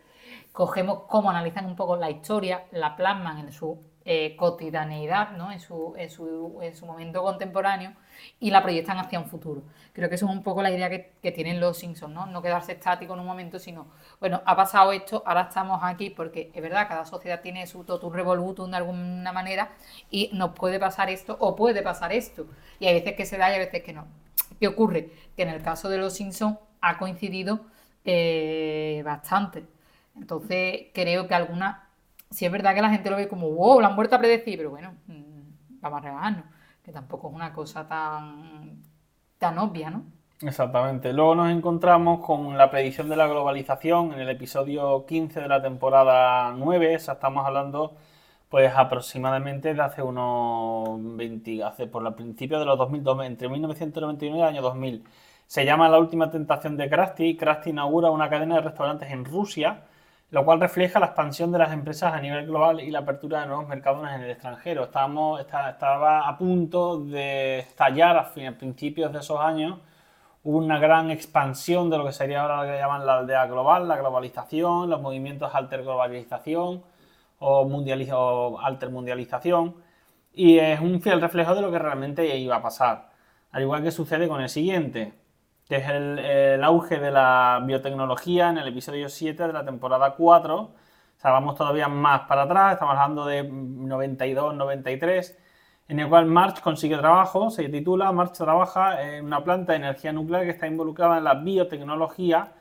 cogemos 0.53 1.03
cómo 1.09 1.31
analizan 1.31 1.67
un 1.67 1.77
poco 1.77 1.97
la 1.97 2.11
historia, 2.11 2.65
la 2.73 2.97
plasman 2.97 3.39
en 3.39 3.53
su 3.53 3.91
eh, 4.07 4.35
cotidianeidad, 4.35 5.33
¿no? 5.37 5.53
en, 5.53 5.61
su, 5.61 5.95
en, 5.97 6.09
su, 6.09 6.59
en, 6.63 6.75
su, 6.75 6.87
momento 6.87 7.23
contemporáneo 7.23 7.93
y 8.41 8.51
la 8.51 8.63
proyectan 8.63 8.99
hacia 8.99 9.21
un 9.21 9.27
futuro. 9.27 9.63
Creo 9.93 10.09
que 10.09 10.15
eso 10.15 10.25
es 10.25 10.33
un 10.33 10.43
poco 10.43 10.63
la 10.63 10.71
idea 10.71 10.89
que, 10.89 11.33
tienen 11.33 11.61
los 11.61 11.79
Simpsons, 11.79 12.15
¿no? 12.15 12.25
no 12.25 12.41
quedarse 12.41 12.73
estático 12.73 13.13
en 13.13 13.21
un 13.21 13.27
momento, 13.27 13.59
sino, 13.59 13.89
bueno, 14.19 14.41
ha 14.47 14.57
pasado 14.57 14.93
esto, 14.93 15.23
ahora 15.27 15.43
estamos 15.43 15.81
aquí, 15.83 16.09
porque 16.09 16.51
es 16.55 16.63
verdad, 16.63 16.89
cada 16.89 17.05
sociedad 17.05 17.43
tiene 17.43 17.67
su 17.67 17.85
totum 17.85 18.13
revolutum 18.13 18.71
de 18.71 18.79
alguna 18.79 19.33
manera 19.33 19.71
y 20.11 20.31
nos 20.33 20.53
puede 20.53 20.81
pasar 20.81 21.11
esto 21.11 21.37
o 21.39 21.55
puede 21.55 21.83
pasar 21.83 22.13
esto. 22.13 22.47
Y 22.79 22.87
hay 22.87 22.95
veces 22.95 23.15
que 23.15 23.27
se 23.27 23.37
da 23.37 23.51
y 23.51 23.53
hay 23.53 23.59
veces 23.59 23.83
que 23.83 23.93
no. 23.93 24.07
¿Qué 24.59 24.67
ocurre? 24.67 25.11
Que 25.37 25.43
en 25.43 25.51
el 25.51 25.63
caso 25.63 25.91
de 25.91 25.99
los 25.99 26.15
Simpsons 26.15 26.59
ha 26.81 26.97
coincidido 26.97 27.61
eh, 28.05 29.03
bastante. 29.05 29.80
Entonces 30.21 30.89
creo 30.93 31.27
que 31.27 31.35
alguna 31.35 31.91
si 32.31 32.47
es 32.47 32.53
verdad 32.53 32.75
que 32.75 32.83
la 32.83 32.91
gente 32.91 33.11
lo 33.11 33.17
ve 33.17 33.29
como, 33.29 33.51
wow, 33.51 33.81
la 33.81 33.89
han 33.89 33.97
vuelto 33.97 34.17
a 34.17 34.19
predecir, 34.19 34.57
pero 34.57 34.71
bueno, 34.71 34.95
mm, 35.07 35.81
vamos 35.81 35.99
a 35.99 36.03
relajarnos, 36.03 36.45
que 36.85 36.93
tampoco 36.93 37.29
es 37.29 37.35
una 37.35 37.53
cosa 37.53 37.87
tan, 37.89 38.83
tan 39.39 39.59
obvia, 39.59 39.91
¿no? 39.91 40.05
Exactamente. 40.41 41.13
Luego 41.13 41.35
nos 41.35 41.51
encontramos 41.51 42.25
con 42.25 42.57
la 42.57 42.71
predicción 42.71 43.09
de 43.11 43.17
la 43.17 43.27
globalización 43.27 44.15
en 44.15 44.21
el 44.21 44.31
episodio 44.31 45.05
15 45.07 45.41
de 45.41 45.49
la 45.49 45.61
temporada 45.61 46.55
9. 46.57 46.95
estamos 46.95 47.47
hablando, 47.47 47.97
pues 48.49 48.73
aproximadamente 48.75 49.75
de 49.75 49.83
hace 49.83 50.03
unos 50.03 50.99
20, 51.17 51.63
hace 51.65 51.87
por 51.89 52.07
el 52.07 52.15
principio 52.15 52.59
de 52.59 52.65
los 52.65 52.79
2000, 52.79 53.23
entre 53.23 53.49
1999 53.49 54.39
y 54.39 54.41
el 54.41 54.49
año 54.49 54.63
2000. 54.63 55.05
Se 55.47 55.65
llama 55.65 55.89
La 55.89 55.99
última 55.99 56.31
tentación 56.31 56.77
de 56.77 56.89
Krusty. 56.89 57.37
Krusty 57.37 57.71
inaugura 57.71 58.11
una 58.11 58.31
cadena 58.31 58.55
de 58.57 58.61
restaurantes 58.63 59.11
en 59.11 59.25
Rusia 59.25 59.83
lo 60.31 60.45
cual 60.45 60.61
refleja 60.61 61.01
la 61.01 61.07
expansión 61.07 61.51
de 61.51 61.59
las 61.59 61.73
empresas 61.73 62.13
a 62.15 62.21
nivel 62.21 62.47
global 62.47 62.81
y 62.81 62.91
la 62.91 63.01
apertura 63.01 63.41
de 63.41 63.49
nuevos 63.49 63.67
mercados 63.67 64.09
en 64.09 64.23
el 64.23 64.31
extranjero. 64.31 64.85
Estábamos, 64.85 65.41
estaba 65.41 66.29
a 66.29 66.39
punto 66.39 67.01
de 67.01 67.61
estallar 67.61 68.17
a, 68.17 68.33
principios 68.33 69.13
de 69.13 69.19
esos 69.19 69.41
años 69.41 69.79
una 70.43 70.79
gran 70.79 71.11
expansión 71.11 71.91
de 71.91 71.99
lo 71.99 72.07
que 72.07 72.13
sería 72.13 72.43
ahora 72.43 72.65
lo 72.65 72.73
que 72.73 72.79
llaman 72.79 73.05
la 73.05 73.19
aldea 73.19 73.47
global, 73.47 73.89
la 73.89 73.97
globalización, 73.99 74.89
los 74.89 75.03
movimientos 75.03 75.55
alterglobalización 75.55 76.83
o, 77.41 77.61
o 77.63 78.61
altermundialización, 78.61 79.75
y 80.33 80.59
es 80.59 80.81
un 80.81 81.03
fiel 81.03 81.21
reflejo 81.21 81.55
de 81.55 81.63
lo 81.63 81.71
que 81.71 81.79
realmente 81.79 82.37
iba 82.39 82.57
a 82.57 82.63
pasar. 82.63 83.11
Al 83.53 83.63
igual 83.63 83.83
que 83.83 83.91
sucede 83.91 84.29
con 84.29 84.41
el 84.41 84.49
siguiente, 84.49 85.13
que 85.71 85.77
es 85.77 85.89
el, 85.89 86.65
auge 86.65 86.99
de 86.99 87.13
la 87.13 87.63
biotecnología 87.65 88.51
en 88.51 88.59
el 88.59 88.67
episodio 88.67 89.09
7 89.09 89.47
de 89.47 89.53
la 89.53 89.65
temporada 89.65 90.17
4. 90.17 90.57
O 90.57 90.73
sea, 91.17 91.31
vamos 91.31 91.55
todavía 91.55 91.87
más 91.87 92.23
para 92.23 92.43
atrás, 92.43 92.73
estamos 92.73 92.97
hablando 92.97 93.25
de 93.25 93.45
92, 93.45 94.57
93, 94.57 95.39
en 95.87 96.01
el 96.01 96.09
cual 96.09 96.27
March 96.27 96.61
consigue 96.61 96.97
trabajo, 96.97 97.51
se 97.51 97.69
titula 97.69 98.11
March 98.11 98.33
trabaja 98.33 99.01
en 99.01 99.25
una 99.27 99.45
planta 99.45 99.71
de 99.73 99.79
energía 99.79 100.13
nuclear 100.13 100.43
que 100.43 100.51
está 100.51 100.67
involucrada 100.67 101.19
en 101.19 101.25
la 101.25 101.35
biotecnología, 101.35 102.53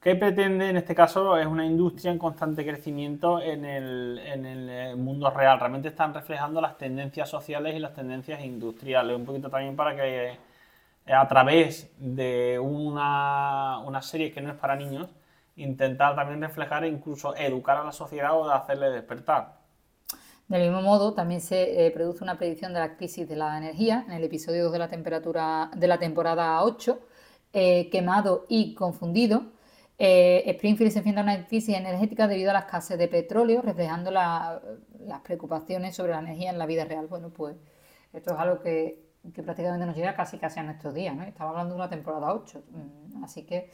que 0.00 0.14
pretende, 0.14 0.70
en 0.70 0.76
este 0.76 0.94
caso, 0.94 1.36
es 1.36 1.46
una 1.46 1.66
industria 1.66 2.12
en 2.12 2.18
constante 2.18 2.64
crecimiento 2.64 3.42
en 3.42 3.64
el, 3.64 4.20
en 4.24 4.46
el 4.46 4.68
eh, 4.70 4.94
mundo 4.94 5.30
real. 5.30 5.58
Realmente 5.58 5.88
están 5.88 6.14
reflejando 6.14 6.60
las 6.60 6.78
tendencias 6.78 7.28
sociales 7.28 7.74
y 7.74 7.80
las 7.80 7.92
tendencias 7.92 8.40
industriales. 8.44 9.16
Un 9.16 9.24
poquito 9.24 9.50
también 9.50 9.74
para 9.74 9.96
que 9.96 10.51
a 11.06 11.26
través 11.28 11.92
de 11.98 12.58
una, 12.58 13.78
una, 13.78 14.02
serie 14.02 14.32
que 14.32 14.40
no 14.40 14.50
es 14.50 14.56
para 14.56 14.76
niños, 14.76 15.08
intentar 15.56 16.14
también 16.14 16.40
reflejar 16.40 16.84
e 16.84 16.88
incluso 16.88 17.34
educar 17.36 17.76
a 17.76 17.84
la 17.84 17.92
sociedad 17.92 18.32
o 18.34 18.48
hacerle 18.50 18.90
despertar. 18.90 19.60
Del 20.48 20.62
mismo 20.62 20.82
modo, 20.82 21.14
también 21.14 21.40
se 21.40 21.86
eh, 21.86 21.90
produce 21.90 22.22
una 22.22 22.36
predicción 22.36 22.72
de 22.72 22.80
la 22.80 22.96
crisis 22.96 23.28
de 23.28 23.36
la 23.36 23.56
energía 23.56 24.04
en 24.06 24.12
el 24.12 24.24
episodio 24.24 24.64
2 24.64 24.72
de 24.72 24.78
la, 24.78 24.88
temperatura, 24.88 25.70
de 25.74 25.86
la 25.88 25.98
temporada 25.98 26.62
8, 26.62 27.00
eh, 27.52 27.88
quemado 27.90 28.46
y 28.48 28.74
confundido. 28.74 29.52
Springfield 29.98 30.90
se 30.90 30.98
enfrenta 30.98 31.20
a 31.20 31.24
una 31.24 31.46
crisis 31.46 31.76
energética 31.76 32.26
debido 32.26 32.50
a 32.50 32.54
la 32.54 32.60
escasez 32.60 32.98
de 32.98 33.06
petróleo, 33.06 33.62
reflejando 33.62 34.10
las 34.10 35.20
preocupaciones 35.22 35.94
sobre 35.94 36.10
la 36.10 36.18
energía 36.18 36.50
en 36.50 36.58
la 36.58 36.66
vida 36.66 36.84
real. 36.84 37.06
Bueno, 37.06 37.30
pues 37.30 37.54
esto 38.12 38.34
es 38.34 38.40
algo 38.40 38.60
que 38.60 39.11
que 39.34 39.42
prácticamente 39.42 39.86
nos 39.86 39.96
llega 39.96 40.14
casi 40.14 40.38
casi 40.38 40.60
a 40.60 40.62
nuestros 40.62 40.94
días, 40.94 41.14
¿no? 41.14 41.22
Estamos 41.22 41.50
hablando 41.50 41.74
de 41.74 41.80
una 41.80 41.88
temporada 41.88 42.34
8, 42.34 42.62
mm, 42.70 43.24
así 43.24 43.44
que 43.44 43.70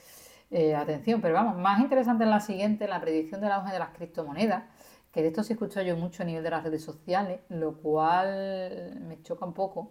eh, 0.51 0.75
atención, 0.75 1.21
pero 1.21 1.35
vamos, 1.35 1.57
más 1.57 1.81
interesante 1.81 2.25
es 2.25 2.31
la 2.31 2.41
siguiente, 2.41 2.89
la 2.89 3.01
predicción 3.01 3.41
del 3.41 3.53
auge 3.53 3.73
de 3.73 3.79
las 3.79 3.91
criptomonedas, 3.91 4.65
que 5.13 5.23
de 5.23 5.29
esto 5.29 5.43
sí 5.43 5.55
escucho 5.55 5.83
yo 5.83 5.97
mucho 5.97 6.23
a 6.23 6.27
nivel 6.27 6.43
de 6.43 6.51
las 6.51 6.63
redes 6.65 6.85
sociales, 6.85 7.41
lo 7.49 7.79
cual 7.79 8.99
me 9.01 9.23
choca 9.23 9.47
un 9.47 9.55
poco. 9.55 9.91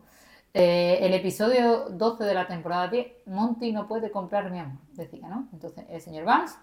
Eh, 0.54 1.06
el 1.06 1.13
episodio 1.13 1.89
12 1.89 2.24
de 2.24 2.34
la 2.34 2.48
temporada 2.48 2.88
10, 2.88 3.28
Monty 3.28 3.72
no 3.72 3.88
puede 3.88 4.10
comprar 4.10 4.50
mi 4.50 4.60
amor, 4.60 4.80
decía, 4.93 5.28
¿no? 5.28 5.48
Entonces, 5.54 5.86
el 5.89 6.02
señor 6.02 6.26
Vance 6.26 6.56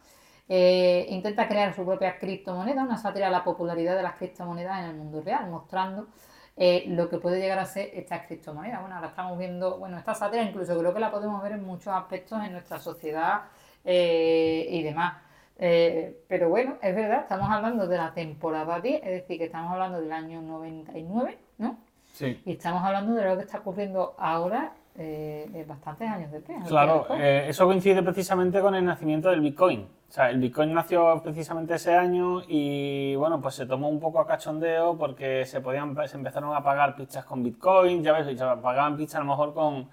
eh, 0.49 1.07
intenta 1.11 1.47
crear 1.47 1.75
su 1.75 1.85
propia 1.85 2.19
criptomoneda, 2.19 2.83
una 2.83 2.99
sátira 2.99 3.29
a 3.29 3.31
la 3.31 3.45
popularidad 3.45 3.97
de 3.97 4.03
las 4.03 4.17
criptomonedas 4.17 4.81
en 4.81 4.85
el 4.87 4.97
mundo 4.97 5.21
real, 5.23 5.49
mostrando 5.49 6.09
eh, 6.57 6.85
lo 6.89 7.09
que 7.09 7.19
puede 7.19 7.41
llegar 7.41 7.59
a 7.59 7.67
ser 7.67 7.91
esta 7.95 8.27
criptomoneda. 8.27 8.81
Bueno, 8.81 8.97
ahora 8.97 9.09
estamos 9.09 9.39
viendo, 9.39 9.79
bueno, 9.79 9.99
esta 9.99 10.15
sátira 10.15 10.43
incluso 10.43 10.79
creo 10.79 10.95
que 10.95 11.01
la 11.01 11.11
podemos 11.11 11.43
ver 11.43 11.53
en 11.53 11.65
muchos 11.65 11.89
aspectos 11.89 12.43
en 12.45 12.53
nuestra 12.53 12.79
sociedad 12.79 13.43
eh, 13.85 14.67
y 14.71 14.83
demás. 14.83 15.15
Eh, 15.57 16.25
pero 16.29 16.49
bueno, 16.49 16.77
es 16.83 16.95
verdad, 16.95 17.21
estamos 17.23 17.49
hablando 17.49 17.87
de 17.87 17.97
la 17.97 18.13
temporada 18.13 18.81
10, 18.81 19.03
es 19.05 19.11
decir, 19.11 19.39
que 19.39 19.45
estamos 19.45 19.73
hablando 19.73 20.01
del 20.01 20.13
año 20.13 20.43
99, 20.43 21.39
¿no? 21.59 21.79
Sí. 22.13 22.41
Y 22.45 22.53
estamos 22.53 22.83
hablando 22.83 23.15
de 23.15 23.25
lo 23.25 23.37
que 23.37 23.43
está 23.43 23.59
ocurriendo 23.59 24.15
ahora 24.19 24.73
eh, 24.97 25.65
bastantes 25.67 26.09
años 26.09 26.31
después. 26.31 26.59
Claro, 26.69 27.07
eh, 27.11 27.47
eso 27.49 27.67
coincide 27.67 28.03
precisamente 28.03 28.61
con 28.61 28.75
el 28.75 28.85
nacimiento 28.85 29.29
del 29.31 29.41
Bitcoin. 29.41 29.87
O 30.15 30.17
sea, 30.17 30.31
el 30.31 30.39
Bitcoin 30.39 30.73
nació 30.73 31.21
precisamente 31.25 31.75
ese 31.75 31.93
año 31.93 32.41
y 32.47 33.17
bueno, 33.17 33.41
pues 33.41 33.57
se 33.57 33.67
tomó 33.67 33.89
un 33.89 33.99
poco 33.99 34.21
a 34.21 34.27
cachondeo 34.29 34.97
porque 34.97 35.45
se 35.45 35.61
podían, 35.61 35.97
se 36.07 36.17
empezaron 36.17 36.55
a 36.55 36.63
pagar 36.63 36.95
pizzas 36.95 37.25
con 37.25 37.43
Bitcoin, 37.43 38.01
ya 38.01 38.13
ves, 38.13 38.39
se 38.39 38.45
pagaban 38.45 38.97
pizzas 38.97 39.17
a 39.17 39.25
lo 39.25 39.31
mejor 39.31 39.53
con 39.53 39.89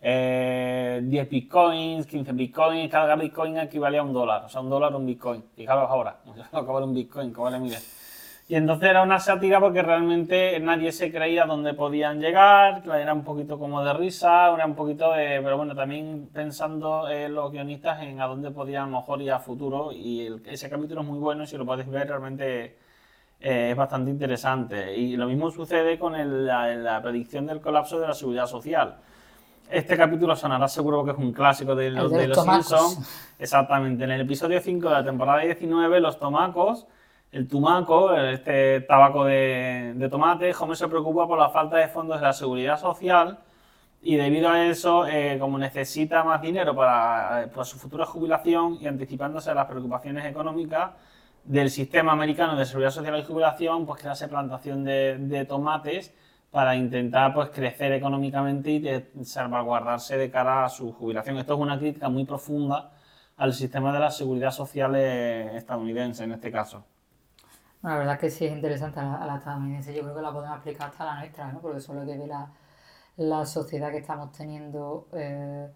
eh, 0.00 1.02
10 1.04 1.28
Bitcoins, 1.28 2.06
15 2.06 2.32
Bitcoins, 2.32 2.90
cada 2.90 3.16
Bitcoin 3.16 3.58
equivalía 3.58 4.00
a 4.00 4.04
un 4.04 4.14
dólar, 4.14 4.46
o 4.46 4.48
sea, 4.48 4.62
un 4.62 4.70
dólar 4.70 4.96
un 4.96 5.04
Bitcoin. 5.04 5.44
Fijaros 5.54 5.90
ahora, 5.90 6.20
lo 6.52 6.64
que 6.64 6.72
vale 6.72 6.86
un 6.86 6.94
Bitcoin, 6.94 7.34
que 7.34 7.40
vale 7.42 7.58
miles. 7.58 7.95
Y 8.48 8.54
entonces 8.54 8.90
era 8.90 9.02
una 9.02 9.18
sátira 9.18 9.58
porque 9.58 9.82
realmente 9.82 10.58
nadie 10.60 10.92
se 10.92 11.10
creía 11.10 11.46
dónde 11.46 11.74
podían 11.74 12.20
llegar, 12.20 12.84
era 12.94 13.12
un 13.12 13.24
poquito 13.24 13.58
como 13.58 13.82
de 13.82 13.92
risa, 13.92 14.54
era 14.54 14.64
un 14.64 14.76
poquito 14.76 15.12
de... 15.12 15.40
Pero 15.42 15.56
bueno, 15.56 15.74
también 15.74 16.28
pensando 16.32 17.08
en 17.08 17.34
los 17.34 17.50
guionistas 17.50 18.00
en 18.02 18.20
a 18.20 18.26
dónde 18.26 18.52
podían 18.52 18.92
mejor 18.92 19.20
ir 19.20 19.32
a 19.32 19.40
futuro 19.40 19.90
y 19.90 20.32
ese 20.46 20.70
capítulo 20.70 21.00
es 21.00 21.06
muy 21.08 21.18
bueno 21.18 21.44
si 21.44 21.56
lo 21.56 21.66
podéis 21.66 21.90
ver 21.90 22.06
realmente 22.06 22.76
eh, 23.40 23.70
es 23.72 23.76
bastante 23.76 24.12
interesante. 24.12 24.96
Y 24.96 25.16
lo 25.16 25.26
mismo 25.26 25.50
sucede 25.50 25.98
con 25.98 26.14
la, 26.46 27.00
predicción 27.02 27.46
del 27.46 27.60
colapso 27.60 27.98
de 27.98 28.06
la 28.06 28.14
seguridad 28.14 28.46
social. 28.46 28.94
Este 29.68 29.96
capítulo 29.96 30.36
sonará 30.36 30.68
seguro 30.68 31.04
que 31.04 31.10
es 31.10 31.18
un 31.18 31.32
clásico 31.32 31.74
de, 31.74 31.90
los, 31.90 32.12
de 32.12 32.28
los 32.28 32.40
Simpsons. 32.40 33.34
Exactamente. 33.40 34.04
En 34.04 34.12
el 34.12 34.20
episodio 34.20 34.60
5 34.60 34.88
de 34.88 34.94
la 34.94 35.04
temporada 35.04 35.40
19, 35.40 35.98
los 35.98 36.20
tomacos 36.20 36.86
el 37.32 37.48
tumaco, 37.48 38.14
este 38.14 38.80
tabaco 38.82 39.24
de, 39.24 40.08
tomate, 40.10 40.54
Homer 40.58 40.76
se 40.76 40.88
preocupa 40.88 41.26
por 41.26 41.38
la 41.38 41.50
falta 41.50 41.76
de 41.76 41.88
fondos 41.88 42.18
de 42.20 42.26
la 42.26 42.32
seguridad 42.32 42.78
social 42.80 43.38
y 44.02 44.16
debido 44.16 44.48
a 44.48 44.64
eso, 44.66 45.06
eh, 45.06 45.36
como 45.38 45.58
necesita 45.58 46.22
más 46.24 46.40
dinero 46.40 46.74
para, 46.74 47.50
su 47.64 47.78
futura 47.78 48.06
jubilación 48.06 48.78
y 48.80 48.86
anticipándose 48.86 49.50
a 49.50 49.54
las 49.54 49.66
preocupaciones 49.66 50.24
económicas 50.24 50.92
del 51.44 51.70
sistema 51.70 52.12
americano 52.12 52.56
de 52.56 52.64
seguridad 52.64 52.90
social 52.90 53.18
y 53.18 53.24
jubilación, 53.24 53.86
pues 53.86 54.02
que 54.02 54.08
hace 54.08 54.28
plantación 54.28 54.84
de, 54.84 55.44
tomates 55.48 56.14
para 56.50 56.74
intentar 56.76 57.34
pues, 57.34 57.50
crecer 57.50 57.92
económicamente 57.92 58.70
y 58.70 59.24
salvaguardarse 59.24 60.16
de 60.16 60.30
cara 60.30 60.64
a 60.64 60.68
su 60.68 60.92
jubilación. 60.92 61.36
Esto 61.38 61.54
es 61.54 61.60
una 61.60 61.78
crítica 61.78 62.08
muy 62.08 62.24
profunda 62.24 62.92
al 63.36 63.52
sistema 63.52 63.92
de 63.92 64.00
la 64.00 64.10
seguridad 64.10 64.52
social 64.52 64.94
eh, 64.96 65.56
estadounidense 65.56 66.24
en 66.24 66.32
este 66.32 66.50
caso 66.50 66.84
la 67.82 67.96
verdad 67.98 68.14
es 68.14 68.20
que 68.20 68.30
sí 68.30 68.46
es 68.46 68.52
interesante 68.52 69.00
a 69.00 69.24
la, 69.26 69.36
estadounidense. 69.36 69.94
Yo 69.94 70.02
creo 70.02 70.14
que 70.14 70.22
la 70.22 70.32
podemos 70.32 70.58
aplicar 70.58 70.88
hasta 70.90 71.04
la 71.04 71.18
nuestra, 71.18 71.52
¿no? 71.52 71.60
Porque 71.60 71.78
eso 71.78 71.92
es 71.92 71.98
lo 71.98 72.06
que 72.06 72.18
ve 72.18 72.26
la, 73.16 73.46
sociedad 73.46 73.90
que 73.90 73.98
estamos 73.98 74.32
teniendo 74.32 75.06
eh, 75.12 75.68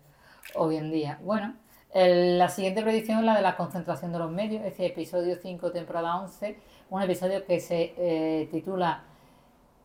hoy 0.56 0.76
en 0.76 0.90
día. 0.90 1.18
Bueno, 1.22 1.54
la 1.94 2.48
siguiente 2.48 2.82
predicción 2.82 3.18
es 3.18 3.24
la 3.24 3.36
de 3.36 3.42
la 3.42 3.56
concentración 3.56 4.12
de 4.12 4.18
los 4.18 4.30
medios, 4.30 4.64
es 4.64 4.70
decir, 4.70 4.86
episodio 4.86 5.36
5, 5.40 5.72
temporada 5.72 6.16
11, 6.20 6.58
un 6.90 7.02
episodio 7.02 7.44
que 7.44 7.60
se 7.60 7.94
eh, 7.96 8.48
titula 8.50 9.04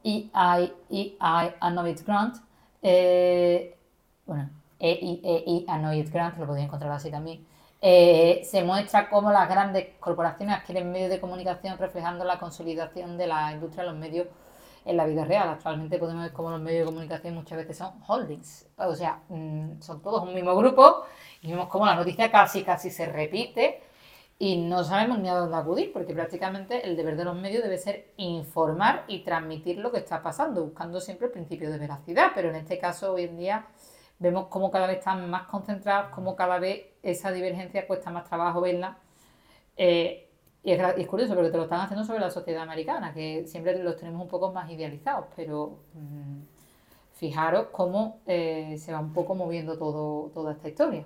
EI, 0.04 0.74
EI, 0.90 1.90
It's 1.90 2.06
Grant. 2.06 2.38
Eh, 2.82 3.78
bueno, 4.26 4.50
EI, 4.80 5.22
EI, 5.24 6.00
It's 6.00 6.12
Grant, 6.12 6.38
lo 6.38 6.48
podéis 6.48 6.66
encontrar 6.66 6.92
así 6.92 7.10
también 7.12 7.46
eh, 7.82 8.42
se 8.44 8.64
muestra 8.64 9.10
cómo 9.10 9.32
las 9.32 9.48
grandes 9.50 9.88
corporaciones 10.00 10.58
adquieren 10.58 10.92
medios 10.92 11.10
de 11.10 11.20
comunicación 11.20 11.78
reflejando 11.78 12.26
la 12.26 12.40
consolidación 12.40 13.18
de 13.18 13.28
la 13.28 13.52
industria 13.52 13.84
de 13.84 13.90
los 13.92 14.00
medios 14.00 14.28
en 14.86 14.98
la 14.98 15.06
vida 15.06 15.26
real. 15.26 15.50
Actualmente 15.50 15.98
podemos 15.98 16.24
ver 16.24 16.34
cómo 16.34 16.52
los 16.52 16.62
medios 16.62 16.82
de 16.82 16.86
comunicación 16.86 17.36
muchas 17.36 17.58
veces 17.58 17.78
son 17.78 17.94
holdings, 18.08 18.68
o 18.78 18.96
sea, 18.96 19.22
mm, 19.30 19.82
son 19.82 20.02
todos 20.02 20.24
un 20.24 20.34
mismo 20.34 20.56
grupo 20.56 21.04
y 21.42 21.52
vemos 21.52 21.68
cómo 21.68 21.86
la 21.86 21.96
noticia 21.96 22.32
casi 22.32 22.64
casi 22.64 22.90
se 22.90 23.06
repite 23.08 23.82
y 24.38 24.58
no 24.58 24.84
sabemos 24.84 25.20
ni 25.20 25.30
a 25.30 25.36
dónde 25.36 25.56
acudir, 25.56 25.94
porque 25.94 26.14
prácticamente 26.14 26.86
el 26.86 26.98
deber 26.98 27.16
de 27.16 27.24
los 27.24 27.36
medios 27.36 27.64
debe 27.64 27.78
ser 27.78 28.12
informar 28.18 29.06
y 29.08 29.20
transmitir 29.24 29.78
lo 29.78 29.92
que 29.92 30.00
está 30.00 30.22
pasando, 30.22 30.64
buscando 30.64 31.00
siempre 31.00 31.28
el 31.28 31.34
principio 31.34 31.72
de 31.72 31.78
veracidad, 31.78 32.32
pero 32.36 32.50
en 32.50 32.56
este 32.56 32.78
caso 32.78 33.14
hoy 33.14 33.24
en 33.24 33.38
día 33.38 33.66
vemos 34.20 34.48
cómo 34.48 34.72
cada 34.72 34.88
vez 34.88 35.00
están 35.00 35.30
más 35.30 35.44
concentrados, 35.48 36.12
cómo 36.14 36.36
cada 36.36 36.60
vez 36.60 36.86
esa 37.04 37.32
divergencia 37.32 37.88
cuesta 37.88 38.12
más 38.12 38.26
trabajo 38.26 38.62
verla. 38.62 38.98
Eh, 39.78 40.30
y, 40.64 40.72
es, 40.72 41.08
curioso 41.08 41.36
porque 41.36 41.52
te 41.52 41.58
lo 41.58 41.64
están 41.64 41.82
haciendo 41.82 42.04
sobre 42.06 42.20
la 42.20 42.32
sociedad 42.32 42.64
americana, 42.64 43.14
que 43.14 43.46
siempre 43.48 43.78
los 43.84 43.98
tenemos 43.98 44.22
un 44.22 44.28
poco 44.28 44.52
más 44.52 44.70
idealizados, 44.72 45.28
pero 45.36 45.80
mm, 45.94 46.42
fijaros 47.14 47.68
cómo 47.72 48.20
eh, 48.26 48.76
se 48.80 48.92
va 48.92 49.00
un 49.00 49.14
poco 49.14 49.36
moviendo 49.36 49.78
todo, 49.78 50.32
toda 50.34 50.54
esta 50.54 50.70
historia. 50.70 51.06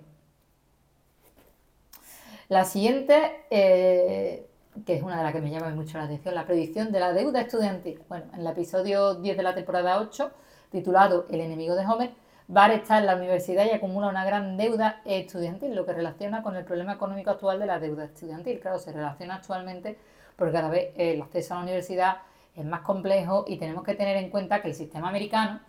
La 2.47 2.65
siguiente, 2.65 3.45
eh, 3.51 4.47
que 4.85 4.95
es 4.95 5.03
una 5.03 5.17
de 5.17 5.23
las 5.23 5.33
que 5.33 5.41
me 5.41 5.51
llama 5.51 5.69
mucho 5.69 5.97
la 5.97 6.05
atención, 6.05 6.33
la 6.33 6.45
predicción 6.45 6.91
de 6.91 6.99
la 6.99 7.13
deuda 7.13 7.41
estudiantil. 7.41 8.01
Bueno, 8.07 8.25
en 8.33 8.39
el 8.39 8.47
episodio 8.47 9.15
10 9.15 9.37
de 9.37 9.43
la 9.43 9.53
temporada 9.53 9.99
8, 9.99 10.31
titulado 10.71 11.27
El 11.29 11.41
enemigo 11.41 11.75
de 11.75 11.85
Homer, 11.85 12.11
Bar 12.51 12.71
está 12.71 12.97
en 12.97 13.05
la 13.05 13.15
universidad 13.15 13.63
y 13.67 13.69
acumula 13.69 14.07
una 14.07 14.25
gran 14.25 14.57
deuda 14.57 15.03
estudiantil, 15.05 15.75
lo 15.75 15.85
que 15.85 15.93
relaciona 15.93 16.41
con 16.41 16.55
el 16.55 16.65
problema 16.65 16.93
económico 16.93 17.29
actual 17.29 17.59
de 17.59 17.67
la 17.67 17.79
deuda 17.79 18.05
estudiantil. 18.05 18.59
Claro, 18.59 18.79
se 18.79 18.91
relaciona 18.91 19.35
actualmente 19.35 19.99
porque 20.35 20.53
cada 20.53 20.67
vez 20.67 20.91
el 20.97 21.21
acceso 21.21 21.53
a 21.53 21.57
la 21.57 21.63
universidad 21.63 22.17
es 22.55 22.65
más 22.65 22.81
complejo 22.81 23.45
y 23.47 23.57
tenemos 23.57 23.83
que 23.83 23.93
tener 23.93 24.17
en 24.17 24.31
cuenta 24.31 24.63
que 24.63 24.69
el 24.69 24.73
sistema 24.73 25.09
americano, 25.09 25.59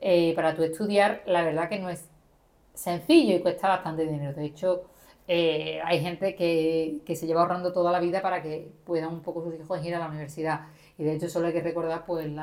eh, 0.00 0.32
para 0.34 0.54
tu 0.54 0.62
estudiar, 0.62 1.22
la 1.26 1.42
verdad 1.42 1.68
que 1.68 1.78
no 1.78 1.90
es 1.90 2.08
sencillo 2.72 3.36
y 3.36 3.40
cuesta 3.40 3.68
bastante 3.68 4.06
dinero. 4.06 4.32
De 4.32 4.46
hecho, 4.46 4.84
eh, 5.28 5.78
hay 5.84 6.00
gente 6.00 6.34
que, 6.34 7.02
se 7.14 7.26
lleva 7.26 7.42
ahorrando 7.42 7.70
toda 7.70 7.92
la 7.92 8.00
vida 8.00 8.22
para 8.22 8.40
que 8.40 8.72
puedan 8.86 9.12
un 9.12 9.20
poco 9.20 9.44
sus 9.44 9.60
hijos 9.60 9.84
ir 9.84 9.94
a 9.94 9.98
la 9.98 10.08
universidad. 10.08 10.60
Y 11.00 11.04
de 11.04 11.14
hecho 11.14 11.30
solo 11.30 11.46
hay 11.46 11.54
que 11.54 11.62
recordar 11.62 12.04
pues 12.04 12.26
el, 12.26 12.34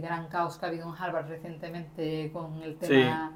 gran 0.00 0.26
caos 0.26 0.58
que 0.58 0.66
ha 0.66 0.68
habido 0.70 0.88
en 0.88 1.00
Harvard 1.00 1.28
recientemente 1.28 2.28
con 2.32 2.60
el 2.64 2.74
tema 2.74 3.32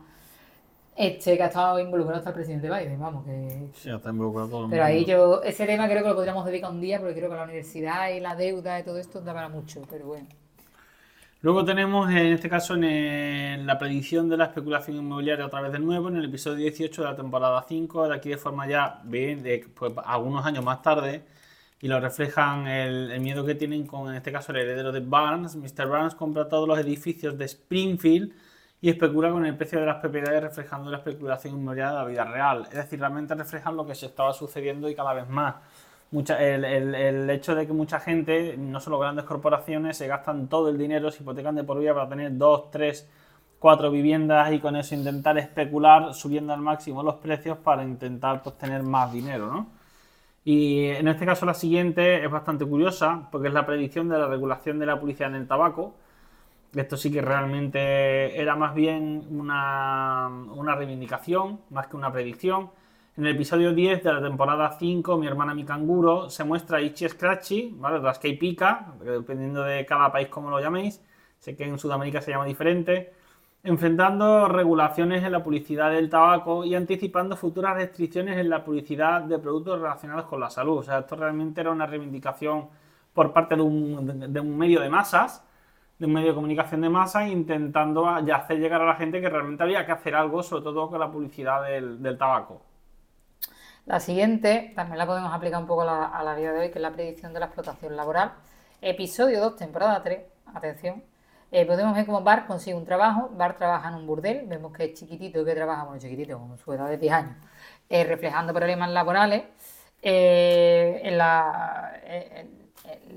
este 0.97 1.37
que 1.37 1.43
ha 1.45 1.47
estado 1.47 1.79
involucrado 1.79 2.19
hasta 2.19 2.31
el 2.31 2.35
presidente 2.35 2.69
Biden, 2.69 2.99
vamos, 2.99 3.25
que... 3.25 3.69
Sí, 3.75 3.91
está 3.91 4.11
involucrado 4.11 4.49
todo 4.49 4.69
Pero 4.69 4.83
ahí 4.83 5.05
yo, 5.05 5.41
ese 5.45 5.67
tema 5.67 5.87
creo 5.87 6.03
que 6.03 6.09
lo 6.09 6.17
podríamos 6.17 6.45
dedicar 6.47 6.73
un 6.73 6.81
día 6.81 6.99
porque 6.99 7.15
creo 7.15 7.31
que 7.31 7.37
la 7.37 7.45
universidad 7.45 8.11
y 8.11 8.19
la 8.19 8.35
deuda 8.35 8.81
y 8.81 8.83
todo 8.83 8.99
esto 8.99 9.21
da 9.21 9.35
para 9.35 9.49
mucho, 9.49 9.83
pero 9.89 10.07
bueno. 10.07 10.27
Luego 11.41 11.65
tenemos, 11.65 12.11
en 12.11 12.33
este 12.33 12.49
caso, 12.49 12.75
en 12.75 13.65
la 13.65 13.79
predicción 13.79 14.29
de 14.29 14.37
la 14.37 14.47
especulación 14.47 14.97
inmobiliaria 14.97 15.47
otra 15.47 15.61
vez 15.61 15.71
de 15.71 15.79
nuevo, 15.79 16.09
en 16.09 16.17
el 16.17 16.25
episodio 16.25 16.57
18 16.57 17.03
de 17.03 17.09
la 17.09 17.15
temporada 17.15 17.65
5, 17.69 18.09
de 18.09 18.15
aquí 18.17 18.31
de 18.31 18.37
forma 18.37 18.67
ya, 18.67 19.01
bien, 19.05 19.45
de 19.45 19.65
pues, 19.73 19.93
algunos 20.05 20.45
años 20.45 20.65
más 20.65 20.83
tarde, 20.83 21.23
y 21.81 21.89
lo 21.89 22.01
reflejan 22.01 22.67
el, 22.67 23.21
miedo 23.21 23.45
que 23.45 23.55
tienen 23.55 23.87
con, 23.87 24.09
en 24.09 24.17
este 24.17 24.33
caso, 24.33 24.53
el 24.53 24.59
heredero 24.59 24.93
de 24.93 25.01
Barnes. 25.01 25.57
Mr. 25.57 25.89
Barnes 25.89 26.15
compra 26.15 26.49
todos 26.49 26.67
los 26.67 26.79
edificios 26.79 27.37
de 27.37 27.45
Springfield 27.45 28.33
y 28.81 28.91
especula 28.91 29.31
con 29.31 29.45
el 29.47 29.57
precio 29.57 29.81
de 29.81 29.87
las 29.87 29.97
propiedades 29.97 30.43
reflejando 30.43 30.91
la 30.91 30.99
especulación 30.99 31.55
inmobiliaria 31.55 31.93
de 31.93 31.99
la 31.99 32.05
vida 32.05 32.25
real. 32.25 32.65
Es 32.71 32.75
decir, 32.75 32.99
realmente 33.01 33.35
reflejan 33.35 33.77
lo 33.77 33.87
que 33.87 33.95
se 33.95 34.07
estaba 34.07 34.33
sucediendo 34.33 34.89
y 34.89 34.95
cada 34.95 35.15
vez 35.15 35.29
más 35.29 35.55
el, 36.23 37.31
hecho 37.31 37.55
de 37.55 37.67
que 37.67 37.73
mucha 37.73 37.99
gente, 38.01 38.57
no 38.57 38.81
solo 38.81 38.99
grandes 38.99 39.25
corporaciones, 39.25 39.97
se 39.97 40.07
gastan 40.07 40.49
todo 40.49 40.69
el 40.69 40.79
dinero, 40.79 41.11
se 41.11 41.23
hipotecan 41.23 41.55
de 41.55 41.65
por 41.65 41.79
vida 41.79 41.95
para 41.95 42.09
tener 42.09 42.37
dos, 42.37 42.71
tres, 42.71 43.09
cuatro 43.59 43.91
viviendas 43.91 44.53
y 44.53 44.61
con 44.61 44.77
eso 44.77 44.95
intentar 44.95 45.39
especular 45.39 46.15
subiendo 46.15 46.53
al 46.53 46.61
máximo 46.61 47.03
los 47.03 47.17
precios 47.17 47.59
para 47.59 47.83
intentar 47.83 48.43
pues, 48.43 48.57
tener 48.59 48.83
más 48.83 49.13
dinero, 49.13 49.47
¿no? 49.47 49.67
Y 50.45 50.87
en 50.87 51.09
este 51.09 51.25
caso 51.27 51.47
la 51.47 51.55
siguiente 51.55 52.25
es 52.25 52.31
bastante 52.31 52.67
curiosa 52.67 53.29
porque 53.33 53.49
es 53.49 53.55
la 53.55 53.67
predicción 53.67 54.09
de 54.09 54.19
la 54.19 54.27
regulación 54.29 54.79
de 54.79 54.87
la 54.87 55.01
publicidad 55.01 55.31
en 55.31 55.37
el 55.37 55.47
tabaco. 55.49 55.95
Esto 56.75 56.97
sí 56.97 57.11
que 57.11 57.23
realmente 57.23 58.41
era 58.41 58.57
más 58.57 58.75
bien 58.75 59.27
una, 59.31 60.29
una 60.29 60.75
reivindicación, 60.75 61.61
más 61.71 61.87
que 61.87 61.97
una 61.97 62.13
predicción 62.13 62.71
en 63.17 63.27
el 63.27 63.37
episodio 63.37 63.73
10 63.73 64.03
de 64.03 64.13
la 64.13 64.21
temporada 64.21 64.73
5, 64.77 65.17
Mi 65.19 65.29
hermana 65.29 65.55
mi 65.55 65.65
canguro, 65.65 66.29
se 66.29 66.43
muestra 66.43 66.81
Ichi 66.81 67.09
Scratchy, 67.09 67.73
¿vale? 67.79 67.99
Rasca 68.01 68.27
y 68.27 68.37
pica, 68.37 68.93
dependiendo 69.05 69.63
de 69.63 69.87
cada 69.87 70.11
país 70.11 70.27
como 70.29 70.51
lo 70.51 70.59
llaméis. 70.61 71.01
Sé 71.39 71.55
que 71.55 71.65
en 71.65 71.79
Sudamérica 71.79 72.21
se 72.21 72.33
llama 72.33 72.45
diferente. 72.45 73.13
Enfrentando 73.65 74.47
regulaciones 74.47 75.25
en 75.25 75.33
la 75.33 75.43
publicidad 75.43 75.91
del 75.91 76.11
tabaco 76.11 76.65
y 76.65 76.75
anticipando 76.75 77.37
futuras 77.37 77.75
restricciones 77.75 78.39
en 78.39 78.51
la 78.51 78.63
publicidad 78.63 79.23
de 79.23 79.39
productos 79.39 79.81
relacionados 79.81 80.27
con 80.27 80.39
la 80.39 80.51
salud. 80.51 80.79
O 80.79 80.83
sea, 80.83 80.99
esto 81.01 81.17
realmente 81.17 81.63
era 81.63 81.71
una 81.71 81.87
reivindicación 81.87 82.69
por 83.13 83.33
parte 83.33 83.57
de 83.57 83.63
un, 83.63 84.57
medio 84.57 84.81
de 84.81 84.91
masas, 84.91 85.43
de 85.99 86.07
un 86.07 86.13
medio 86.13 86.29
de 86.29 86.35
comunicación 86.35 86.83
de 86.83 86.91
masas, 86.91 87.29
intentando 87.29 88.07
hacer 88.07 88.59
llegar 88.59 88.83
a 88.83 88.87
la 88.87 88.95
gente 88.95 89.21
que 89.21 89.29
realmente 89.29 89.63
había 89.63 89.85
que 89.87 89.93
hacer 89.93 90.15
algo, 90.15 90.43
sobre 90.43 90.63
todo 90.63 90.89
con 90.89 91.01
la 91.01 91.11
publicidad 91.11 91.63
del 91.65 92.19
tabaco. 92.19 92.61
La 93.87 94.01
siguiente 94.01 94.73
también 94.75 94.97
la 94.97 95.07
podemos 95.07 95.33
aplicar 95.33 95.61
un 95.61 95.67
poco 95.67 95.83
a 95.83 96.23
la, 96.25 96.35
vida 96.35 96.53
de 96.53 96.61
hoy, 96.61 96.71
que 96.71 96.79
es 96.79 96.83
la 96.83 96.93
predicción 96.93 97.35
de 97.35 97.41
la 97.41 97.47
explotación 97.47 97.95
laboral. 97.95 98.33
Episodio 98.81 99.41
2, 99.41 99.57
temporada 99.57 100.03
3, 100.03 100.21
atención. 100.55 101.03
Eh, 101.57 101.67
podemos 101.67 101.95
ver 101.95 102.05
cómo 102.05 102.21
Bar 102.21 102.49
consigue 102.49 102.77
un 102.77 102.85
trabajo. 102.85 103.31
Bar 103.37 103.57
trabaja 103.57 103.89
en 103.89 103.95
un 103.95 104.09
burdel. 104.09 104.45
Vemos 104.49 104.73
que 104.73 104.87
es 104.87 104.95
chiquitito, 104.95 105.45
que 105.45 105.55
trabaja, 105.55 105.85
bueno, 105.85 106.01
chiquitito, 106.01 106.37
con 106.37 106.59
su 106.59 106.73
edad 106.73 106.89
de 106.89 106.99
10 106.99 107.13
años, 107.13 107.37
eh, 107.89 108.03
reflejando 108.03 108.53
problemas 108.53 108.91
laborales. 108.91 109.45
Eh, 110.03 111.01
en 111.05 111.17
la, 111.17 111.93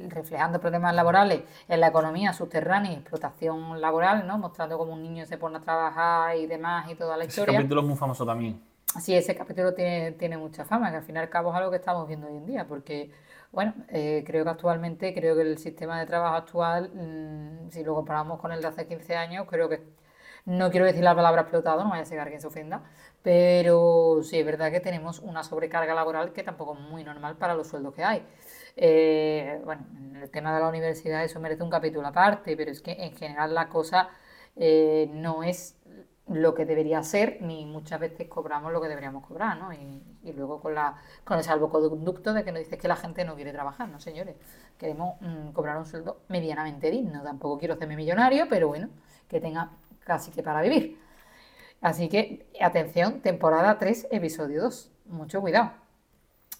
reflejando 0.08 0.62
problemas 0.62 0.94
laborales 0.94 1.42
en 1.68 1.80
la 1.80 1.88
economía 1.88 2.32
subterránea 2.32 2.92
y 2.92 2.96
explotación 2.98 3.82
laboral, 3.82 4.28
¿no? 4.28 4.38
mostrando 4.38 4.78
cómo 4.78 4.94
un 4.94 5.02
niño 5.02 5.26
se 5.26 5.40
pone 5.40 5.58
a 5.58 5.62
trabajar 5.62 6.38
y 6.38 6.46
demás 6.46 6.90
y 6.92 6.96
toda 6.96 7.18
la 7.18 7.26
historia. 7.26 7.54
Ese 7.54 7.58
capítulo 7.58 7.82
es 7.82 7.88
muy 7.88 7.98
famoso 7.98 8.24
también. 8.24 8.62
Sí, 9.02 9.16
ese 9.16 9.36
capítulo 9.36 9.74
tiene, 9.74 10.12
tiene 10.12 10.38
mucha 10.38 10.64
fama, 10.64 10.92
que 10.92 10.98
al 10.98 11.04
fin 11.04 11.16
y 11.16 11.20
al 11.20 11.30
cabo 11.30 11.50
es 11.50 11.58
algo 11.58 11.72
que 11.72 11.78
estamos 11.78 12.08
viendo 12.08 12.28
hoy 12.28 12.38
en 12.38 12.46
día, 12.46 12.66
porque, 12.66 13.12
bueno, 13.52 13.74
eh, 13.90 14.24
creo 14.26 14.44
que 14.44 14.50
actualmente, 14.50 15.14
creo 15.14 15.36
que 15.36 15.42
el 15.42 15.58
sistema 15.58 16.00
de 16.00 16.06
trabajo 16.06 16.36
actual, 16.36 16.92
mm, 16.94 17.70
si 17.72 17.84
lo 17.84 17.96
comparamos 17.96 18.40
con 18.40 18.52
el 18.52 18.62
de 18.62 18.68
hace 18.68 18.88
15 18.88 19.16
años, 19.16 19.48
creo 19.50 19.70
que, 19.70 19.82
no 20.46 20.72
quiero 20.72 20.86
decir 20.86 21.04
la 21.04 21.16
palabra 21.16 21.42
explotado, 21.42 21.84
no 21.84 21.90
vaya 21.90 22.04
a 22.04 22.06
ser 22.06 22.24
que 22.24 22.30
quien 22.30 22.42
se 22.42 22.48
ofenda, 22.48 22.84
pero 23.22 24.22
sí 24.24 24.40
es 24.40 24.46
verdad 24.46 24.72
que 24.72 24.80
tenemos 24.80 25.20
una 25.20 25.44
sobrecarga 25.44 25.94
laboral 25.94 26.34
que 26.34 26.44
tampoco 26.44 26.74
es 26.76 26.80
muy 26.80 27.04
normal 27.04 27.36
para 27.38 27.56
los 27.56 27.68
sueldos 27.68 27.94
que 27.94 28.04
hay. 28.04 28.24
Eh, 28.78 29.60
bueno, 29.66 29.86
en 29.98 30.16
el 30.18 30.30
tema 30.30 30.54
de 30.54 30.62
la 30.62 30.70
universidad 30.70 31.24
eso 31.24 31.40
merece 31.40 31.64
un 31.64 31.70
capítulo 31.70 32.08
aparte, 32.08 32.56
pero 32.56 32.72
es 32.72 32.82
que 32.82 32.92
en 32.94 33.16
general 33.16 33.54
la 33.56 33.70
cosa 33.70 34.10
eh, 34.56 35.10
no 35.14 35.44
es 35.44 35.78
lo 36.30 36.54
que 36.54 36.66
debería 36.66 37.02
ser, 37.04 37.38
ni 37.42 37.66
muchas 37.66 38.00
veces 38.00 38.28
cobramos 38.28 38.74
lo 38.74 38.82
que 38.82 38.90
deberíamos 38.90 39.26
cobrar, 39.26 39.58
¿no? 39.58 39.72
Y, 39.74 40.34
luego 40.34 40.60
con, 40.60 40.76
la, 40.76 40.98
con 41.24 41.38
el 41.38 41.44
salvoconducto 41.44 42.34
de 42.34 42.44
que 42.44 42.52
nos 42.52 42.60
dice 42.60 42.78
que 42.78 42.90
la 42.90 42.98
gente 42.98 43.24
no 43.24 43.36
quiere 43.36 43.54
trabajar, 43.54 43.88
¿no, 43.88 44.00
señores? 44.00 44.36
Queremos 44.78 45.16
mm, 45.22 45.52
cobrar 45.54 45.78
un 45.78 45.86
sueldo 45.86 46.22
medianamente 46.28 46.92
digno. 46.92 47.24
Tampoco 47.24 47.58
quiero 47.58 47.76
hacerme 47.76 47.96
millonario, 47.96 48.48
pero 48.50 48.68
bueno, 48.68 48.90
que 49.30 49.40
tenga 49.40 49.72
casi 50.04 50.32
que 50.32 50.44
para 50.44 50.62
vivir. 50.62 51.00
Así 51.80 52.10
que, 52.10 52.50
atención, 52.60 53.22
temporada 53.22 53.78
3, 53.78 54.10
episodio 54.12 54.64
2. 54.64 54.92
Mucho 55.06 55.40
cuidado. 55.40 55.72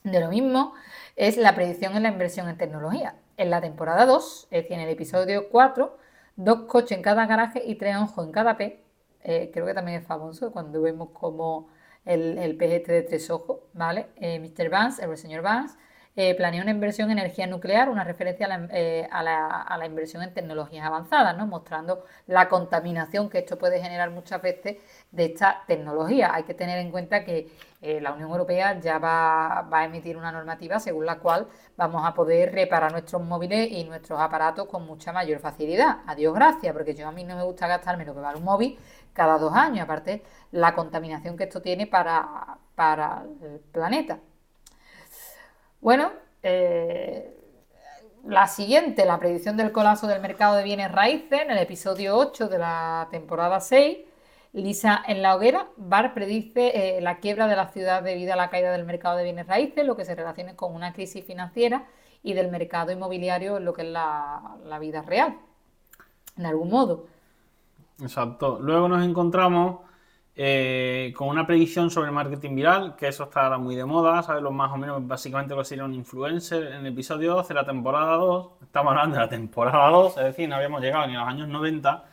De 0.06 0.22
lo 0.22 0.30
mismo 0.30 0.74
es 1.18 1.36
la 1.36 1.56
predicción 1.56 1.98
en 1.98 2.04
la 2.04 2.10
inversión 2.10 2.48
en 2.48 2.58
tecnología. 2.58 3.16
En 3.36 3.50
la 3.50 3.60
temporada 3.60 4.06
2, 4.06 4.48
es 4.50 4.64
decir, 4.64 4.74
en 4.74 4.80
el 4.80 4.90
episodio 4.90 5.50
4, 5.50 5.98
dos 6.38 6.62
coches 6.68 6.98
en 6.98 7.04
cada 7.04 7.26
garaje 7.26 7.62
y 7.66 7.76
tres 7.76 7.98
ojos 7.98 8.26
en 8.26 8.32
cada 8.32 8.56
P 8.56 8.87
eh, 9.28 9.52
creo 9.52 9.66
que 9.66 9.74
también 9.74 10.00
es 10.00 10.08
famoso 10.08 10.54
cuando 10.54 10.82
vemos 10.82 11.10
como 11.10 11.68
el, 12.06 12.38
el 12.38 12.56
pez 12.56 12.72
este 12.72 12.94
de 12.94 13.02
tres 13.02 13.30
ojos, 13.30 13.60
¿vale? 13.74 14.08
Eh, 14.16 14.40
Mr. 14.40 14.70
Vance, 14.70 15.04
el 15.04 15.18
señor 15.18 15.42
Vance, 15.42 15.76
eh, 16.16 16.34
planea 16.34 16.62
una 16.62 16.72
inversión 16.72 17.12
en 17.12 17.20
energía 17.20 17.46
nuclear, 17.46 17.90
una 17.90 18.06
referencia 18.06 18.48
a 18.48 19.24
la, 19.78 19.86
inversión 19.86 20.24
en 20.24 20.34
tecnologías 20.34 20.86
avanzadas, 20.86 21.38
¿no? 21.38 21.46
mostrando 21.46 22.06
la 22.26 22.48
contaminación 22.48 23.30
que 23.30 23.40
esto 23.40 23.58
puede 23.58 23.82
generar 23.82 24.10
muchas 24.12 24.42
veces 24.42 24.78
de 25.12 25.26
esta 25.26 25.64
tecnología. 25.68 26.34
Hay 26.34 26.44
que 26.44 26.54
tener 26.54 26.80
en 26.80 26.90
cuenta 26.90 27.24
que 27.24 27.52
la 27.82 28.14
Unión 28.14 28.32
Europea 28.32 28.80
ya 28.80 28.98
va, 28.98 29.68
va, 29.72 29.82
a 29.82 29.86
emitir 29.86 30.18
una 30.18 30.32
normativa 30.32 30.80
según 30.80 31.06
la 31.06 31.20
cual 31.20 31.48
vamos 31.76 32.04
a 32.04 32.16
poder 32.16 32.52
reparar 32.52 32.92
nuestros 32.92 33.22
móviles 33.22 33.70
y 33.72 33.84
nuestros 33.84 34.20
aparatos 34.20 34.68
con 34.68 34.88
mucha 34.88 35.12
mayor 35.12 35.40
facilidad. 35.40 35.98
Adiós, 36.08 36.34
gracias, 36.34 36.74
porque 36.74 36.96
yo 36.96 37.08
a 37.08 37.12
mí 37.12 37.24
no 37.24 37.36
me 37.36 37.44
gusta 37.44 37.68
gastarme 37.68 38.06
lo 38.06 38.16
que 38.16 38.22
vale 38.22 38.40
un 38.40 38.46
móvil 38.46 38.80
cada 39.18 39.40
dos 39.40 39.54
años, 39.56 39.84
aparte 39.84 40.22
la 40.52 40.76
contaminación 40.76 41.36
que 41.36 41.46
esto 41.46 41.60
tiene 41.60 41.88
para, 41.88 42.60
para 42.76 43.24
el 43.42 43.60
planeta. 43.72 44.20
Bueno, 45.82 46.12
eh, 46.44 47.36
la 48.24 48.46
siguiente, 48.48 49.06
la 49.06 49.18
predicción 49.18 49.58
del 49.58 49.72
colapso 49.72 50.06
del 50.06 50.22
mercado 50.22 50.56
de 50.56 50.64
bienes 50.64 50.92
raíces, 50.92 51.42
en 51.42 51.50
el 51.50 51.58
episodio 51.58 52.16
8 52.16 52.48
de 52.48 52.60
la 52.60 53.08
temporada 53.10 53.60
6, 53.60 53.98
Lisa 54.54 55.04
en 55.08 55.24
la 55.24 55.36
hoguera, 55.36 55.68
Bar 55.78 56.14
predice 56.14 56.98
eh, 56.98 57.02
la 57.02 57.18
quiebra 57.18 57.48
de 57.48 57.56
la 57.56 57.70
ciudad 57.70 58.04
debido 58.04 58.34
a 58.34 58.36
la 58.36 58.52
caída 58.52 58.72
del 58.72 58.86
mercado 58.86 59.18
de 59.18 59.24
bienes 59.24 59.48
raíces, 59.48 59.84
lo 59.84 59.98
que 59.98 60.06
se 60.06 60.14
relaciona 60.14 60.56
con 60.56 60.76
una 60.76 60.94
crisis 60.94 61.26
financiera 61.26 61.88
y 62.22 62.34
del 62.34 62.52
mercado 62.52 62.92
inmobiliario 62.92 63.60
lo 63.60 63.74
que 63.74 63.82
es 63.82 63.88
la, 63.88 64.58
la 64.64 64.78
vida 64.78 65.02
real, 65.02 65.40
en 66.38 66.46
algún 66.46 66.70
modo. 66.70 67.17
Exacto. 68.02 68.60
Luego 68.62 68.88
nos 68.88 69.04
encontramos 69.04 69.80
eh, 70.36 71.14
con 71.18 71.30
una 71.30 71.48
predicción 71.48 71.90
sobre 71.90 72.10
el 72.10 72.14
marketing 72.14 72.56
viral, 72.56 72.96
que 72.96 73.08
eso 73.08 73.24
está 73.24 73.46
ahora 73.46 73.58
muy 73.58 73.76
de 73.76 73.86
moda, 73.86 74.22
¿sabes? 74.22 74.44
Lo 74.44 74.52
más 74.52 74.72
o 74.72 74.78
menos 74.78 75.06
básicamente 75.08 75.56
lo 75.56 75.64
sería 75.64 75.84
un 75.84 75.96
influencer. 75.96 76.68
En 76.68 76.86
el 76.86 76.88
episodio 76.88 77.34
12 77.34 77.48
de 77.50 77.54
la 77.56 77.66
temporada 77.66 78.16
2, 78.18 78.50
estamos 78.62 78.92
hablando 78.92 79.16
de 79.16 79.22
la 79.24 79.30
temporada 79.30 79.90
2, 79.90 80.18
es 80.18 80.24
decir, 80.26 80.48
no 80.48 80.56
habíamos 80.56 80.82
llegado 80.82 81.08
ni 81.08 81.16
a 81.16 81.22
los 81.22 81.28
años 81.28 81.48
90. 81.48 82.06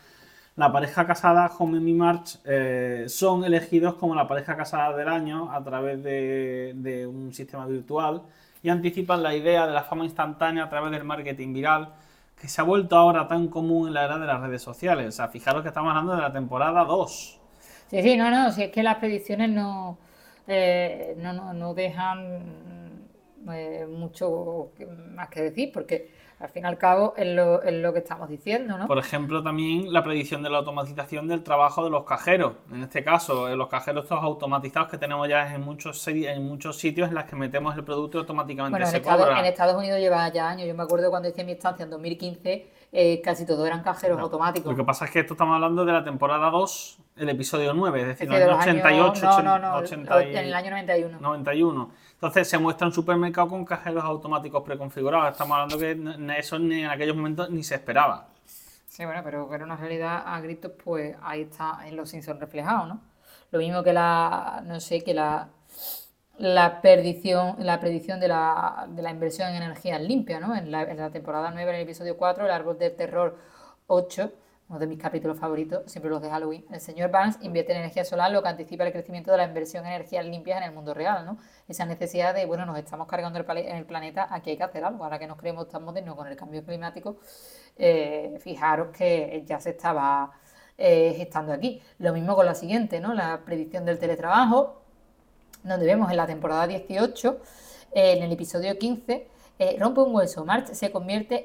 La 0.56 0.72
pareja 0.72 1.06
casada, 1.06 1.50
Home 1.58 1.78
y 1.90 1.94
March, 1.94 2.38
eh, 2.44 3.04
son 3.08 3.44
elegidos 3.44 3.94
como 3.96 4.14
la 4.14 4.26
pareja 4.26 4.56
casada 4.56 4.96
del 4.96 5.08
año 5.08 5.52
a 5.52 5.62
través 5.62 6.02
de, 6.02 6.72
de 6.76 7.06
un 7.06 7.32
sistema 7.34 7.66
virtual 7.66 8.22
y 8.62 8.70
anticipan 8.70 9.22
la 9.22 9.34
idea 9.34 9.66
de 9.66 9.74
la 9.74 9.82
fama 9.82 10.04
instantánea 10.04 10.64
a 10.64 10.68
través 10.70 10.92
del 10.92 11.04
marketing 11.04 11.52
viral 11.52 11.92
que 12.40 12.48
se 12.48 12.60
ha 12.60 12.64
vuelto 12.64 12.96
ahora 12.96 13.26
tan 13.28 13.48
común 13.48 13.88
en 13.88 13.94
la 13.94 14.04
era 14.04 14.18
de 14.18 14.26
las 14.26 14.40
redes 14.40 14.62
sociales. 14.62 15.08
O 15.08 15.12
sea, 15.12 15.28
fijaros 15.28 15.62
que 15.62 15.68
estamos 15.68 15.90
hablando 15.90 16.14
de 16.14 16.22
la 16.22 16.32
temporada 16.32 16.84
2. 16.84 17.40
Sí, 17.88 18.02
sí, 18.02 18.16
no, 18.16 18.30
no, 18.30 18.50
si 18.52 18.64
es 18.64 18.70
que 18.70 18.82
las 18.82 18.96
predicciones 18.96 19.50
no, 19.50 19.98
eh, 20.46 21.14
no, 21.18 21.32
no, 21.32 21.52
no, 21.52 21.74
dejan 21.74 23.08
eh, 23.52 23.86
mucho 23.88 24.70
más 25.10 25.28
que 25.28 25.42
decir, 25.42 25.70
porque 25.72 26.10
al 26.44 26.50
fin 26.50 26.62
y 26.64 26.66
al 26.66 26.76
cabo 26.76 27.14
es 27.16 27.26
lo, 27.34 27.62
es 27.62 27.72
lo 27.72 27.92
que 27.94 28.00
estamos 28.00 28.28
diciendo, 28.28 28.76
¿no? 28.76 28.86
Por 28.86 28.98
ejemplo, 28.98 29.42
también 29.42 29.90
la 29.92 30.04
predicción 30.04 30.42
de 30.42 30.50
la 30.50 30.58
automatización 30.58 31.26
del 31.26 31.42
trabajo 31.42 31.82
de 31.82 31.88
los 31.90 32.04
cajeros. 32.04 32.52
En 32.70 32.82
este 32.82 33.02
caso, 33.02 33.48
en 33.48 33.56
los 33.56 33.68
cajeros 33.68 34.04
estos 34.04 34.22
automatizados 34.22 34.90
que 34.90 34.98
tenemos 34.98 35.26
ya 35.26 35.54
en 35.54 35.62
muchos, 35.62 36.06
en 36.06 36.46
muchos 36.46 36.76
sitios 36.76 37.08
en 37.08 37.14
los 37.14 37.24
que 37.24 37.34
metemos 37.36 37.74
el 37.76 37.82
producto 37.84 38.18
y 38.18 38.20
automáticamente 38.20 38.72
bueno, 38.72 38.86
se 38.86 38.96
en 38.98 39.02
Estados, 39.02 39.24
cobra. 39.26 39.40
en 39.40 39.46
Estados 39.46 39.74
Unidos 39.76 39.98
lleva 39.98 40.28
ya 40.30 40.48
años. 40.50 40.68
Yo 40.68 40.74
me 40.74 40.82
acuerdo 40.82 41.08
cuando 41.08 41.28
hice 41.30 41.44
mi 41.44 41.52
estancia 41.52 41.84
en 41.84 41.90
2015, 41.90 42.66
eh, 42.92 43.20
casi 43.22 43.46
todos 43.46 43.66
eran 43.66 43.82
cajeros 43.82 44.20
automáticos. 44.20 44.70
Lo 44.70 44.76
que 44.76 44.84
pasa 44.84 45.06
es 45.06 45.10
que 45.10 45.20
esto 45.20 45.32
estamos 45.34 45.54
hablando 45.54 45.84
de 45.84 45.92
la 45.92 46.04
temporada 46.04 46.50
2, 46.50 46.98
el 47.16 47.28
episodio 47.30 47.72
9, 47.72 48.00
es 48.02 48.06
decir, 48.08 48.24
Es 48.24 48.28
en 48.28 48.32
el 48.34 48.38
de 48.38 48.44
año 48.44 48.56
los 48.56 48.66
años- 48.66 48.84
88, 48.84 49.42
no, 49.42 49.42
no, 49.42 49.58
no, 49.58 49.76
80 49.78 50.24
y- 50.24 50.30
en 50.36 50.44
el 50.44 50.54
año 50.54 50.70
91. 50.70 51.18
91. 51.20 51.90
Entonces 52.24 52.48
se 52.48 52.56
muestra 52.56 52.86
un 52.86 52.92
supermercado 52.94 53.48
con 53.48 53.66
cajeros 53.66 54.02
automáticos 54.02 54.62
preconfigurados. 54.62 55.32
Estamos 55.32 55.58
hablando 55.58 55.78
que 55.78 56.38
eso 56.38 56.58
ni 56.58 56.80
en 56.80 56.86
aquellos 56.88 57.14
momentos 57.14 57.50
ni 57.50 57.62
se 57.62 57.74
esperaba. 57.74 58.28
Sí, 58.88 59.04
bueno, 59.04 59.20
pero 59.22 59.46
que 59.46 59.56
era 59.56 59.64
una 59.66 59.76
realidad 59.76 60.22
a 60.24 60.40
gritos, 60.40 60.72
pues 60.82 61.14
ahí 61.22 61.42
está 61.42 61.80
en 61.86 61.96
los 61.96 62.08
Simpsons 62.08 62.40
reflejado, 62.40 62.86
¿no? 62.86 63.02
Lo 63.50 63.58
mismo 63.58 63.82
que 63.82 63.92
la, 63.92 64.62
no 64.64 64.80
sé, 64.80 65.04
que 65.04 65.12
la, 65.12 65.50
la 66.38 66.80
perdición, 66.80 67.56
la 67.58 67.78
predicción 67.78 68.18
de 68.20 68.28
la, 68.28 68.86
de 68.88 69.02
la 69.02 69.10
inversión 69.10 69.50
en 69.50 69.56
energías 69.62 70.00
limpias, 70.00 70.40
¿no? 70.40 70.56
En 70.56 70.70
la, 70.70 70.84
en 70.84 70.96
la 70.96 71.10
temporada 71.10 71.50
9, 71.50 71.72
en 71.72 71.76
el 71.76 71.82
episodio 71.82 72.16
4, 72.16 72.46
el 72.46 72.50
árbol 72.50 72.78
del 72.78 72.96
terror 72.96 73.36
8, 73.86 74.32
uno 74.74 74.80
de 74.80 74.88
mis 74.88 74.98
capítulos 74.98 75.38
favoritos, 75.38 75.84
siempre 75.86 76.10
los 76.10 76.20
de 76.20 76.30
Halloween. 76.30 76.64
El 76.72 76.80
señor 76.80 77.12
Barnes 77.12 77.38
invierte 77.42 77.72
en 77.72 77.78
energía 77.78 78.04
solar, 78.04 78.32
lo 78.32 78.42
que 78.42 78.48
anticipa 78.48 78.84
el 78.84 78.92
crecimiento 78.92 79.30
de 79.30 79.36
la 79.36 79.44
inversión 79.44 79.86
en 79.86 79.92
energías 79.92 80.24
limpias 80.26 80.58
en 80.58 80.64
el 80.64 80.72
mundo 80.72 80.94
real, 80.94 81.24
¿no? 81.24 81.38
Esa 81.68 81.86
necesidad 81.86 82.34
de, 82.34 82.44
bueno, 82.44 82.66
nos 82.66 82.76
estamos 82.76 83.06
cargando 83.06 83.38
el, 83.38 83.58
en 83.58 83.76
el 83.76 83.86
planeta, 83.86 84.26
aquí 84.30 84.50
hay 84.50 84.56
que 84.56 84.64
hacer 84.64 84.84
algo, 84.84 85.04
ahora 85.04 85.20
que 85.20 85.28
nos 85.28 85.38
creemos 85.38 85.68
tan 85.68 85.84
modernos 85.84 86.16
con 86.16 86.26
el 86.26 86.36
cambio 86.36 86.64
climático, 86.64 87.18
eh, 87.76 88.36
fijaros 88.40 88.88
que 88.96 89.44
ya 89.46 89.60
se 89.60 89.70
estaba 89.70 90.32
eh, 90.76 91.14
gestando 91.16 91.52
aquí. 91.52 91.80
Lo 91.98 92.12
mismo 92.12 92.34
con 92.34 92.46
la 92.46 92.54
siguiente, 92.56 92.98
¿no? 93.00 93.14
La 93.14 93.42
predicción 93.44 93.84
del 93.84 94.00
teletrabajo, 94.00 94.82
donde 95.62 95.86
vemos 95.86 96.10
en 96.10 96.16
la 96.16 96.26
temporada 96.26 96.66
18, 96.66 97.40
eh, 97.92 98.14
en 98.16 98.24
el 98.24 98.32
episodio 98.32 98.76
15, 98.76 99.28
eh, 99.56 99.76
rompe 99.78 100.00
un 100.00 100.12
hueso. 100.12 100.44
March 100.44 100.72
se 100.72 100.90
convierte 100.90 101.44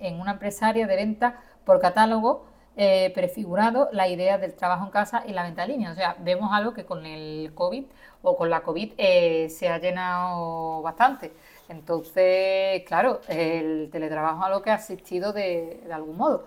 en 0.00 0.20
una 0.20 0.30
empresaria 0.32 0.86
de 0.86 0.94
venta 0.94 1.42
por 1.66 1.80
catálogo 1.80 2.46
eh, 2.78 3.10
prefigurado 3.14 3.88
la 3.92 4.08
idea 4.08 4.38
del 4.38 4.54
trabajo 4.54 4.84
en 4.84 4.90
casa 4.90 5.24
y 5.26 5.32
la 5.32 5.42
venta 5.42 5.64
en 5.64 5.70
línea. 5.70 5.92
O 5.92 5.94
sea, 5.94 6.16
vemos 6.20 6.50
algo 6.52 6.72
que 6.74 6.84
con 6.86 7.04
el 7.06 7.52
COVID 7.54 7.84
o 8.22 8.36
con 8.36 8.50
la 8.50 8.62
COVID 8.62 8.92
eh, 8.98 9.48
se 9.50 9.68
ha 9.68 9.78
llenado 9.78 10.82
bastante. 10.82 11.32
Entonces, 11.68 12.84
claro, 12.86 13.20
el 13.28 13.88
teletrabajo 13.90 14.40
es 14.40 14.46
algo 14.46 14.62
que 14.62 14.70
ha 14.70 14.74
asistido 14.74 15.32
de, 15.32 15.82
de 15.86 15.92
algún 15.92 16.16
modo. 16.16 16.44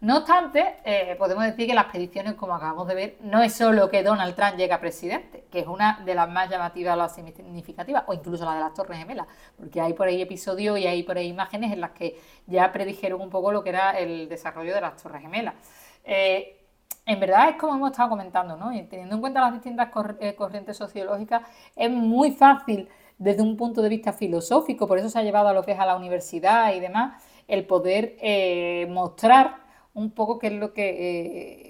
No 0.00 0.16
obstante, 0.16 0.76
eh, 0.82 1.14
podemos 1.18 1.44
decir 1.44 1.66
que 1.66 1.74
las 1.74 1.84
predicciones, 1.84 2.32
como 2.32 2.54
acabamos 2.54 2.88
de 2.88 2.94
ver, 2.94 3.16
no 3.20 3.42
es 3.42 3.52
solo 3.52 3.90
que 3.90 4.02
Donald 4.02 4.34
Trump 4.34 4.56
llegue 4.56 4.72
a 4.72 4.80
presidente, 4.80 5.44
que 5.50 5.58
es 5.60 5.66
una 5.66 6.00
de 6.06 6.14
las 6.14 6.26
más 6.26 6.48
llamativas, 6.48 6.96
las 6.96 7.14
significativas, 7.14 8.04
o 8.06 8.14
incluso 8.14 8.46
la 8.46 8.54
de 8.54 8.60
las 8.60 8.72
Torres 8.72 8.98
Gemelas, 8.98 9.26
porque 9.58 9.78
hay 9.78 9.92
por 9.92 10.08
ahí 10.08 10.22
episodios 10.22 10.78
y 10.78 10.86
hay 10.86 11.02
por 11.02 11.18
ahí 11.18 11.26
imágenes 11.26 11.70
en 11.70 11.82
las 11.82 11.90
que 11.90 12.18
ya 12.46 12.72
predijeron 12.72 13.20
un 13.20 13.28
poco 13.28 13.52
lo 13.52 13.62
que 13.62 13.68
era 13.68 13.90
el 13.90 14.26
desarrollo 14.30 14.74
de 14.74 14.80
las 14.80 14.96
Torres 15.02 15.20
Gemelas. 15.20 15.54
Eh, 16.04 16.56
en 17.04 17.20
verdad 17.20 17.50
es 17.50 17.56
como 17.56 17.74
hemos 17.74 17.90
estado 17.90 18.08
comentando, 18.08 18.56
¿no? 18.56 18.72
Y 18.72 18.84
teniendo 18.84 19.16
en 19.16 19.20
cuenta 19.20 19.42
las 19.42 19.52
distintas 19.52 19.90
eh, 20.18 20.34
corrientes 20.34 20.78
sociológicas, 20.78 21.42
es 21.76 21.90
muy 21.90 22.30
fácil 22.30 22.88
desde 23.18 23.42
un 23.42 23.54
punto 23.54 23.82
de 23.82 23.90
vista 23.90 24.14
filosófico, 24.14 24.86
por 24.86 24.96
eso 24.96 25.10
se 25.10 25.18
ha 25.18 25.22
llevado 25.22 25.48
a 25.48 25.52
lo 25.52 25.62
que 25.62 25.72
es 25.72 25.78
a 25.78 25.84
la 25.84 25.96
universidad 25.96 26.72
y 26.72 26.80
demás, 26.80 27.22
el 27.46 27.66
poder 27.66 28.16
mostrar 28.88 29.59
un 29.94 30.12
poco 30.12 30.38
qué 30.38 30.48
es 30.48 30.52
lo 30.54 30.72
que, 30.72 30.88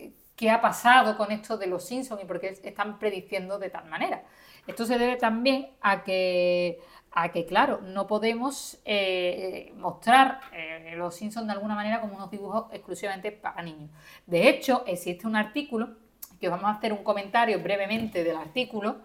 eh, 0.07 0.13
qué 0.37 0.51
ha 0.51 0.61
pasado 0.61 1.17
con 1.17 1.33
esto 1.33 1.57
de 1.57 1.67
los 1.67 1.85
Simpsons 1.85 2.23
y 2.23 2.27
por 2.27 2.41
qué 2.41 2.49
están 2.63 2.99
prediciendo 2.99 3.59
de 3.59 3.71
tal 3.71 3.87
manera. 3.87 4.25
Esto 4.67 4.85
se 4.85 4.99
debe 4.99 5.17
también 5.17 5.71
a 5.81 6.05
que, 6.05 6.81
a 7.13 7.33
que 7.33 7.47
claro, 7.47 7.81
no 7.83 8.07
podemos 8.07 8.81
eh, 8.85 9.73
mostrar 9.77 10.41
eh, 10.53 10.95
los 10.97 11.15
Simpsons 11.15 11.47
de 11.47 11.53
alguna 11.53 11.75
manera 11.75 12.01
como 12.01 12.17
unos 12.17 12.31
dibujos 12.31 12.67
exclusivamente 12.73 13.33
para 13.33 13.63
niños. 13.63 13.91
De 14.27 14.49
hecho, 14.49 14.85
existe 14.87 15.27
un 15.27 15.37
artículo, 15.37 15.97
que 16.41 16.49
os 16.49 16.53
vamos 16.53 16.75
a 16.75 16.79
hacer 16.79 16.93
un 16.93 17.05
comentario 17.05 17.63
brevemente 17.63 18.25
del 18.25 18.37
artículo, 18.37 19.03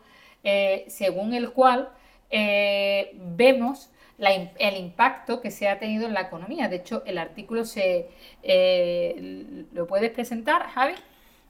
según 0.87 1.33
el 1.33 1.51
cual 1.51 1.89
vemos 2.31 3.89
el 4.17 4.77
impacto 4.77 5.41
que 5.41 5.51
se 5.51 5.67
ha 5.67 5.79
tenido 5.79 6.07
en 6.07 6.13
la 6.13 6.21
economía. 6.21 6.67
De 6.67 6.77
hecho, 6.77 7.03
el 7.05 7.17
artículo 7.17 7.65
se 7.65 8.09
eh, 8.43 9.65
lo 9.73 9.87
puedes 9.87 10.11
presentar, 10.11 10.67
Javi. 10.69 10.93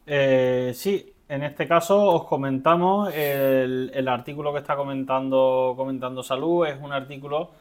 Eh, 0.08 0.72
sí, 0.76 1.14
en 1.28 1.44
este 1.44 1.68
caso 1.68 2.02
os 2.04 2.26
comentamos 2.26 3.14
el, 3.14 4.08
artículo 4.08 4.54
que 4.54 4.60
está 4.60 4.76
comentando, 4.76 5.74
comentando 5.76 6.22
Salud, 6.24 6.68
es 6.68 6.78
un 6.80 6.94
artículo 6.94 7.52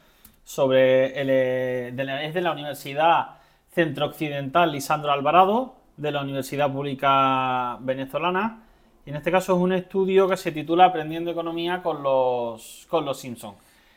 sobre 0.45 1.19
el, 1.21 1.29
eh, 1.31 1.93
la, 1.97 2.25
es 2.25 2.35
de 2.35 2.43
la 2.43 2.53
Universidad 2.53 3.39
Centro 3.71 4.07
Occidental 4.07 4.71
Lisandro 4.71 5.11
Alvarado, 5.13 5.75
de 5.97 6.13
la 6.13 6.23
Universidad 6.23 6.71
Pública 6.71 7.79
Venezolana, 7.81 8.63
y 9.07 9.11
en 9.11 9.17
este 9.17 9.31
caso 9.31 9.55
es 9.55 9.61
un 9.61 9.73
estudio 9.73 10.29
que 10.29 10.37
se 10.37 10.53
titula 10.53 10.87
Aprendiendo 10.87 11.31
Economía 11.31 11.83
con 11.83 12.03
los, 12.03 12.87
con 12.89 13.05
los 13.05 13.19
Simpsons. 13.19 13.57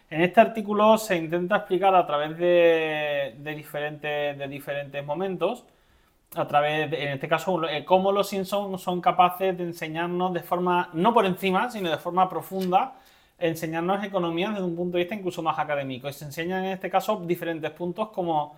En 0.10 0.22
este 0.22 0.40
artículo 0.40 0.98
se 0.98 1.18
intenta 1.18 1.58
explicar 1.58 1.94
a 1.94 2.06
través 2.08 2.38
de, 2.38 3.36
diferentes, 3.56 5.06
momentos 5.06 5.66
a 6.36 6.48
través, 6.48 6.92
de- 6.92 7.04
en 7.04 7.10
este 7.14 7.28
caso, 7.28 7.68
eh, 7.68 7.84
cómo 7.86 8.12
los 8.12 8.30
Simpsons 8.30 8.82
son 8.82 9.02
capaces 9.02 9.58
de 9.58 9.64
enseñarnos 9.64 10.34
de 10.34 10.42
forma, 10.42 10.90
no 10.94 11.14
por 11.14 11.26
encima, 11.26 11.70
sino 11.72 11.90
de 11.90 11.98
forma 11.98 12.30
profunda, 12.30 12.94
enseñarnos 13.40 14.04
economía 14.04 14.50
desde 14.50 14.64
un 14.64 14.76
punto 14.76 14.98
de 14.98 15.04
vista 15.04 15.16
incluso 15.16 15.42
más 15.44 15.60
académico. 15.60 16.08
Y 16.10 16.14
se 16.14 16.26
enseñan 16.26 16.66
en 16.66 16.72
este 16.74 16.90
caso 16.90 17.18
diferentes 17.26 17.72
puntos 17.72 18.10
como, 18.10 18.56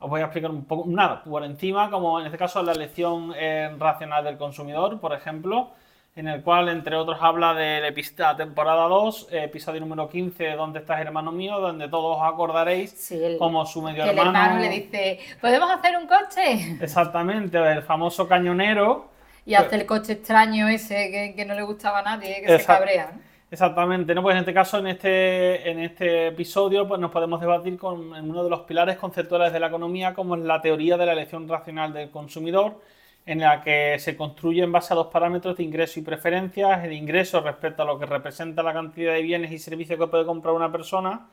os 0.00 0.08
voy 0.10 0.20
a 0.20 0.24
explicar 0.24 0.50
un 0.50 0.64
poco, 0.64 0.84
nada, 0.88 1.22
por 1.24 1.44
encima, 1.44 1.90
como 1.90 2.20
en 2.20 2.26
este 2.26 2.38
caso 2.38 2.62
la 2.62 2.74
lección 2.74 3.32
eh, 3.36 3.70
racional 3.78 4.24
del 4.24 4.36
consumidor, 4.38 5.00
por 5.00 5.12
ejemplo, 5.12 5.70
en 6.16 6.26
el 6.28 6.42
cual, 6.42 6.68
entre 6.68 6.96
otros, 6.96 7.18
habla 7.20 7.54
de 7.54 7.80
la 7.80 8.36
temporada 8.36 8.88
2, 8.88 9.28
eh, 9.30 9.44
episodio 9.44 9.80
número 9.80 10.08
15, 10.08 10.50
¿Dónde 10.52 10.80
estás, 10.80 11.00
hermano 11.00 11.30
mío?, 11.30 11.60
donde 11.60 11.88
todos 11.88 12.16
os 12.18 12.22
acordaréis 12.24 12.90
Sí, 12.90 13.22
el- 13.22 13.38
como 13.38 13.64
su 13.66 13.80
medio 13.82 14.02
que 14.04 14.10
el 14.10 14.18
hermano... 14.18 14.38
hermano 14.38 14.60
le 14.60 14.68
dice, 14.68 15.20
¿podemos 15.40 15.70
hacer 15.70 15.96
un 15.96 16.06
coche? 16.08 16.76
Exactamente, 16.82 17.58
el 17.58 17.82
famoso 17.82 18.26
cañonero. 18.26 19.08
Y 19.46 19.54
hace 19.54 19.76
el 19.76 19.86
coche 19.86 20.14
extraño 20.14 20.68
ese 20.68 21.10
que, 21.10 21.34
que 21.36 21.44
no 21.44 21.54
le 21.54 21.62
gustaba 21.62 22.00
a 22.00 22.02
nadie, 22.02 22.42
que 22.42 22.58
se 22.58 22.64
cabrea. 22.66 23.12
Exactamente, 23.50 24.14
¿no? 24.14 24.20
Pues 24.22 24.34
en 24.34 24.40
este 24.40 24.52
caso, 24.52 24.76
en 24.78 24.88
este, 24.88 25.70
en 25.70 25.78
este 25.78 26.26
episodio, 26.26 26.86
pues 26.86 27.00
nos 27.00 27.10
podemos 27.10 27.40
debatir 27.40 27.78
con 27.78 28.14
en 28.14 28.28
uno 28.30 28.44
de 28.44 28.50
los 28.50 28.60
pilares 28.62 28.98
conceptuales 28.98 29.50
de 29.54 29.60
la 29.60 29.68
economía, 29.68 30.12
como 30.12 30.34
es 30.36 30.42
la 30.42 30.60
teoría 30.60 30.98
de 30.98 31.06
la 31.06 31.12
elección 31.12 31.48
racional 31.48 31.94
del 31.94 32.10
consumidor, 32.10 32.78
en 33.26 33.40
la 33.40 33.62
que 33.62 33.98
se 33.98 34.16
construye 34.16 34.62
en 34.62 34.72
base 34.72 34.92
a 34.92 34.96
dos 34.96 35.08
parámetros 35.08 35.56
de 35.56 35.62
ingreso 35.62 36.00
y 36.00 36.02
preferencias, 36.02 36.84
el 36.84 36.92
ingreso 36.92 37.40
respecto 37.40 37.82
a 37.82 37.86
lo 37.86 37.98
que 37.98 38.06
representa 38.06 38.62
la 38.62 38.72
cantidad 38.72 39.12
de 39.12 39.22
bienes 39.22 39.52
y 39.52 39.58
servicios 39.58 39.98
que 39.98 40.06
puede 40.06 40.24
comprar 40.24 40.54
una 40.54 40.72
persona, 40.72 41.28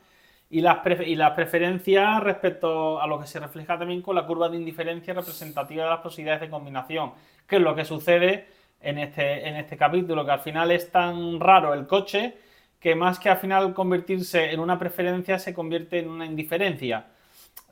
y 0.48 0.60
las, 0.60 0.78
y 1.04 1.16
preferencias 1.34 2.22
respecto 2.22 3.00
a 3.00 3.06
lo 3.06 3.18
que 3.18 3.26
se 3.26 3.40
refleja 3.40 3.78
también 3.78 4.02
con 4.02 4.14
la 4.14 4.26
curva 4.26 4.48
de 4.48 4.56
indiferencia 4.56 5.14
representativa 5.14 5.84
de 5.84 5.90
las 5.90 6.00
posibilidades 6.00 6.42
de 6.42 6.50
combinación, 6.50 7.12
que 7.46 7.56
es 7.56 7.62
lo 7.62 7.74
que 7.74 7.84
sucede 7.84 8.46
en 8.80 8.98
este, 8.98 9.48
en 9.48 9.56
este 9.56 9.76
capítulo, 9.76 10.24
que 10.24 10.30
al 10.30 10.40
final 10.40 10.70
es 10.70 10.90
tan 10.90 11.40
raro 11.40 11.74
el 11.74 11.86
coche 11.86 12.36
que 12.78 12.94
más 12.94 13.18
que 13.18 13.28
al 13.30 13.38
final 13.38 13.74
convertirse 13.74 14.52
en 14.52 14.60
una 14.60 14.78
preferencia 14.78 15.38
se 15.38 15.54
convierte 15.54 15.98
en 15.98 16.08
una 16.08 16.26
indiferencia. 16.26 17.06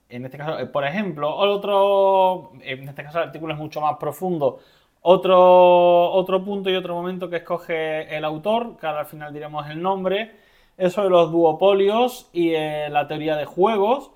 En 0.08 0.24
este 0.24 0.38
caso, 0.38 0.58
eh, 0.58 0.66
por 0.66 0.84
ejemplo, 0.84 1.34
otro, 1.34 2.52
en 2.62 2.88
este 2.88 3.02
caso 3.02 3.18
el 3.18 3.24
artículo 3.24 3.54
es 3.54 3.58
mucho 3.58 3.80
más 3.80 3.96
profundo. 3.98 4.60
Otro, 5.02 6.10
otro 6.12 6.44
punto 6.44 6.70
y 6.70 6.76
otro 6.76 6.94
momento 6.94 7.28
que 7.28 7.36
escoge 7.36 8.16
el 8.16 8.24
autor, 8.24 8.76
que 8.78 8.86
ahora 8.86 9.00
al 9.00 9.06
final 9.06 9.32
diremos 9.32 9.68
el 9.68 9.82
nombre, 9.82 10.32
es 10.76 10.92
sobre 10.92 11.10
los 11.10 11.30
duopolios 11.30 12.28
y 12.32 12.54
eh, 12.54 12.88
la 12.90 13.06
teoría 13.06 13.36
de 13.36 13.44
juegos. 13.44 14.10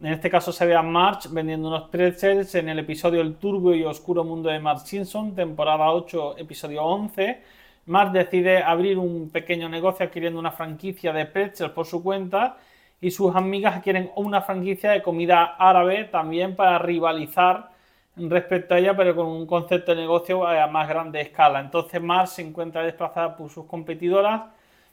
En 0.00 0.12
este 0.12 0.28
caso 0.30 0.52
se 0.52 0.66
ve 0.66 0.74
a 0.74 0.82
March 0.82 1.28
vendiendo 1.30 1.68
unos 1.68 1.88
pretzels 1.88 2.54
en 2.56 2.68
el 2.68 2.80
episodio 2.80 3.20
El 3.20 3.36
turbio 3.36 3.74
y 3.74 3.84
oscuro 3.84 4.24
mundo 4.24 4.50
de 4.50 4.58
Mark 4.58 4.80
Simpson, 4.80 5.34
temporada 5.34 5.90
8, 5.92 6.36
episodio 6.38 6.84
11. 6.84 7.40
Mark 7.86 8.12
decide 8.12 8.62
abrir 8.62 8.98
un 8.98 9.30
pequeño 9.30 9.68
negocio 9.68 10.06
adquiriendo 10.06 10.38
una 10.38 10.50
franquicia 10.50 11.12
de 11.12 11.26
pretzels 11.26 11.72
por 11.72 11.86
su 11.86 12.02
cuenta 12.02 12.56
y 13.04 13.10
sus 13.10 13.36
amigas 13.36 13.82
quieren 13.82 14.10
una 14.16 14.40
franquicia 14.40 14.92
de 14.92 15.02
comida 15.02 15.56
árabe 15.58 16.04
también 16.04 16.56
para 16.56 16.78
rivalizar 16.78 17.68
respecto 18.16 18.72
a 18.72 18.78
ella, 18.78 18.96
pero 18.96 19.14
con 19.14 19.26
un 19.26 19.46
concepto 19.46 19.94
de 19.94 20.00
negocio 20.00 20.46
a 20.46 20.66
más 20.68 20.88
grande 20.88 21.20
escala. 21.20 21.60
Entonces 21.60 22.00
Mars 22.00 22.30
se 22.32 22.40
encuentra 22.42 22.82
desplazada 22.82 23.36
por 23.36 23.50
sus 23.50 23.66
competidoras 23.66 24.44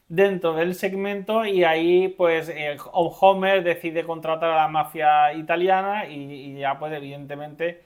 dentro 0.09 0.53
del 0.55 0.75
segmento 0.75 1.45
y 1.45 1.63
ahí 1.63 2.09
pues 2.09 2.49
eh, 2.49 2.75
Homer 2.91 3.63
decide 3.63 4.03
contratar 4.03 4.49
a 4.51 4.55
la 4.57 4.67
mafia 4.67 5.33
italiana 5.33 6.05
y, 6.05 6.59
ya 6.59 6.77
pues 6.77 6.91
evidentemente 6.91 7.83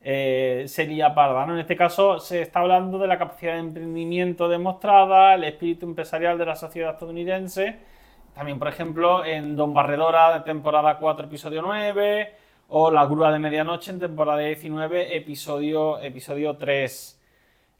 eh, 0.00 0.64
sería 0.68 1.14
parda. 1.14 1.44
En 1.44 1.58
este 1.58 1.76
caso 1.76 2.18
se 2.18 2.40
está 2.40 2.60
hablando 2.60 2.98
de 2.98 3.08
la 3.08 3.18
capacidad 3.18 3.52
de 3.52 3.58
emprendimiento 3.60 4.48
demostrada, 4.48 5.34
el 5.34 5.44
espíritu 5.44 5.84
empresarial 5.84 6.38
de 6.38 6.46
la 6.46 6.56
sociedad 6.56 6.94
estadounidense, 6.94 7.94
también 8.36 8.58
por 8.58 8.68
ejemplo 8.68 9.24
en 9.24 9.56
Don 9.56 9.72
Barredora 9.72 10.34
de 10.34 10.40
temporada 10.40 10.98
4 10.98 11.24
episodio 11.24 11.62
9 11.62 12.34
o 12.68 12.90
La 12.90 13.06
Grúa 13.06 13.32
de 13.32 13.38
Medianoche 13.38 13.90
en 13.90 13.98
temporada 13.98 14.40
19 14.40 15.16
episodio, 15.16 15.98
episodio 16.00 16.54
3. 16.54 17.18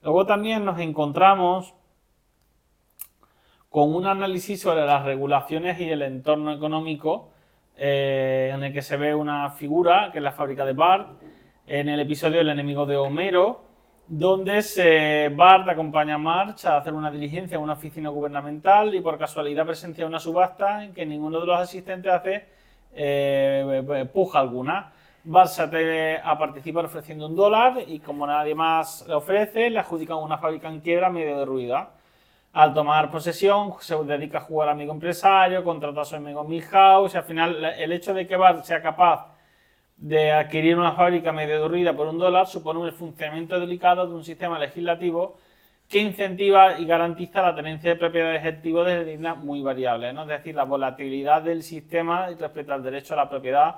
Luego 0.01 0.25
también 0.25 0.65
nos 0.65 0.81
encontramos 0.81 1.75
con 3.69 3.95
un 3.95 4.07
análisis 4.07 4.63
sobre 4.63 4.87
las 4.87 5.05
regulaciones 5.05 5.79
y 5.79 5.91
el 5.91 6.01
entorno 6.01 6.51
económico, 6.55 7.29
eh, 7.77 8.51
en 8.55 8.65
el 8.65 8.73
que 8.73 8.81
se 8.81 8.97
ve 8.97 9.15
una 9.15 9.51
figura, 9.51 10.09
que 10.11 10.21
es 10.21 10.25
la 10.25 10.33
fábrica 10.33 10.65
de 10.65 10.73
Bart, 10.73 11.21
en 11.67 11.91
el 11.91 12.01
episodio 12.01 12.41
El 12.41 12.49
enemigo 12.49 12.87
de 12.87 12.97
Homero, 12.97 13.66
donde 14.09 14.63
se, 14.63 15.31
Bart 15.31 15.69
acompaña 15.69 16.15
a 16.15 16.19
March 16.19 16.65
a 16.65 16.77
hacer 16.77 16.93
una 16.93 17.11
diligencia 17.11 17.57
en 17.57 17.63
una 17.63 17.73
oficina 17.73 18.09
gubernamental 18.09 18.95
y 18.95 19.01
por 19.01 19.19
casualidad 19.19 19.67
presencia 19.67 20.07
una 20.07 20.21
subasta 20.21 20.85
en 20.85 20.95
que 20.95 21.05
ninguno 21.05 21.41
de 21.41 21.47
los 21.47 21.59
asistentes 21.59 22.13
hace 22.13 22.47
eh, 22.95 24.09
puja 24.13 24.39
alguna. 24.39 24.93
Bart 25.25 25.49
se 25.49 25.63
atreve 25.63 26.21
a 26.23 26.39
participar 26.39 26.85
ofreciendo 26.85 27.27
un 27.27 27.35
dólar 27.35 27.79
y 27.85 27.99
como 27.99 28.27
nadie 28.29 28.55
más 28.55 29.05
le 29.09 29.15
ofrece, 29.15 29.71
le 29.71 29.81
adjudican 29.81 30.19
una 30.19 30.39
fábrica 30.39 30.69
en 30.69 30.81
quiebra 30.81 31.11
medio 31.11 31.39
derruida. 31.39 31.91
Al 32.53 32.73
tomar 32.73 33.11
posesión, 33.11 33.75
se 33.81 33.97
dedica 34.05 34.39
a 34.39 34.43
jugar 34.43 34.69
amigo 34.69 34.93
empresario, 34.93 35.65
contrata 35.65 36.03
a 36.03 36.05
su 36.05 36.15
amigo 36.15 36.45
Milhouse 36.45 37.15
y 37.15 37.17
al 37.17 37.25
final 37.25 37.65
el 37.65 37.93
hecho 37.93 38.15
de 38.15 38.27
que 38.27 38.37
Bart 38.37 38.63
sea 38.63 38.81
capaz 38.81 39.36
de 39.97 40.33
adquirir 40.33 40.77
una 40.79 40.93
fábrica 40.93 41.33
medio 41.33 41.63
derruida 41.63 41.95
por 41.95 42.07
un 42.07 42.19
dólar 42.19 42.47
supone 42.47 42.81
un 42.81 42.93
funcionamiento 42.93 43.59
delicado 43.59 44.07
de 44.07 44.15
un 44.15 44.25
sistema 44.25 44.59
legislativo 44.59 45.39
que 45.89 46.01
incentiva 46.01 46.79
y 46.79 46.85
garantiza 46.85 47.43
la 47.43 47.55
tenencia 47.55 47.91
de 47.91 47.97
propiedades 47.97 48.45
activos 48.45 48.87
de 48.87 49.05
dignas 49.05 49.39
muy 49.39 49.63
variables, 49.63 50.17
es 50.19 50.27
decir, 50.27 50.55
la 50.55 50.65
volatilidad 50.65 51.43
del 51.43 51.63
sistema 51.63 52.29
respecto 52.29 52.75
al 52.75 52.83
derecho 52.83 53.15
a 53.15 53.19
la 53.19 53.31
propiedad 53.31 53.77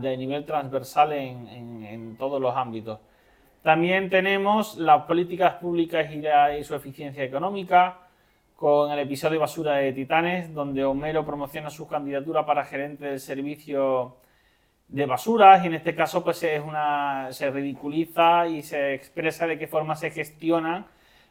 de 0.00 0.16
nivel 0.16 0.44
transversal 0.46 1.12
en 1.12 2.16
todos 2.18 2.40
los 2.40 2.56
ámbitos. 2.56 2.98
También 3.62 4.08
tenemos 4.08 4.78
las 4.78 5.02
políticas 5.02 5.54
públicas 5.54 6.10
y, 6.10 6.64
su 6.64 6.74
eficiencia 6.74 7.22
económica, 7.22 7.98
con 8.56 8.90
el 8.90 8.98
episodio 9.00 9.38
Basura 9.38 9.74
de 9.74 9.92
Titanes, 9.92 10.54
donde 10.54 10.82
Homero 10.84 11.26
promociona 11.26 11.68
su 11.68 11.86
candidatura 11.86 12.46
para 12.46 12.64
gerente 12.64 13.04
del 13.04 13.20
servicio 13.20 14.16
de 14.90 15.06
basuras 15.06 15.62
y 15.62 15.68
en 15.68 15.74
este 15.74 15.94
caso 15.94 16.24
pues 16.24 16.42
es 16.42 16.60
una, 16.62 17.28
se 17.30 17.50
ridiculiza 17.50 18.48
y 18.48 18.62
se 18.62 18.94
expresa 18.94 19.46
de 19.46 19.56
qué 19.56 19.68
forma 19.68 19.94
se 19.94 20.10
gestionan 20.10 20.86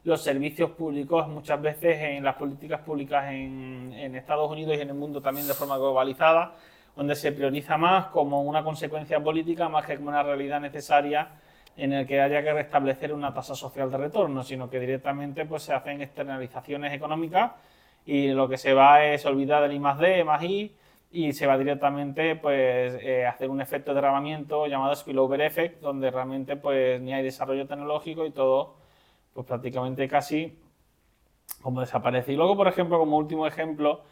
los 0.06 0.24
servicios 0.24 0.72
públicos 0.72 1.28
muchas 1.28 1.62
veces 1.62 1.98
en 2.00 2.24
las 2.24 2.36
políticas 2.36 2.80
públicas 2.82 3.26
en, 3.32 3.92
en 3.94 4.16
Estados 4.16 4.50
Unidos 4.50 4.78
y 4.78 4.82
en 4.82 4.90
el 4.90 4.96
mundo 4.96 5.22
también 5.22 5.46
de 5.46 5.54
forma 5.54 5.78
globalizada, 5.78 6.56
donde 6.96 7.16
se 7.16 7.34
prioriza 7.34 7.78
más 7.78 8.08
como 8.08 8.44
una 8.44 8.64
consecuencia 8.64 9.20
política 9.20 9.68
más 9.68 9.86
que 9.86 9.98
como 9.98 10.08
una 10.10 10.24
realidad 10.24 10.62
necesaria 10.62 11.28
en 11.76 11.92
el 11.94 12.08
que 12.08 12.22
haya 12.22 12.42
que 12.42 12.54
restablecer 12.54 13.14
una 13.14 13.34
tasa 13.34 13.56
social 13.56 13.92
de 13.92 13.98
retorno, 13.98 14.44
sino 14.44 14.70
que 14.70 14.80
directamente 14.80 15.46
pues, 15.46 15.64
se 15.64 15.74
hacen 15.74 16.02
externalizaciones 16.02 16.94
económicas 16.94 17.52
y 18.06 18.30
lo 18.30 18.48
que 18.48 18.58
se 18.58 18.74
va 18.74 19.06
es 19.06 19.26
olvidar 19.26 19.64
del 19.64 19.74
I 19.74 19.80
más 19.80 20.00
D, 20.00 20.24
más 20.24 20.44
I, 20.44 20.72
y 21.12 21.34
se 21.34 21.48
va 21.48 21.58
directamente 21.58 22.36
pues, 22.36 22.96
eh, 23.02 23.26
a 23.26 23.32
hacer 23.32 23.50
un 23.50 23.62
efecto 23.62 23.92
de 23.92 23.96
derramamiento 23.96 24.68
llamado 24.68 24.96
spillover 24.96 25.42
effect, 25.42 25.82
donde 25.82 26.12
realmente 26.12 26.56
pues, 26.56 27.02
ni 27.02 27.14
hay 27.14 27.24
desarrollo 27.24 27.66
tecnológico 27.68 28.26
y 28.26 28.32
todo 28.32 28.76
pues, 29.34 29.48
prácticamente 29.48 30.08
casi 30.08 30.60
como 31.62 31.82
desaparece. 31.82 32.34
Y 32.34 32.36
luego, 32.36 32.56
por 32.56 32.68
ejemplo, 32.68 33.00
como 33.00 33.18
último 33.18 33.48
ejemplo, 33.48 34.04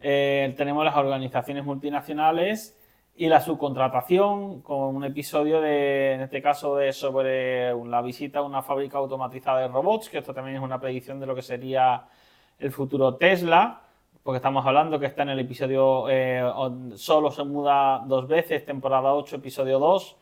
eh, 0.00 0.54
tenemos 0.56 0.84
las 0.84 0.96
organizaciones 0.96 1.64
multinacionales 1.64 2.78
y 3.16 3.28
la 3.28 3.40
subcontratación 3.40 4.60
con 4.60 4.94
un 4.94 5.04
episodio 5.04 5.60
de, 5.60 6.12
en 6.12 6.20
este 6.20 6.42
caso, 6.42 6.76
de 6.76 6.92
sobre 6.92 7.74
la 7.86 8.02
visita 8.02 8.40
a 8.40 8.42
una 8.42 8.62
fábrica 8.62 8.98
automatizada 8.98 9.62
de 9.62 9.68
robots, 9.68 10.10
que 10.10 10.18
esto 10.18 10.34
también 10.34 10.56
es 10.56 10.62
una 10.62 10.78
predicción 10.78 11.18
de 11.18 11.26
lo 11.26 11.34
que 11.34 11.42
sería 11.42 12.06
el 12.58 12.70
futuro 12.72 13.16
Tesla, 13.16 13.85
porque 14.26 14.38
estamos 14.38 14.66
hablando 14.66 14.98
que 14.98 15.06
está 15.06 15.22
en 15.22 15.28
el 15.28 15.38
episodio 15.38 16.10
eh, 16.10 16.42
solo 16.96 17.30
se 17.30 17.44
muda 17.44 18.02
dos 18.08 18.26
veces, 18.26 18.64
temporada 18.64 19.14
8, 19.14 19.36
episodio 19.36 19.78
2. 19.78 20.16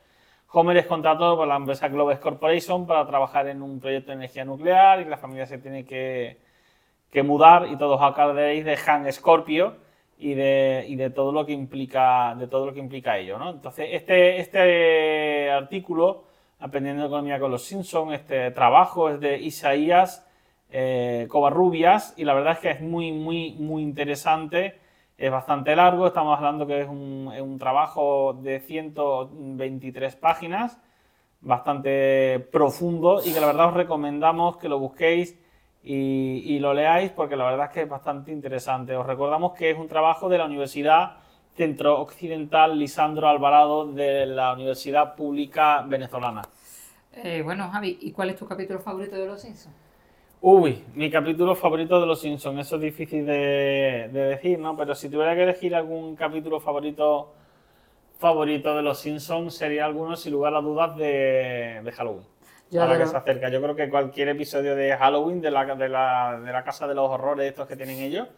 Homer 0.52 0.76
es 0.76 0.84
contratado 0.84 1.38
por 1.38 1.48
la 1.48 1.56
empresa 1.56 1.88
Globes 1.88 2.18
Corporation 2.18 2.86
para 2.86 3.06
trabajar 3.06 3.48
en 3.48 3.62
un 3.62 3.80
proyecto 3.80 4.10
de 4.10 4.16
energía 4.16 4.44
nuclear 4.44 5.00
y 5.00 5.06
la 5.06 5.16
familia 5.16 5.46
se 5.46 5.56
tiene 5.56 5.86
que, 5.86 6.38
que 7.10 7.22
mudar 7.22 7.66
y 7.72 7.78
todos 7.78 7.98
acordaréis 8.02 8.66
de 8.66 8.78
Han 8.86 9.10
Scorpio, 9.10 9.76
y 10.18 10.34
de, 10.34 10.84
y 10.86 10.96
de, 10.96 11.08
todo 11.08 11.32
lo 11.32 11.46
que 11.46 11.52
implica 11.52 12.34
de 12.38 12.46
todo 12.46 12.66
lo 12.66 12.74
que 12.74 12.80
implica 12.80 13.18
ello 13.18 13.36
¿no? 13.36 13.50
entonces 13.50 13.88
este, 13.90 14.38
este 14.38 15.50
artículo 15.50 16.24
aprendiendo 16.60 17.06
economía 17.06 17.40
con 17.40 17.50
los 17.50 17.64
Simpsons 17.64 18.12
este 18.12 18.52
trabajo 18.52 19.08
es 19.08 19.18
de 19.18 19.38
Isaías 19.38 20.24
eh, 20.76 21.28
Covarrubias 21.28 22.14
y 22.16 22.24
la 22.24 22.34
verdad 22.34 22.54
es 22.54 22.58
que 22.58 22.70
es 22.70 22.80
muy 22.80 23.12
muy 23.12 23.52
muy 23.52 23.82
interesante 23.82 24.80
es 25.16 25.30
bastante 25.30 25.76
largo 25.76 26.08
estamos 26.08 26.36
hablando 26.36 26.66
que 26.66 26.80
es 26.80 26.88
un, 26.88 27.32
un 27.40 27.58
trabajo 27.58 28.32
de 28.42 28.58
123 28.58 30.16
páginas 30.16 30.78
bastante 31.40 32.40
profundo 32.50 33.20
y 33.24 33.32
que 33.32 33.40
la 33.40 33.46
verdad 33.46 33.68
os 33.68 33.74
recomendamos 33.74 34.56
que 34.56 34.68
lo 34.68 34.78
busquéis 34.80 35.38
y, 35.84 36.58
lo 36.58 36.72
leáis 36.72 37.10
porque 37.10 37.36
la 37.36 37.44
verdad 37.44 37.66
es 37.66 37.72
que 37.72 37.82
es 37.82 37.88
bastante 37.88 38.32
interesante. 38.32 38.96
Os 38.96 39.06
recordamos 39.06 39.52
que 39.52 39.70
es 39.70 39.78
un 39.78 39.86
trabajo 39.86 40.28
de 40.28 40.38
la 40.38 40.46
Universidad 40.46 41.18
Centro 41.54 42.00
Occidental 42.00 42.78
Lisandro 42.78 43.28
Alvarado 43.28 43.92
de 43.92 44.26
la 44.26 44.54
Universidad 44.54 45.14
Pública 45.14 45.82
Venezolana. 45.82 46.42
Eh, 47.12 47.42
bueno, 47.42 47.70
Javi, 47.70 47.98
¿y 48.00 48.12
cuál 48.12 48.30
es 48.30 48.36
tu 48.36 48.46
capítulo 48.46 48.80
favorito 48.80 49.16
de 49.16 49.26
Los 49.26 49.42
Simpsons? 49.42 49.83
Uy, 50.40 50.84
mi 50.94 51.10
capítulo 51.10 51.54
favorito 51.54 52.00
de 52.00 52.06
Los 52.06 52.20
Simpsons, 52.20 52.60
eso 52.60 52.76
es 52.76 52.82
difícil 52.82 53.24
de, 53.24 54.10
decir, 54.12 54.58
¿no? 54.58 54.76
Pero 54.76 54.94
si 54.94 55.08
tuviera 55.08 55.34
que 55.34 55.42
elegir 55.42 55.74
algún 55.74 56.16
capítulo 56.16 56.60
favorito 56.60 57.32
favorito 58.18 58.76
de 58.76 58.82
Los 58.82 59.00
Simpsons, 59.00 59.54
sería 59.54 59.84
alguno, 59.84 60.16
sin 60.16 60.32
lugar 60.32 60.54
a 60.54 60.60
dudas, 60.60 60.96
de 60.96 61.92
Halloween. 61.96 62.34
Yo 62.70 62.82
ahora 62.82 62.98
que 62.98 63.06
se 63.06 63.16
acerca. 63.16 63.48
Yo 63.50 63.62
creo 63.62 63.76
que 63.76 63.88
cualquier 63.88 64.28
episodio 64.30 64.74
de 64.74 64.96
Halloween, 64.96 65.40
de 65.40 65.50
la, 65.50 65.64
de 65.76 65.88
la, 65.88 66.40
de 66.44 66.52
la 66.52 66.64
Casa 66.64 66.88
de 66.88 66.94
los 66.94 67.08
Horrores, 67.08 67.48
estos 67.48 67.68
que 67.68 67.76
tienen 67.76 67.98
ellos, 67.98 68.28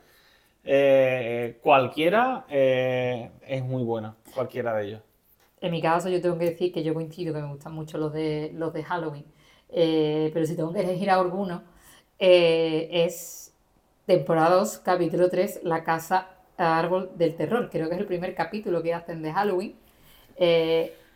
eh, 0.63 1.59
cualquiera 1.63 2.45
eh, 2.51 3.31
es 3.47 3.65
muy 3.65 3.83
bueno, 3.83 4.17
cualquiera 4.35 4.75
de 4.75 4.89
ellos. 4.89 5.03
En 5.61 5.71
mi 5.71 5.81
caso, 5.81 6.09
yo 6.11 6.21
tengo 6.21 6.37
que 6.39 6.51
decir 6.51 6.73
que 6.73 6.83
yo 6.83 6.93
coincido 6.93 7.33
que 7.33 7.41
me 7.41 7.49
gustan 7.49 7.73
mucho 7.73 7.97
los 7.97 8.13
de, 8.13 8.51
los 8.55 8.75
de 8.75 8.85
Halloween, 8.85 9.25
eh, 9.71 10.31
pero 10.35 10.45
si 10.45 10.55
tengo 10.55 10.73
que 10.73 10.81
elegir 10.81 11.11
alguno, 11.11 11.63
es 12.19 13.53
temporada 14.07 14.57
2, 14.57 14.79
capítulo 14.79 15.29
3, 15.29 15.61
La 15.65 15.85
Casa 15.85 16.29
Árbol 16.57 17.11
del 17.17 17.37
Terror. 17.37 17.69
Creo 17.71 17.89
que 17.89 17.95
es 17.95 18.01
el 18.01 18.07
primer 18.07 18.35
capítulo 18.35 18.83
que 18.83 18.95
hacen 18.95 19.23
de 19.23 19.33
Halloween. 19.33 19.77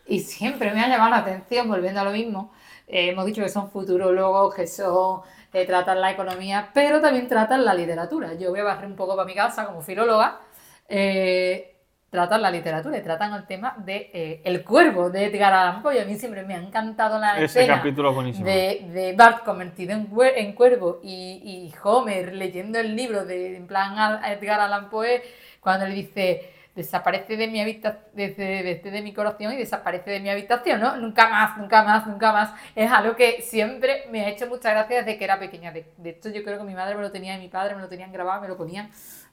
y 0.06 0.20
siempre 0.20 0.72
me 0.72 0.80
ha 0.80 0.88
llamado 0.88 1.10
la 1.10 1.18
atención, 1.18 1.68
volviendo 1.68 2.00
a 2.00 2.04
lo 2.04 2.10
mismo, 2.10 2.52
eh, 2.90 3.10
hemos 3.10 3.24
dicho 3.24 3.42
que 3.42 3.48
son 3.48 3.70
futurólogos, 3.70 4.52
que 4.54 4.66
son 4.66 5.20
eh, 5.52 5.64
tratan 5.64 6.00
la 6.00 6.10
economía, 6.10 6.70
pero 6.74 7.00
también 7.00 7.28
tratan 7.28 7.64
la 7.64 7.72
literatura. 7.74 8.34
Yo 8.34 8.50
voy 8.50 8.60
a 8.60 8.64
barrer 8.64 8.86
un 8.86 8.96
poco 8.96 9.14
para 9.14 9.26
mi 9.26 9.34
casa 9.34 9.64
como 9.66 9.80
filóloga. 9.80 10.40
Eh, 10.88 11.76
tratan 12.10 12.42
la 12.42 12.50
literatura 12.50 12.98
y 12.98 13.02
tratan 13.02 13.32
el 13.34 13.46
tema 13.46 13.74
de 13.78 14.40
El 14.44 14.64
Cuervo 14.64 15.10
de 15.10 15.26
Edgar 15.26 15.52
Allan 15.52 15.82
Poe. 15.82 16.00
A 16.00 16.04
mí 16.04 16.16
siempre 16.16 16.42
me 16.42 16.54
ha 16.54 16.58
encantado 16.58 17.18
la 17.18 17.40
Ese 17.40 17.66
capítulo 17.66 18.12
buenísimo. 18.12 18.44
De, 18.44 18.86
de, 18.92 19.14
Bart 19.14 19.44
convertido 19.44 19.92
en, 19.92 20.08
en 20.36 20.52
cuervo 20.52 21.00
y, 21.02 21.40
y, 21.44 21.74
Homer 21.82 22.34
leyendo 22.34 22.78
el 22.80 22.96
libro 22.96 23.24
de 23.24 23.56
en 23.56 23.66
plan 23.66 24.20
Edgar 24.24 24.60
Allan 24.60 24.90
Poe 24.90 25.22
cuando 25.60 25.86
le 25.86 25.94
dice 25.94 26.50
desaparece 26.74 27.36
de 27.36 27.48
mi 27.48 27.60
habitación, 27.60 28.04
de, 28.14 29.00
mi 29.02 29.12
corazón 29.12 29.52
y 29.52 29.56
desaparece 29.56 30.10
de 30.10 30.20
mi 30.20 30.30
habitación, 30.30 30.80
¿no? 30.80 30.96
Nunca 30.96 31.28
más, 31.28 31.58
nunca 31.58 31.82
más, 31.82 32.06
nunca 32.06 32.32
más. 32.32 32.50
Es 32.74 32.90
algo 32.90 33.16
que 33.16 33.42
siempre 33.42 34.04
me 34.10 34.24
ha 34.24 34.28
hecho 34.28 34.46
mucha 34.46 34.70
gracia 34.70 34.98
desde 34.98 35.18
que 35.18 35.24
era 35.24 35.38
pequeña. 35.38 35.72
De, 35.72 35.84
de 35.96 36.10
hecho, 36.10 36.30
yo 36.30 36.42
creo 36.42 36.58
que 36.58 36.64
mi 36.64 36.74
madre 36.74 36.94
me 36.94 37.02
lo 37.02 37.10
tenía 37.10 37.36
y 37.36 37.40
mi 37.40 37.48
padre 37.48 37.74
me 37.74 37.82
lo 37.82 37.88
tenían 37.88 38.12
grabado, 38.12 38.40
me 38.40 38.48
lo 38.48 38.56
ponían 38.56 38.90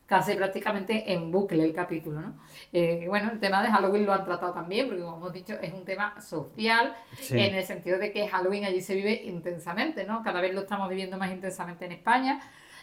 casi 0.07 0.33
prácticamente 0.35 1.11
en 1.13 1.31
bucle 1.31 1.63
el 1.63 1.73
capítulo, 1.73 2.21
¿no? 2.21 2.33
Eh, 2.73 3.05
bueno, 3.07 3.29
el 3.31 3.39
tema 3.39 3.61
de 3.61 3.69
Halloween 3.69 4.05
lo 4.05 4.13
han 4.13 4.23
tratado 4.23 4.53
también, 4.53 4.87
porque 4.87 5.03
como 5.03 5.17
hemos 5.17 5.33
dicho, 5.33 5.53
es 5.61 5.73
un 5.73 5.83
tema 5.85 6.19
social, 6.21 6.95
Sí. 7.19 7.37
en 7.37 7.53
el 7.53 7.63
sentido 7.65 7.99
de 7.99 8.11
que 8.11 8.27
Halloween 8.27 8.63
allí 8.65 8.81
se 8.81 8.95
vive 8.95 9.21
intensamente, 9.25 10.05
¿no? 10.05 10.23
Cada 10.23 10.39
vez 10.41 10.53
lo 10.53 10.61
estamos 10.61 10.87
viviendo 10.89 11.17
más 11.17 11.29
intensamente 11.31 11.85
en 11.85 11.91
España, 11.91 12.39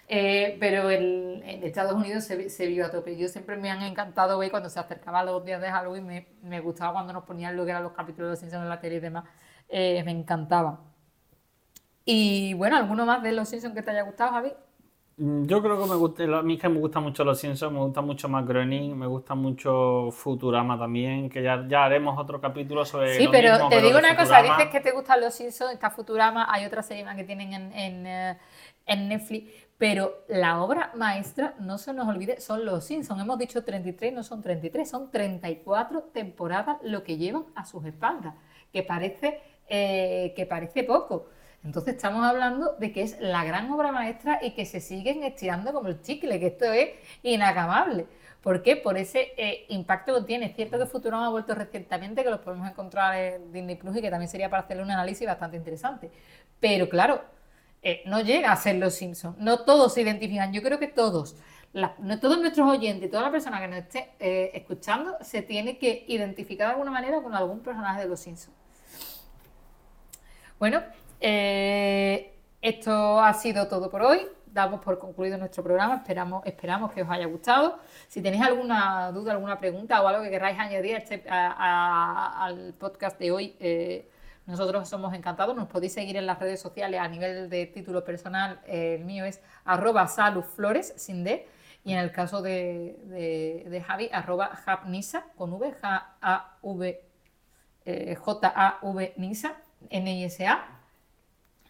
eh, 0.06 0.58
pero 0.60 0.90
el- 0.90 1.42
en 1.46 1.62
Estados 1.64 1.94
Unidos 1.94 2.24
se, 2.24 2.50
se 2.50 2.66
vive 2.66 2.84
a 2.84 2.90
tope. 2.90 3.16
Yo 3.16 3.26
siempre 3.28 3.56
me 3.56 3.70
han 3.70 3.80
encantado 3.82 4.38
ver 4.38 4.50
cuando 4.50 4.68
se 4.68 4.78
acercaban 4.78 5.24
los 5.24 5.42
días 5.46 5.62
de 5.62 5.70
Halloween, 5.70 6.06
me, 6.06 6.26
me 6.42 6.60
gustaba 6.60 6.92
cuando 6.92 7.14
nos 7.14 7.24
ponían 7.24 7.56
lo 7.56 7.64
que 7.64 7.70
eran 7.70 7.82
los 7.82 7.92
capítulos 7.92 8.26
de 8.28 8.30
los 8.32 8.38
Simpsons 8.38 8.62
en 8.64 8.68
la 8.68 8.80
tele 8.80 8.96
y 8.96 9.00
demás, 9.00 9.24
eh, 9.70 10.02
me 10.04 10.10
encantaba. 10.10 10.78
Y 12.04 12.52
bueno, 12.54 12.76
¿alguno 12.76 13.06
más 13.06 13.22
de 13.22 13.32
los 13.32 13.48
Simpsons 13.48 13.74
que 13.74 13.80
te 13.82 13.92
haya 13.92 14.02
gustado, 14.02 14.32
Javi? 14.32 14.52
Mm, 15.16 15.46
Yo 15.46 15.62
creo 15.62 15.80
que 15.80 15.88
me 15.88 15.94
gusta, 15.96 16.24
a 16.24 16.42
mí 16.42 16.54
es 16.54 16.60
que 16.60 16.68
me 16.68 16.80
gustan 16.80 17.04
mucho 17.04 17.24
los 17.24 17.38
Simpsons, 17.38 17.72
me 17.72 17.78
gusta 17.78 18.00
mucho 18.00 18.28
Matt 18.28 18.46
Groening, 18.48 18.96
me 18.98 19.06
gusta 19.06 19.34
mucho 19.36 20.10
Futurama 20.10 20.76
también, 20.78 21.30
que 21.30 21.42
ya, 21.42 21.64
ya 21.68 21.84
haremos 21.84 22.18
otro 22.18 22.40
capítulo 22.40 22.84
sobre 22.84 23.14
Sí, 23.16 23.24
lo 23.26 23.30
pero 23.30 23.52
mismo, 23.52 23.68
te 23.68 23.80
digo 23.80 23.98
una 23.98 24.16
cosa, 24.16 24.42
dices 24.42 24.66
que 24.72 24.80
te 24.80 24.90
gustan 24.90 25.20
los 25.20 25.34
Simpsons, 25.34 25.72
está 25.72 25.90
Futurama, 25.90 26.46
hay 26.52 26.64
otra 26.66 26.82
serie 26.82 27.04
más 27.04 27.14
que 27.16 27.24
tienen 27.24 27.52
en, 27.52 27.72
en, 27.72 28.06
eh, 28.06 28.38
en 28.86 29.08
Netflix, 29.08 29.52
pero 29.78 30.24
la 30.28 30.60
obra 30.62 30.90
maestra, 30.96 31.54
no 31.60 31.78
se 31.78 31.92
nos 31.92 32.08
olvide, 32.08 32.40
son 32.40 32.64
los 32.64 32.84
Simpsons. 32.84 33.20
Hemos 33.20 33.38
dicho 33.38 33.62
33, 33.64 34.12
no 34.12 34.22
son 34.24 34.42
33, 34.42 34.88
son 34.88 35.10
34 35.12 36.02
temporadas 36.12 36.78
lo 36.82 37.02
que 37.04 37.16
llevan 37.18 37.44
a 37.54 37.64
sus 37.64 37.84
espaldas, 37.84 38.34
que 38.72 38.82
parece, 38.82 39.40
eh, 39.68 40.32
que 40.36 40.46
parece 40.46 40.82
poco. 40.84 41.26
Entonces 41.64 41.94
estamos 41.94 42.24
hablando 42.24 42.76
de 42.78 42.92
que 42.92 43.02
es 43.02 43.18
la 43.20 43.42
gran 43.44 43.70
obra 43.70 43.90
maestra 43.90 44.38
y 44.42 44.50
que 44.50 44.66
se 44.66 44.80
siguen 44.80 45.24
estirando 45.24 45.72
como 45.72 45.88
el 45.88 46.02
chicle, 46.02 46.38
que 46.38 46.48
esto 46.48 46.66
es 46.66 46.90
inacabable. 47.22 48.06
¿Por 48.42 48.62
qué? 48.62 48.76
Por 48.76 48.98
ese 48.98 49.32
eh, 49.38 49.64
impacto 49.70 50.14
que 50.14 50.26
tiene. 50.26 50.46
Es 50.46 50.56
cierto 50.56 50.78
que 50.78 50.84
Futurama 50.84 51.26
ha 51.26 51.30
vuelto 51.30 51.54
recientemente, 51.54 52.22
que 52.22 52.28
los 52.28 52.40
podemos 52.40 52.68
encontrar 52.68 53.16
en 53.16 53.50
Disney 53.50 53.76
Plus 53.76 53.96
y 53.96 54.02
que 54.02 54.10
también 54.10 54.28
sería 54.28 54.50
para 54.50 54.64
hacerle 54.64 54.82
un 54.82 54.90
análisis 54.90 55.26
bastante 55.26 55.56
interesante. 55.56 56.10
Pero 56.60 56.90
claro, 56.90 57.22
eh, 57.82 58.02
no 58.04 58.20
llega 58.20 58.52
a 58.52 58.56
ser 58.56 58.76
los 58.76 58.94
Simpsons. 58.94 59.38
No 59.38 59.60
todos 59.60 59.94
se 59.94 60.02
identifican. 60.02 60.52
Yo 60.52 60.62
creo 60.62 60.78
que 60.78 60.88
todos, 60.88 61.36
no, 61.72 62.20
todos 62.20 62.38
nuestros 62.38 62.68
oyentes, 62.68 63.10
toda 63.10 63.22
la 63.22 63.30
persona 63.30 63.58
que 63.60 63.68
nos 63.68 63.78
esté 63.78 64.10
eh, 64.20 64.50
escuchando, 64.52 65.16
se 65.22 65.40
tiene 65.40 65.78
que 65.78 66.04
identificar 66.08 66.66
de 66.66 66.72
alguna 66.72 66.90
manera 66.90 67.22
con 67.22 67.34
algún 67.34 67.60
personaje 67.60 68.02
de 68.02 68.08
los 68.08 68.20
Simpsons. 68.20 68.54
Bueno, 70.58 70.82
eh, 71.20 72.34
esto 72.60 73.20
ha 73.20 73.32
sido 73.34 73.68
todo 73.68 73.90
por 73.90 74.02
hoy. 74.02 74.20
Damos 74.46 74.80
por 74.80 74.98
concluido 74.98 75.36
nuestro 75.36 75.62
programa. 75.64 75.96
Esperamos, 75.96 76.46
esperamos 76.46 76.92
que 76.92 77.02
os 77.02 77.10
haya 77.10 77.26
gustado. 77.26 77.78
Si 78.08 78.22
tenéis 78.22 78.42
alguna 78.44 79.10
duda, 79.10 79.32
alguna 79.32 79.58
pregunta 79.58 80.00
o 80.00 80.06
algo 80.06 80.22
que 80.22 80.30
queráis 80.30 80.58
añadir 80.58 80.94
este- 80.96 81.24
al 81.28 82.72
podcast 82.78 83.18
de 83.18 83.32
hoy, 83.32 83.56
eh, 83.58 84.08
nosotros 84.46 84.88
somos 84.88 85.12
encantados. 85.14 85.56
Nos 85.56 85.66
podéis 85.68 85.92
seguir 85.94 86.16
en 86.16 86.26
las 86.26 86.38
redes 86.38 86.60
sociales 86.60 87.00
a 87.00 87.08
nivel 87.08 87.48
de 87.50 87.66
título 87.66 88.04
personal. 88.04 88.60
el 88.66 89.04
mío 89.04 89.24
es 89.24 89.40
arroba 89.64 90.06
saluflores, 90.06 90.94
sin 90.96 91.24
D. 91.24 91.48
Y 91.82 91.92
en 91.92 91.98
el 91.98 92.12
caso 92.12 92.40
de, 92.40 92.96
de- 93.04 93.66
de 93.68 93.80
Javi, 93.82 94.08
arroba 94.12 94.46
javnisa, 94.64 95.24
con 95.36 95.52
V, 95.52 95.72
J-A-V, 95.72 97.02
eh, 97.84 98.14
J-A-V 98.14 99.14
Nisa, 99.16 99.54
N-I-S-A. 99.90 100.73